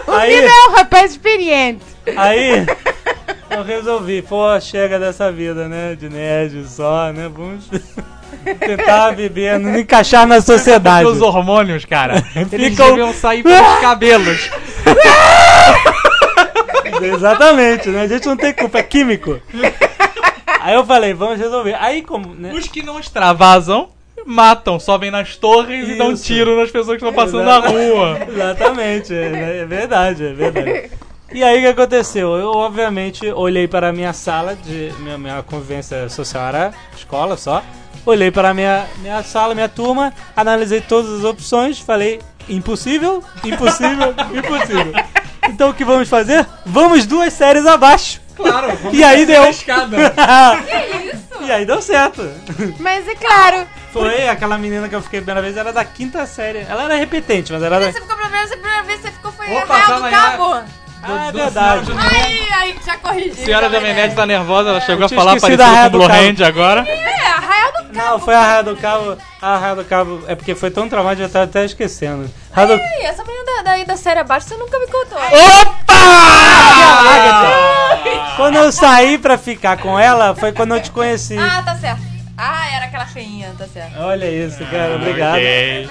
O 0.06 0.10
Aí- 0.14 0.44
é 0.44 0.68
um 0.68 0.72
rapaz 0.72 1.12
experiente. 1.12 1.84
Aí 2.16 2.66
eu 3.56 3.62
resolvi, 3.64 4.22
pô, 4.22 4.58
chega 4.60 4.98
dessa 4.98 5.30
vida, 5.30 5.68
né? 5.68 5.94
De 5.98 6.08
nerd 6.08 6.64
só, 6.66 7.12
né? 7.12 7.30
Vamos 7.34 7.68
tentar 8.58 9.10
viver, 9.12 9.58
não 9.58 9.78
encaixar 9.78 10.26
na 10.26 10.40
sociedade. 10.40 11.06
Os 11.06 11.20
hormônios, 11.20 11.84
cara, 11.84 12.14
eles 12.52 12.70
Ficam- 12.70 12.88
deviam 12.88 13.12
sair 13.12 13.42
pelos 13.42 13.78
cabelos. 13.80 14.50
Exatamente, 17.02 17.88
né? 17.88 18.02
A 18.02 18.06
gente 18.08 18.26
não 18.26 18.36
tem 18.36 18.52
culpa, 18.52 18.78
é 18.78 18.82
químico. 18.82 19.40
Aí 20.60 20.74
eu 20.74 20.84
falei, 20.86 21.12
vamos 21.12 21.38
resolver. 21.38 21.74
Aí 21.80 22.02
como, 22.02 22.34
né? 22.34 22.52
Os 22.54 22.68
que 22.68 22.82
não 22.84 23.00
extravasam, 23.00 23.88
matam, 24.24 24.78
sobem 24.78 25.10
nas 25.10 25.36
torres 25.36 25.88
e 25.88 25.96
dão 25.96 26.12
Isso. 26.12 26.24
tiro 26.24 26.56
nas 26.60 26.70
pessoas 26.70 26.98
que 26.98 27.04
estão 27.04 27.12
passando 27.12 27.42
na 27.44 27.58
Exato. 27.58 27.72
rua. 27.72 28.18
Exatamente, 28.28 29.12
é, 29.14 29.58
é 29.62 29.66
verdade, 29.66 30.26
é 30.26 30.32
verdade. 30.32 30.90
E 31.34 31.42
aí 31.42 31.58
o 31.58 31.60
que 31.62 31.66
aconteceu? 31.68 32.36
Eu 32.36 32.50
obviamente 32.50 33.26
olhei 33.32 33.66
para 33.66 33.88
a 33.88 33.92
minha 33.92 34.12
sala 34.12 34.54
de 34.54 34.92
minha, 34.98 35.16
minha 35.16 35.42
convivência 35.42 36.08
social 36.08 36.44
era 36.46 36.72
escola 36.96 37.36
só. 37.36 37.62
Olhei 38.04 38.30
para 38.30 38.50
a 38.50 38.54
minha, 38.54 38.86
minha 38.98 39.22
sala, 39.22 39.54
minha 39.54 39.68
turma, 39.68 40.12
analisei 40.36 40.80
todas 40.80 41.10
as 41.20 41.24
opções, 41.24 41.78
falei 41.78 42.20
impossível, 42.48 43.22
impossível, 43.44 44.14
impossível. 44.34 44.92
Então 45.48 45.70
o 45.70 45.74
que 45.74 45.84
vamos 45.84 46.08
fazer? 46.08 46.46
Vamos 46.66 47.06
duas 47.06 47.32
séries 47.32 47.64
abaixo. 47.66 48.20
Claro, 48.36 48.68
E 48.92 49.04
aí 49.04 49.24
deu. 49.24 49.44
escada. 49.46 49.96
E 51.40 51.50
aí 51.50 51.64
deu 51.64 51.80
certo. 51.82 52.22
Mas 52.78 53.06
é 53.06 53.14
claro, 53.14 53.66
Foi 53.92 54.28
aquela 54.28 54.56
menina 54.58 54.88
que 54.88 54.94
eu 54.94 55.02
fiquei 55.02 55.18
a 55.20 55.22
primeira 55.22 55.42
vez, 55.42 55.56
era 55.56 55.72
da 55.72 55.84
quinta 55.84 56.24
série. 56.26 56.58
Ela 56.68 56.84
era 56.84 56.94
repetente, 56.96 57.52
mas 57.52 57.62
era 57.62 57.78
da. 57.78 57.92
Você 57.92 58.00
ficou 58.00 58.16
pra 58.16 58.24
primeira, 58.26 58.46
a 58.46 58.56
primeira 58.56 58.82
vez 58.84 59.00
que 59.00 59.06
você 59.06 59.12
ficou 59.12 59.32
foi 59.32 59.46
Opa, 59.56 59.80
calma 59.80 59.98
do 59.98 60.04
aí, 60.06 60.64
Cabo. 61.02 61.12
Ah, 61.14 61.26
é 61.28 61.32
do 61.32 61.38
verdade. 61.38 61.84
de- 61.86 61.92
Aí, 61.92 62.48
aí, 62.52 62.76
já 62.84 62.96
corrigi. 62.96 63.42
A 63.42 63.44
senhora 63.44 63.68
Nerd 63.68 63.84
Nerd. 63.94 64.14
tá 64.14 64.24
nervosa, 64.26 64.68
ela 64.70 64.80
chegou 64.80 65.04
a 65.06 65.08
falar 65.08 65.38
parecido 65.40 65.62
com 65.64 65.98
do 65.98 66.00
o. 66.04 66.06
Hand 66.06 66.42
agora. 66.46 66.80
É, 66.88 67.26
Arraial 67.26 67.72
do 67.72 67.78
Cabo. 67.78 67.92
Não, 67.92 68.18
foi 68.20 68.34
a 68.34 68.40
Raia 68.42 68.62
do 68.62 68.76
Cabo. 68.76 69.18
A 69.40 69.56
Raia 69.58 69.74
do 69.76 69.84
Cabo 69.84 70.22
é 70.28 70.34
porque 70.34 70.54
foi 70.54 70.70
tão 70.70 70.88
traumático, 70.88 71.22
eu 71.22 71.28
tava 71.30 71.44
até 71.44 71.64
esquecendo. 71.64 72.24
Do... 72.54 72.72
Ei, 72.72 73.04
essa 73.06 73.22
menina 73.24 73.44
da, 73.56 73.62
daí 73.62 73.84
da 73.84 73.96
série 73.96 74.20
abaixo 74.20 74.48
você 74.48 74.56
nunca 74.56 74.78
me 74.78 74.86
contou. 74.86 75.18
Agatha! 77.08 78.36
Quando 78.36 78.56
eu 78.56 78.72
saí 78.72 79.18
pra 79.18 79.36
ficar 79.36 79.76
com 79.78 79.98
ela, 79.98 80.34
foi 80.34 80.52
quando 80.52 80.74
eu 80.74 80.80
te 80.80 80.90
conheci. 80.90 81.36
Ah, 81.38 81.62
tá 81.64 81.74
certo. 81.76 82.00
Ah, 82.36 82.66
era 82.74 82.86
aquela 82.86 83.06
feinha, 83.06 83.52
tá 83.58 83.66
certo. 83.66 83.92
Olha 84.00 84.28
isso, 84.30 84.64
cara, 84.66 84.94
obrigado. 84.96 85.36
Ok. 85.36 85.88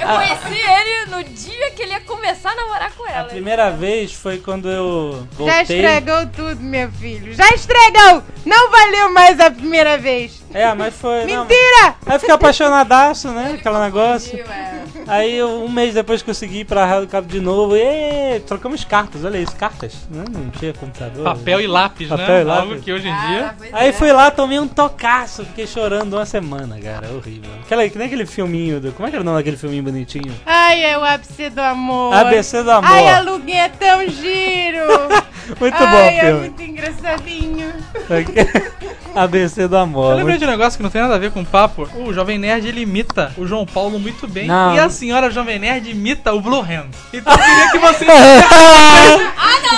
Eu 0.00 0.08
conheci 0.08 0.60
ele 0.60 1.06
no 1.10 1.22
dia 1.24 1.70
que 1.72 1.82
ele 1.82 1.92
ia 1.92 2.00
começar 2.00 2.50
a 2.52 2.54
namorar 2.56 2.92
com 2.92 3.04
A 3.04 3.10
ela. 3.10 3.28
primeira 3.28 3.70
vez 3.70 4.12
foi 4.12 4.38
quando 4.38 4.68
eu 4.68 5.26
já 5.30 5.36
voltei. 5.36 5.76
estragou 5.80 6.26
tudo, 6.34 6.60
meu 6.62 6.90
filho. 6.92 7.34
Já 7.34 7.48
estragou! 7.50 8.22
Não 8.44 8.70
valeu 8.70 9.12
mais 9.12 9.38
a 9.38 9.50
primeira 9.50 9.96
vez. 9.98 10.42
É, 10.54 10.72
mas 10.74 10.94
foi. 10.94 11.24
não, 11.26 11.42
Mentira! 11.44 11.94
Aí 12.06 12.14
eu 12.14 12.20
fiquei 12.20 12.34
apaixonadaço, 12.34 13.28
né? 13.28 13.56
Aquele 13.58 13.78
negócio. 13.78 14.38
É. 14.38 14.82
Aí 15.06 15.34
eu, 15.36 15.48
um 15.64 15.68
mês 15.68 15.94
depois 15.94 16.22
consegui 16.22 16.60
ir 16.60 16.64
pra 16.64 17.00
do 17.00 17.06
Cabo 17.08 17.26
de 17.26 17.40
novo. 17.40 17.74
E 17.76 18.40
trocamos 18.40 18.84
cartas, 18.84 19.24
olha 19.24 19.38
isso, 19.38 19.54
cartas. 19.56 19.94
Né? 20.10 20.24
Não 20.30 20.50
tinha 20.50 20.72
computador. 20.72 21.24
Papel 21.24 21.60
e 21.60 21.66
lápis, 21.66 22.08
Papel 22.08 22.26
né? 22.26 22.40
e 22.40 22.44
lápis. 22.44 22.70
Algo 22.70 22.82
que 22.82 22.92
hoje 22.92 23.08
em 23.08 23.12
Ah, 23.12 23.26
dia. 23.26 23.54
pois 23.58 23.74
Aí 23.74 23.88
é. 23.88 23.92
fui 23.92 24.12
lá, 24.12 24.30
tomei 24.30 24.58
um 24.58 24.68
tocaço, 24.68 25.44
fiquei 25.46 25.66
chorando 25.66 26.14
uma 26.14 26.26
semana, 26.26 26.78
cara, 26.80 27.08
horrível. 27.12 27.50
Aquela, 27.64 27.88
que 27.88 27.96
nem 27.98 28.06
aquele 28.06 28.26
filminho 28.26 28.80
do. 28.80 28.92
Como 28.92 29.06
é 29.06 29.10
que 29.10 29.16
era 29.16 29.22
o 29.22 29.24
nome 29.24 29.38
daquele 29.38 29.56
filminho 29.56 29.81
bonitinho? 29.82 30.34
Ai, 30.46 30.84
é 30.84 30.98
o 30.98 31.04
ABC 31.04 31.50
do 31.50 31.60
amor. 31.60 32.14
ABC 32.14 32.62
do 32.62 32.70
Amor. 32.70 32.90
Ai, 32.90 33.08
a 33.08 33.20
Luguinha 33.20 33.64
é 33.64 33.68
tão 33.68 34.08
giro. 34.08 34.82
Muito 35.58 35.76
Ai, 35.76 35.86
bom 35.90 35.98
é 35.98 36.20
filme. 36.20 36.40
muito 36.40 36.62
engraçadinho. 36.62 37.72
ABC 39.14 39.68
do 39.68 39.74
Eu 39.74 39.80
Amor. 39.80 40.14
lembrei 40.14 40.38
de 40.38 40.44
um 40.44 40.48
negócio 40.48 40.76
que 40.76 40.82
não 40.82 40.88
tem 40.90 41.02
nada 41.02 41.16
a 41.16 41.18
ver 41.18 41.30
com 41.32 41.40
o 41.42 41.44
papo. 41.44 41.86
O 41.96 42.12
Jovem 42.12 42.38
Nerd 42.38 42.66
ele 42.66 42.80
imita 42.82 43.32
o 43.36 43.46
João 43.46 43.66
Paulo 43.66 43.98
muito 43.98 44.26
bem. 44.26 44.46
Não. 44.46 44.74
E 44.74 44.78
a 44.78 44.88
senhora 44.88 45.30
Jovem 45.30 45.58
Nerd 45.58 45.90
imita 45.90 46.32
o 46.32 46.40
Blue 46.40 46.60
Hand. 46.60 46.90
Então 47.12 47.32
eu 47.32 47.38
queria 47.38 47.70
que 47.70 47.78
você. 47.78 48.04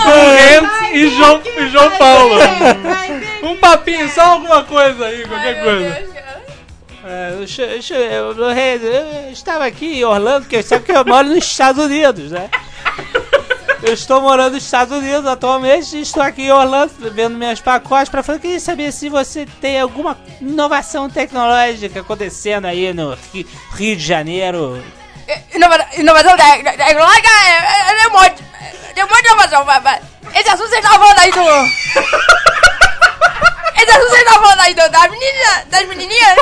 Blue 0.05 0.21
Hand 0.21 0.95
e 0.95 1.09
João, 1.11 1.41
e 1.45 1.69
João 1.69 1.91
Paulo. 1.99 2.35
Vai 2.39 3.23
Um 3.43 3.57
papinho, 3.57 4.09
só 4.11 4.35
alguma 4.35 4.63
coisa 4.65 5.07
aí, 5.07 5.23
Ai, 5.23 5.29
qualquer 5.29 5.55
meu 5.55 5.65
coisa. 5.65 6.14
É, 7.07 7.31
eu, 7.33 7.43
eu- 7.43 8.33
eu- 8.43 9.27
eu 9.27 9.31
estava 9.33 9.67
aqui 9.67 9.99
em 10.01 10.05
Orlando, 10.05 10.43
porque 10.43 10.63
sabe 10.63 10.85
que 10.85 10.93
eu 10.93 11.05
moro 11.05 11.29
nos 11.29 11.45
Estados 11.45 11.85
Unidos, 11.85 12.31
né? 12.31 12.49
Eu 13.83 13.93
estou 13.93 14.23
morando 14.23 14.55
nos 14.55 14.65
Estados 14.65 14.97
Unidos 14.97 15.27
atualmente 15.27 15.95
e 15.97 16.01
estou 16.01 16.23
aqui 16.23 16.45
em 16.45 16.51
Orlando 16.53 16.91
vendo 17.13 17.37
minhas 17.37 17.61
pacotes 17.61 18.09
para 18.09 18.23
falar. 18.23 18.39
Queria 18.39 18.59
saber 18.59 18.91
se 18.93 19.11
você 19.11 19.45
tem 19.61 19.79
alguma 19.79 20.17
inovação 20.41 21.11
tecnológica 21.11 22.01
acontecendo 22.01 22.65
aí 22.67 22.95
no 22.95 23.15
Ri- 23.35 23.47
Rio 23.75 23.97
de 23.97 24.03
Janeiro. 24.03 24.83
Inova- 25.55 25.87
Inovação 25.99 26.35
tec- 26.37 26.77
tecnológica 26.77 27.29
é, 27.29 27.51
é, 27.51 28.05
é 28.05 28.09
um 28.09 28.11
um 28.11 28.15
monte 29.09 29.23
de 29.23 29.29
inovação. 29.29 29.65
vai- 29.67 29.81
vai. 29.81 30.01
Esse 30.35 30.49
assunto 30.49 30.69
você 30.71 30.81
tava 30.81 30.99
falando 30.99 31.19
aí 31.19 31.31
do. 31.31 31.41
Esse 31.41 32.64
assunto 33.83 34.11
você 34.11 34.25
tava 34.25 34.41
falando 34.41 34.61
aí 34.61 34.75
das 34.75 35.11
meninas. 35.11 35.65
Das 35.67 35.87
menininhas. 35.87 36.37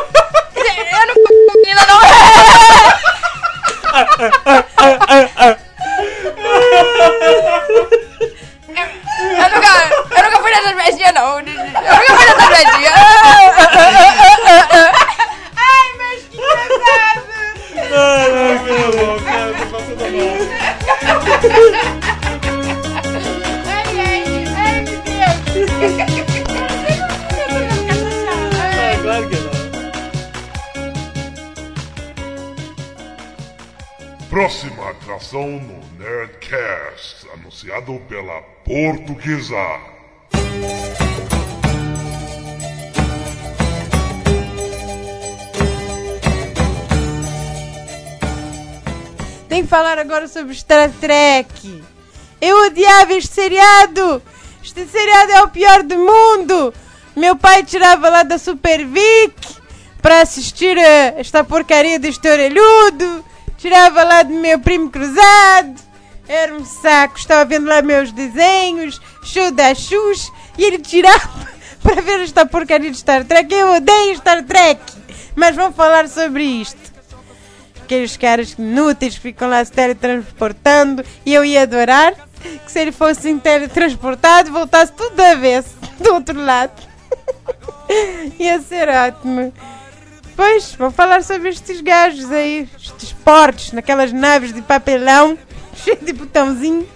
Eu 0.54 1.06
não 1.06 1.14
com 1.14 1.58
menina 1.58 1.86
não. 1.86 2.00
Eu 9.12 9.48
nunca, 9.50 9.72
eu 10.10 10.22
nunca 10.24 10.38
fui 10.40 10.50
nessas 10.50 10.74
festinhas, 10.74 11.14
não. 11.14 11.38
Eu 11.38 11.44
nunca 11.44 12.16
fui 12.16 12.26
nessas 12.26 12.48
festinhas. 12.48 12.94
Ai, 15.56 15.88
mas 15.98 16.18
que 16.30 16.36
engraçado. 16.36 17.22
Ai, 23.66 23.88
ai, 23.98 24.22
ai, 24.56 24.78
meu 24.82 25.00
Deus. 25.00 26.31
Próxima 34.32 34.88
atração 34.88 35.46
no 35.46 36.02
Nerdcast, 36.02 37.28
anunciado 37.34 38.00
pela 38.08 38.40
Portuguesa. 38.64 39.54
Tem 49.50 49.62
que 49.62 49.68
falar 49.68 49.98
agora 49.98 50.26
sobre 50.26 50.54
Star 50.54 50.90
Trek. 50.92 51.84
Eu 52.40 52.68
odiava 52.68 53.12
este 53.12 53.34
seriado. 53.34 54.22
Este 54.64 54.86
seriado 54.86 55.32
é 55.32 55.42
o 55.42 55.48
pior 55.48 55.82
do 55.82 55.98
mundo. 55.98 56.72
Meu 57.14 57.36
pai 57.36 57.64
tirava 57.64 58.08
lá 58.08 58.22
da 58.22 58.38
Super 58.38 58.86
Vic 58.86 59.34
para 60.00 60.22
assistir 60.22 60.78
a 60.78 61.20
esta 61.20 61.44
porcaria 61.44 61.98
deste 61.98 62.26
orelhudo. 62.26 63.30
Tirava 63.62 64.02
lá 64.02 64.24
do 64.24 64.34
meu 64.34 64.58
primo 64.58 64.90
cruzado. 64.90 65.80
Era 66.26 66.52
um 66.52 66.64
saco. 66.64 67.16
Estava 67.16 67.44
vendo 67.44 67.68
lá 67.68 67.80
meus 67.80 68.10
desenhos, 68.10 69.00
show 69.22 69.52
da 69.52 69.72
Xuxa, 69.72 70.32
e 70.58 70.64
ele 70.64 70.80
tirava 70.80 71.46
para 71.80 72.02
ver 72.02 72.20
esta 72.20 72.44
porcaria 72.44 72.90
de 72.90 72.96
Star 72.96 73.24
Trek. 73.24 73.54
Eu 73.54 73.76
odeio 73.76 74.16
Star 74.16 74.42
Trek. 74.42 74.80
Mas 75.36 75.54
vamos 75.54 75.76
falar 75.76 76.08
sobre 76.08 76.42
isto 76.42 76.92
aqueles 77.82 78.16
caras 78.16 78.54
inúteis 78.58 79.16
que 79.16 79.20
ficam 79.20 79.50
lá 79.50 79.62
se 79.62 79.70
teletransportando 79.70 81.04
e 81.26 81.34
eu 81.34 81.44
ia 81.44 81.62
adorar 81.62 82.14
que 82.64 82.72
se 82.72 82.80
ele 82.80 82.90
fosse 82.90 83.34
teletransportado 83.38 84.50
voltasse 84.50 84.92
tudo 84.92 85.14
da 85.14 85.34
vez 85.34 85.66
do 86.00 86.14
outro 86.14 86.42
lado. 86.42 86.72
ia 88.40 88.60
ser 88.60 88.88
ótimo. 88.88 89.52
Pois, 90.36 90.74
vou 90.74 90.90
falar 90.90 91.22
sobre 91.22 91.50
estes 91.50 91.80
gajos 91.80 92.30
aí, 92.30 92.68
estes 92.76 93.12
portos, 93.12 93.72
naquelas 93.72 94.12
naves 94.12 94.52
de 94.52 94.62
papelão, 94.62 95.38
cheio 95.76 95.98
de 95.98 96.12
botãozinho. 96.12 96.88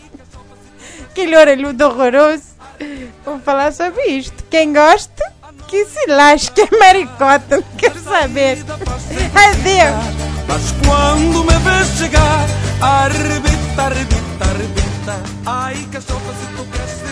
Aquele 1.10 1.36
orelhudo 1.36 1.84
horroroso. 1.84 2.52
Vou 3.24 3.38
falar 3.40 3.72
sobre 3.72 4.02
isto. 4.06 4.44
Quem 4.50 4.72
gosta, 4.72 5.22
que 5.68 5.84
se 5.84 6.06
lasque, 6.06 6.60
é 6.60 6.78
maricota, 6.78 7.56
não 7.56 7.76
quero 7.76 7.98
saber. 8.00 8.58
Adeus. 9.34 10.32
Mas 10.48 10.72
quando 10.86 11.44
me 11.44 11.58
vês 11.58 11.98
chegar, 11.98 12.46
arrebita, 12.80 13.82
arrebita, 13.82 14.44
arrebita. 14.44 15.22
Ai, 15.46 15.88
cachorro, 15.92 16.34
se 16.34 16.56
tu 16.56 16.64
queres 16.70 17.02